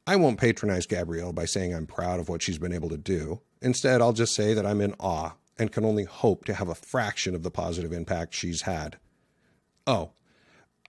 I 0.07 0.17
won't 0.17 0.39
patronize 0.39 0.85
Gabrielle 0.85 1.33
by 1.33 1.47
saying 1.47 1.75
I'm 1.75 1.87
proud 1.87 2.21
of 2.21 2.29
what 2.29 2.43
she's 2.43 2.59
been 2.59 2.75
able 2.75 2.91
to 2.91 2.99
do. 2.99 3.41
Instead, 3.63 4.03
I'll 4.03 4.13
just 4.13 4.35
say 4.35 4.53
that 4.53 4.67
I'm 4.67 4.83
in 4.83 4.95
awe 5.01 5.37
and 5.59 5.73
can 5.73 5.87
only 5.87 6.05
hope 6.05 6.45
to 6.45 6.55
have 6.55 6.69
a 6.69 6.75
fraction 6.75 7.35
of 7.35 7.45
the 7.45 7.51
positive 7.51 7.95
impact 7.95 8.35
she's 8.35 8.63
had. 8.63 8.99
Oh, 9.87 10.11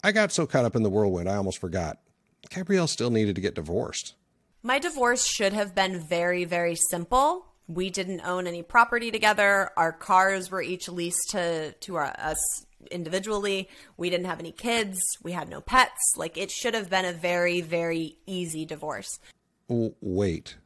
I 0.03 0.11
got 0.11 0.33
so 0.33 0.45
caught 0.45 0.65
up 0.65 0.75
in 0.75 0.83
the 0.83 0.89
whirlwind, 0.89 1.29
I 1.29 1.37
almost 1.37 1.59
forgot. 1.59 2.00
Gabrielle 2.49 2.87
still 2.87 3.09
needed 3.09 3.35
to 3.35 3.41
get 3.41 3.55
divorced. 3.55 4.15
My 4.63 4.79
divorce 4.79 5.25
should 5.25 5.53
have 5.53 5.73
been 5.73 5.99
very, 5.99 6.45
very 6.45 6.75
simple. 6.89 7.47
We 7.67 7.89
didn't 7.89 8.21
own 8.21 8.47
any 8.47 8.63
property 8.63 9.11
together. 9.11 9.71
Our 9.77 9.91
cars 9.91 10.51
were 10.51 10.61
each 10.61 10.89
leased 10.89 11.29
to 11.31 11.71
to 11.73 11.95
our, 11.95 12.13
us 12.19 12.65
individually. 12.89 13.69
We 13.97 14.09
didn't 14.09 14.25
have 14.25 14.39
any 14.39 14.51
kids. 14.51 14.99
We 15.23 15.31
had 15.31 15.49
no 15.49 15.61
pets. 15.61 16.13
Like 16.17 16.37
it 16.37 16.51
should 16.51 16.73
have 16.73 16.89
been 16.89 17.05
a 17.05 17.13
very, 17.13 17.61
very 17.61 18.17
easy 18.25 18.65
divorce. 18.65 19.19
Wait. 19.67 20.57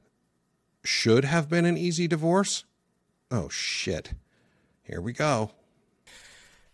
Should 0.83 1.25
have 1.25 1.49
been 1.49 1.65
an 1.65 1.77
easy 1.77 2.07
divorce? 2.07 2.63
Oh, 3.31 3.49
shit. 3.49 4.13
Here 4.83 5.01
we 5.01 5.13
go. 5.13 5.51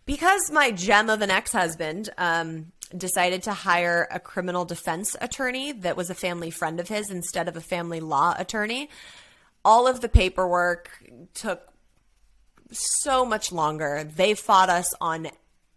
Because 0.04 0.50
my 0.50 0.70
gem 0.70 1.08
of 1.08 1.22
an 1.22 1.30
ex 1.30 1.52
husband 1.52 2.10
um, 2.18 2.72
decided 2.96 3.42
to 3.44 3.52
hire 3.52 4.06
a 4.10 4.20
criminal 4.20 4.64
defense 4.64 5.16
attorney 5.20 5.72
that 5.72 5.96
was 5.96 6.10
a 6.10 6.14
family 6.14 6.50
friend 6.50 6.80
of 6.80 6.88
his 6.88 7.10
instead 7.10 7.48
of 7.48 7.56
a 7.56 7.60
family 7.60 8.00
law 8.00 8.34
attorney, 8.38 8.88
all 9.64 9.86
of 9.86 10.00
the 10.00 10.08
paperwork 10.08 10.90
took 11.34 11.68
so 12.70 13.24
much 13.24 13.52
longer. 13.52 14.04
They 14.04 14.34
fought 14.34 14.68
us 14.68 14.92
on 15.00 15.28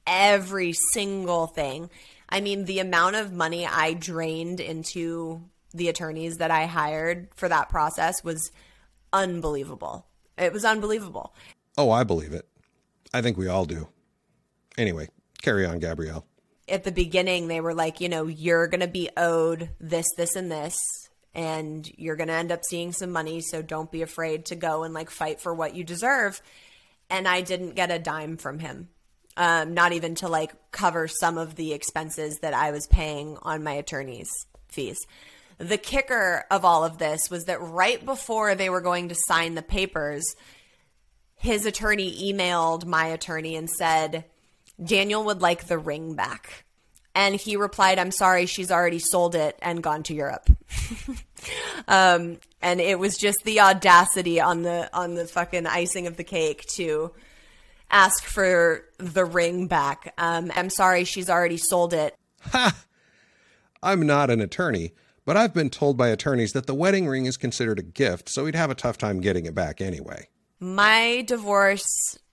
every 0.08 0.74
single 0.74 1.48
thing. 1.48 1.90
I 2.30 2.42
mean, 2.42 2.66
the 2.66 2.80
amount 2.80 3.16
of 3.16 3.34
money 3.34 3.66
I 3.66 3.94
drained 3.94 4.60
into 4.60 5.42
the 5.74 5.90
attorneys 5.90 6.38
that 6.38 6.52
I 6.52 6.66
hired 6.66 7.28
for 7.36 7.50
that 7.50 7.70
process 7.70 8.24
was 8.24 8.52
unbelievable. 9.12 10.06
It 10.38 10.54
was 10.54 10.66
unbelievable. 10.66 11.34
Oh, 11.78 11.92
I 11.92 12.04
believe 12.04 12.34
it. 12.34 12.48
I 13.14 13.22
think 13.22 13.38
we 13.38 13.48
all 13.48 13.66
do. 13.66 13.88
Anyway, 14.78 15.10
carry 15.42 15.66
on, 15.66 15.80
Gabrielle. 15.80 16.26
At 16.68 16.84
the 16.84 16.92
beginning, 16.92 17.48
they 17.48 17.62
were 17.62 17.76
like, 17.76 18.02
you 18.02 18.10
know, 18.10 18.26
you're 18.26 18.68
going 18.68 18.82
to 18.82 18.88
be 18.88 19.10
owed 19.16 19.70
this, 19.80 20.08
this, 20.18 20.36
and 20.36 20.52
this, 20.52 20.76
and 21.34 21.88
you're 21.98 22.16
going 22.16 22.30
to 22.30 22.34
end 22.34 22.52
up 22.52 22.64
seeing 22.68 22.92
some 22.92 23.12
money. 23.12 23.42
So 23.42 23.62
don't 23.62 23.92
be 23.92 24.02
afraid 24.02 24.46
to 24.46 24.56
go 24.56 24.84
and 24.84 24.94
like 24.94 25.10
fight 25.10 25.42
for 25.42 25.54
what 25.54 25.76
you 25.76 25.84
deserve. 25.84 26.42
And 27.10 27.28
I 27.28 27.42
didn't 27.42 27.76
get 27.76 27.92
a 27.92 28.00
dime 28.00 28.38
from 28.38 28.60
him. 28.60 28.90
Um, 29.38 29.74
not 29.74 29.92
even 29.92 30.16
to 30.16 30.30
like 30.30 30.54
cover 30.72 31.08
some 31.08 31.38
of 31.38 31.56
the 31.56 31.74
expenses 31.74 32.40
that 32.42 32.54
I 32.54 32.72
was 32.72 32.88
paying 32.88 33.38
on 33.42 33.64
my 33.64 33.74
attorney's 33.74 34.30
fees. 34.70 34.98
The 35.58 35.78
kicker 35.78 36.46
of 36.50 36.66
all 36.66 36.84
of 36.84 36.98
this 36.98 37.30
was 37.30 37.46
that 37.46 37.62
right 37.62 38.04
before 38.04 38.56
they 38.56 38.70
were 38.70 38.82
going 38.82 39.10
to 39.10 39.16
sign 39.28 39.56
the 39.56 39.62
papers, 39.62 40.36
his 41.36 41.66
attorney 41.66 42.32
emailed 42.32 42.86
my 42.86 43.08
attorney 43.08 43.56
and 43.56 43.70
said, 43.70 44.26
Daniel 44.84 45.24
would 45.26 45.42
like 45.42 45.68
the 45.68 45.78
ring 45.78 46.16
back. 46.16 46.66
And 47.14 47.36
he 47.36 47.56
replied, 47.56 47.98
I'm 47.98 48.12
sorry, 48.12 48.46
she's 48.46 48.72
already 48.72 49.00
sold 49.00 49.36
it 49.36 49.58
and 49.62 49.82
gone 49.82 50.04
to 50.04 50.14
Europe. 50.14 50.50
um, 51.88 52.40
and 52.62 52.82
it 52.82 53.00
was 53.00 53.18
just 53.18 53.38
the 53.46 53.62
audacity 53.62 54.42
on 54.42 54.64
the 54.64 54.90
on 54.94 55.14
the 55.14 55.26
fucking 55.26 55.66
icing 55.66 56.08
of 56.08 56.18
the 56.18 56.26
cake 56.26 56.66
to 56.76 57.14
ask 57.90 58.24
for 58.24 58.84
the 58.98 59.24
ring 59.24 59.68
back. 59.68 60.14
Um, 60.18 60.52
I'm 60.56 60.70
sorry, 60.70 61.06
she's 61.06 61.30
already 61.30 61.58
sold 61.58 61.94
it. 61.94 62.16
Ha! 62.52 62.76
I'm 63.82 64.06
not 64.06 64.30
an 64.30 64.42
attorney, 64.42 64.94
but 65.26 65.38
I've 65.38 65.54
been 65.54 65.70
told 65.70 65.96
by 65.96 66.10
attorneys 66.10 66.54
that 66.54 66.66
the 66.66 66.76
wedding 66.76 67.08
ring 67.08 67.26
is 67.26 67.38
considered 67.38 67.80
a 67.80 67.84
gift, 67.84 68.30
so 68.30 68.46
he'd 68.46 68.56
have 68.56 68.72
a 68.72 68.76
tough 68.76 68.98
time 68.98 69.22
getting 69.22 69.46
it 69.46 69.56
back 69.56 69.80
anyway. 69.80 70.28
My 70.60 71.24
divorce 71.28 71.86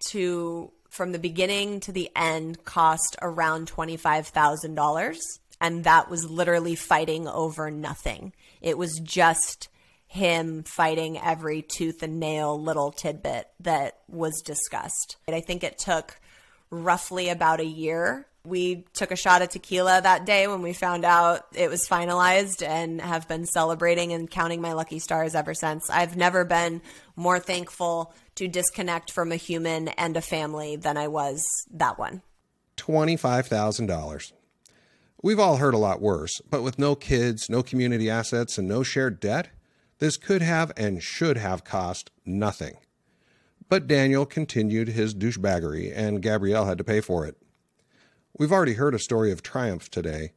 to 0.09 0.72
from 0.93 1.12
the 1.12 1.18
beginning 1.18 1.80
to 1.80 1.90
the 1.90 2.11
end 2.14 2.64
cost 2.64 3.16
around 3.22 3.66
$25,000 3.66 5.16
and 5.59 5.84
that 5.84 6.11
was 6.11 6.28
literally 6.28 6.74
fighting 6.74 7.26
over 7.26 7.70
nothing. 7.70 8.32
It 8.61 8.76
was 8.76 9.01
just 9.03 9.68
him 10.07 10.64
fighting 10.64 11.18
every 11.18 11.62
tooth 11.62 12.03
and 12.03 12.20
nail 12.20 12.61
little 12.61 12.90
tidbit 12.90 13.49
that 13.61 14.01
was 14.09 14.43
discussed. 14.45 15.16
And 15.26 15.34
I 15.34 15.40
think 15.40 15.64
it 15.64 15.78
took 15.78 16.20
roughly 16.70 17.30
about 17.30 17.61
a 17.61 17.64
year. 17.64 18.26
We 18.45 18.84
took 18.93 19.12
a 19.12 19.16
shot 19.16 19.40
of 19.40 19.51
tequila 19.51 20.01
that 20.03 20.26
day 20.26 20.49
when 20.49 20.62
we 20.62 20.72
found 20.72 21.05
out 21.05 21.47
it 21.55 21.70
was 21.70 21.88
finalized 21.88 22.66
and 22.66 23.01
have 23.01 23.28
been 23.28 23.47
celebrating 23.47 24.12
and 24.12 24.28
counting 24.28 24.61
my 24.61 24.72
lucky 24.72 24.99
stars 24.99 25.34
ever 25.34 25.55
since. 25.55 25.88
I've 25.88 26.16
never 26.16 26.45
been 26.45 26.82
more 27.14 27.38
thankful 27.38 28.12
to 28.36 28.48
disconnect 28.48 29.10
from 29.10 29.32
a 29.32 29.36
human 29.36 29.88
and 29.88 30.16
a 30.16 30.22
family 30.22 30.76
than 30.76 30.96
I 30.96 31.08
was 31.08 31.44
that 31.70 31.98
one. 31.98 32.22
$25,000. 32.76 34.32
We've 35.22 35.38
all 35.38 35.58
heard 35.58 35.74
a 35.74 35.78
lot 35.78 36.00
worse, 36.00 36.40
but 36.50 36.62
with 36.62 36.78
no 36.78 36.96
kids, 36.96 37.48
no 37.48 37.62
community 37.62 38.10
assets, 38.10 38.58
and 38.58 38.66
no 38.66 38.82
shared 38.82 39.20
debt, 39.20 39.50
this 39.98 40.16
could 40.16 40.42
have 40.42 40.72
and 40.76 41.00
should 41.00 41.36
have 41.36 41.62
cost 41.62 42.10
nothing. 42.26 42.78
But 43.68 43.86
Daniel 43.86 44.26
continued 44.26 44.88
his 44.88 45.14
douchebaggery, 45.14 45.92
and 45.94 46.20
Gabrielle 46.20 46.66
had 46.66 46.78
to 46.78 46.84
pay 46.84 47.00
for 47.00 47.24
it. 47.24 47.36
We've 48.36 48.50
already 48.50 48.74
heard 48.74 48.94
a 48.94 48.98
story 48.98 49.30
of 49.30 49.42
triumph 49.42 49.90
today, 49.90 50.32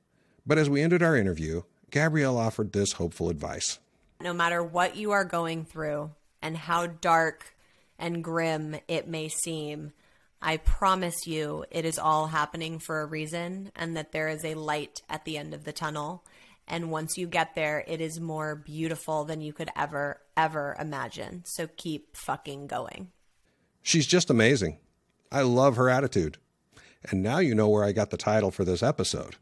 but 0.45 0.59
as 0.59 0.69
we 0.69 0.81
ended 0.81 1.01
our 1.01 1.15
interview, 1.15 1.63
Gabrielle 1.89 2.37
offered 2.37 2.71
this 2.71 2.93
hopeful 2.93 3.29
advice. 3.29 3.79
No 4.21 4.33
matter 4.33 4.63
what 4.63 4.95
you 4.95 5.11
are 5.11 5.25
going 5.25 5.65
through 5.65 6.11
and 6.41 6.57
how 6.57 6.85
dark 6.85 7.54
and 7.97 8.23
grim 8.23 8.77
it 8.87 9.07
may 9.07 9.29
seem, 9.29 9.93
I 10.41 10.57
promise 10.57 11.25
you 11.25 11.65
it 11.71 11.85
is 11.85 11.97
all 11.97 12.27
happening 12.27 12.79
for 12.79 13.01
a 13.01 13.05
reason 13.05 13.71
and 13.75 13.97
that 13.97 14.11
there 14.11 14.27
is 14.27 14.45
a 14.45 14.53
light 14.53 15.01
at 15.09 15.25
the 15.25 15.37
end 15.37 15.53
of 15.53 15.63
the 15.63 15.73
tunnel. 15.73 16.23
And 16.67 16.91
once 16.91 17.17
you 17.17 17.27
get 17.27 17.55
there, 17.55 17.83
it 17.87 18.01
is 18.01 18.19
more 18.19 18.55
beautiful 18.55 19.23
than 19.23 19.41
you 19.41 19.53
could 19.53 19.69
ever, 19.75 20.21
ever 20.35 20.75
imagine. 20.79 21.43
So 21.45 21.67
keep 21.77 22.15
fucking 22.15 22.67
going. 22.67 23.11
She's 23.81 24.07
just 24.07 24.29
amazing. 24.29 24.79
I 25.31 25.41
love 25.41 25.75
her 25.75 25.89
attitude. 25.89 26.37
And 27.09 27.21
now 27.21 27.37
you 27.37 27.53
know 27.53 27.69
where 27.69 27.83
I 27.83 27.91
got 27.91 28.09
the 28.09 28.17
title 28.17 28.49
for 28.49 28.65
this 28.65 28.81
episode. 28.81 29.35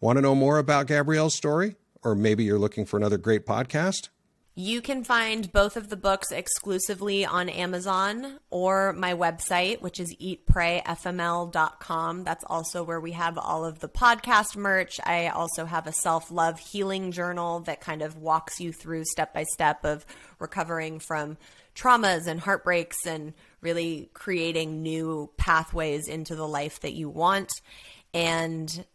Want 0.00 0.16
to 0.16 0.22
know 0.22 0.34
more 0.34 0.58
about 0.58 0.86
Gabrielle's 0.86 1.34
story? 1.34 1.76
Or 2.02 2.14
maybe 2.14 2.44
you're 2.44 2.58
looking 2.58 2.86
for 2.86 2.96
another 2.96 3.18
great 3.18 3.44
podcast? 3.44 4.08
You 4.58 4.80
can 4.80 5.04
find 5.04 5.52
both 5.52 5.76
of 5.76 5.90
the 5.90 5.98
books 5.98 6.32
exclusively 6.32 7.26
on 7.26 7.50
Amazon 7.50 8.38
or 8.48 8.94
my 8.94 9.12
website, 9.12 9.82
which 9.82 10.00
is 10.00 10.16
eatprayfml.com. 10.16 12.24
That's 12.24 12.44
also 12.44 12.82
where 12.82 12.98
we 12.98 13.12
have 13.12 13.36
all 13.36 13.66
of 13.66 13.80
the 13.80 13.88
podcast 13.90 14.56
merch. 14.56 14.98
I 15.04 15.28
also 15.28 15.66
have 15.66 15.86
a 15.86 15.92
self 15.92 16.30
love 16.30 16.58
healing 16.58 17.12
journal 17.12 17.60
that 17.60 17.82
kind 17.82 18.00
of 18.00 18.16
walks 18.16 18.58
you 18.58 18.72
through 18.72 19.04
step 19.04 19.34
by 19.34 19.42
step 19.42 19.84
of 19.84 20.06
recovering 20.38 21.00
from 21.00 21.36
traumas 21.74 22.26
and 22.26 22.40
heartbreaks 22.40 23.06
and 23.06 23.34
really 23.60 24.08
creating 24.14 24.82
new 24.82 25.30
pathways 25.36 26.08
into 26.08 26.34
the 26.34 26.48
life 26.48 26.80
that 26.80 26.94
you 26.94 27.10
want. 27.10 27.52
And 28.14 28.86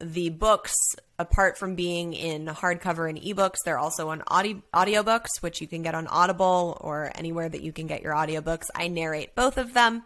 the 0.00 0.30
books 0.30 0.74
apart 1.18 1.58
from 1.58 1.74
being 1.74 2.14
in 2.14 2.46
hardcover 2.46 3.08
and 3.08 3.20
ebooks 3.20 3.56
they're 3.64 3.78
also 3.78 4.10
on 4.10 4.22
audio 4.28 4.62
audiobooks 4.72 5.28
which 5.40 5.60
you 5.60 5.66
can 5.66 5.82
get 5.82 5.94
on 5.94 6.06
audible 6.06 6.78
or 6.80 7.10
anywhere 7.16 7.48
that 7.48 7.62
you 7.62 7.72
can 7.72 7.86
get 7.86 8.02
your 8.02 8.14
audiobooks. 8.14 8.66
I 8.74 8.88
narrate 8.88 9.34
both 9.34 9.58
of 9.58 9.74
them. 9.74 10.04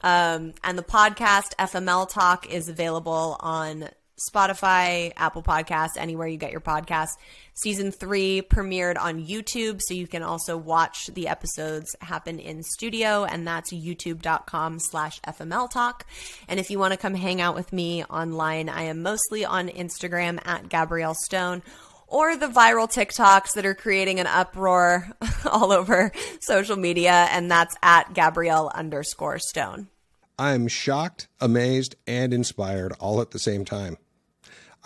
Um, 0.00 0.54
and 0.62 0.78
the 0.78 0.82
podcast 0.82 1.54
fml 1.58 2.08
talk 2.08 2.50
is 2.50 2.68
available 2.68 3.36
on 3.40 3.88
Spotify, 4.30 5.12
Apple 5.16 5.42
Podcasts, 5.42 5.96
anywhere 5.96 6.28
you 6.28 6.36
get 6.36 6.52
your 6.52 6.60
podcasts. 6.60 7.16
Season 7.54 7.90
three 7.92 8.42
premiered 8.42 8.98
on 8.98 9.24
YouTube, 9.24 9.80
so 9.82 9.94
you 9.94 10.06
can 10.06 10.22
also 10.22 10.56
watch 10.56 11.06
the 11.14 11.28
episodes 11.28 11.94
happen 12.00 12.38
in 12.38 12.62
studio, 12.62 13.24
and 13.24 13.46
that's 13.46 13.72
youtube.com 13.72 14.78
slash 14.78 15.20
FML 15.22 15.70
Talk. 15.70 16.06
And 16.48 16.58
if 16.58 16.70
you 16.70 16.78
want 16.78 16.92
to 16.92 16.98
come 16.98 17.14
hang 17.14 17.40
out 17.40 17.54
with 17.54 17.72
me 17.72 18.04
online, 18.04 18.68
I 18.68 18.82
am 18.82 19.02
mostly 19.02 19.44
on 19.44 19.68
Instagram 19.68 20.40
at 20.46 20.68
Gabrielle 20.68 21.14
Stone 21.14 21.62
or 22.06 22.36
the 22.36 22.46
viral 22.46 22.90
TikToks 22.90 23.54
that 23.54 23.66
are 23.66 23.74
creating 23.74 24.20
an 24.20 24.26
uproar 24.26 25.08
all 25.50 25.72
over 25.72 26.12
social 26.40 26.76
media, 26.76 27.26
and 27.30 27.50
that's 27.50 27.76
at 27.82 28.14
Gabrielle 28.14 28.70
underscore 28.74 29.38
Stone. 29.38 29.88
I'm 30.38 30.66
shocked, 30.66 31.28
amazed, 31.40 31.94
and 32.06 32.34
inspired 32.34 32.92
all 32.98 33.20
at 33.20 33.30
the 33.30 33.38
same 33.38 33.64
time. 33.64 33.98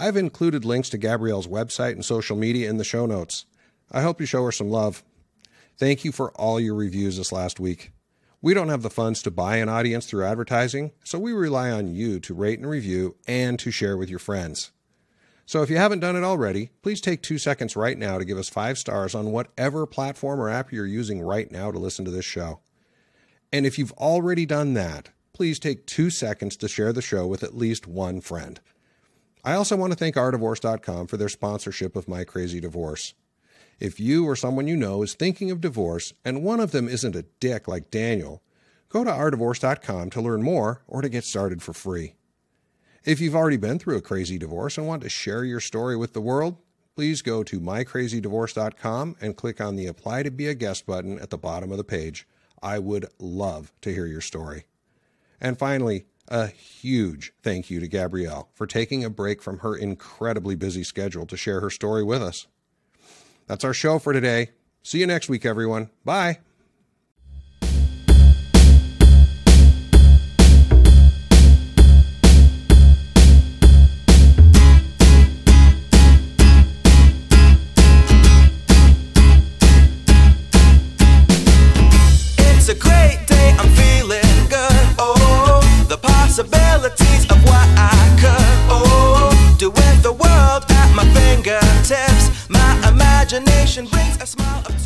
I've 0.00 0.16
included 0.16 0.64
links 0.64 0.88
to 0.90 0.98
Gabrielle's 0.98 1.48
website 1.48 1.92
and 1.92 2.04
social 2.04 2.36
media 2.36 2.70
in 2.70 2.76
the 2.76 2.84
show 2.84 3.04
notes. 3.04 3.46
I 3.90 4.02
hope 4.02 4.20
you 4.20 4.26
show 4.26 4.44
her 4.44 4.52
some 4.52 4.70
love. 4.70 5.02
Thank 5.76 6.04
you 6.04 6.12
for 6.12 6.30
all 6.32 6.60
your 6.60 6.76
reviews 6.76 7.16
this 7.16 7.32
last 7.32 7.58
week. 7.58 7.90
We 8.40 8.54
don't 8.54 8.68
have 8.68 8.82
the 8.82 8.90
funds 8.90 9.22
to 9.22 9.32
buy 9.32 9.56
an 9.56 9.68
audience 9.68 10.06
through 10.06 10.24
advertising, 10.24 10.92
so 11.02 11.18
we 11.18 11.32
rely 11.32 11.72
on 11.72 11.92
you 11.92 12.20
to 12.20 12.34
rate 12.34 12.60
and 12.60 12.70
review 12.70 13.16
and 13.26 13.58
to 13.58 13.72
share 13.72 13.96
with 13.96 14.08
your 14.08 14.20
friends. 14.20 14.70
So 15.46 15.62
if 15.62 15.70
you 15.70 15.78
haven't 15.78 16.00
done 16.00 16.14
it 16.14 16.22
already, 16.22 16.70
please 16.82 17.00
take 17.00 17.20
two 17.20 17.38
seconds 17.38 17.74
right 17.74 17.98
now 17.98 18.18
to 18.18 18.24
give 18.24 18.38
us 18.38 18.48
five 18.48 18.78
stars 18.78 19.16
on 19.16 19.32
whatever 19.32 19.84
platform 19.86 20.40
or 20.40 20.48
app 20.48 20.70
you're 20.70 20.86
using 20.86 21.20
right 21.20 21.50
now 21.50 21.72
to 21.72 21.78
listen 21.78 22.04
to 22.04 22.12
this 22.12 22.24
show. 22.24 22.60
And 23.52 23.66
if 23.66 23.78
you've 23.78 23.92
already 23.92 24.46
done 24.46 24.74
that, 24.74 25.08
please 25.32 25.58
take 25.58 25.86
two 25.86 26.10
seconds 26.10 26.56
to 26.58 26.68
share 26.68 26.92
the 26.92 27.02
show 27.02 27.26
with 27.26 27.42
at 27.42 27.56
least 27.56 27.88
one 27.88 28.20
friend. 28.20 28.60
I 29.48 29.54
also 29.54 29.76
want 29.76 29.94
to 29.94 29.98
thank 29.98 30.16
ourdivorce.com 30.16 31.06
for 31.06 31.16
their 31.16 31.30
sponsorship 31.30 31.96
of 31.96 32.06
My 32.06 32.22
Crazy 32.22 32.60
Divorce. 32.60 33.14
If 33.80 33.98
you 33.98 34.26
or 34.26 34.36
someone 34.36 34.68
you 34.68 34.76
know 34.76 35.02
is 35.02 35.14
thinking 35.14 35.50
of 35.50 35.62
divorce 35.62 36.12
and 36.22 36.44
one 36.44 36.60
of 36.60 36.70
them 36.70 36.86
isn't 36.86 37.16
a 37.16 37.24
dick 37.40 37.66
like 37.66 37.90
Daniel, 37.90 38.42
go 38.90 39.04
to 39.04 39.10
ourdivorce.com 39.10 40.10
to 40.10 40.20
learn 40.20 40.42
more 40.42 40.82
or 40.86 41.00
to 41.00 41.08
get 41.08 41.24
started 41.24 41.62
for 41.62 41.72
free. 41.72 42.12
If 43.06 43.22
you've 43.22 43.34
already 43.34 43.56
been 43.56 43.78
through 43.78 43.96
a 43.96 44.02
crazy 44.02 44.36
divorce 44.36 44.76
and 44.76 44.86
want 44.86 45.02
to 45.04 45.08
share 45.08 45.44
your 45.44 45.60
story 45.60 45.96
with 45.96 46.12
the 46.12 46.20
world, 46.20 46.58
please 46.94 47.22
go 47.22 47.42
to 47.44 47.58
mycrazydivorce.com 47.58 49.16
and 49.18 49.34
click 49.34 49.62
on 49.62 49.76
the 49.76 49.86
Apply 49.86 50.24
to 50.24 50.30
be 50.30 50.48
a 50.48 50.54
Guest 50.54 50.84
button 50.84 51.18
at 51.20 51.30
the 51.30 51.38
bottom 51.38 51.70
of 51.72 51.78
the 51.78 51.84
page. 51.84 52.28
I 52.62 52.78
would 52.80 53.06
love 53.18 53.72
to 53.80 53.94
hear 53.94 54.04
your 54.04 54.20
story. 54.20 54.66
And 55.40 55.58
finally, 55.58 56.04
a 56.28 56.48
huge 56.48 57.32
thank 57.42 57.70
you 57.70 57.80
to 57.80 57.88
Gabrielle 57.88 58.48
for 58.54 58.66
taking 58.66 59.04
a 59.04 59.10
break 59.10 59.42
from 59.42 59.58
her 59.58 59.76
incredibly 59.76 60.54
busy 60.54 60.84
schedule 60.84 61.26
to 61.26 61.36
share 61.36 61.60
her 61.60 61.70
story 61.70 62.04
with 62.04 62.22
us. 62.22 62.46
That's 63.46 63.64
our 63.64 63.74
show 63.74 63.98
for 63.98 64.12
today. 64.12 64.50
See 64.82 65.00
you 65.00 65.06
next 65.06 65.28
week, 65.28 65.44
everyone. 65.44 65.90
Bye. 66.04 66.38
Imagination 93.68 93.86
brings 93.86 94.22
a 94.22 94.26
smile 94.26 94.77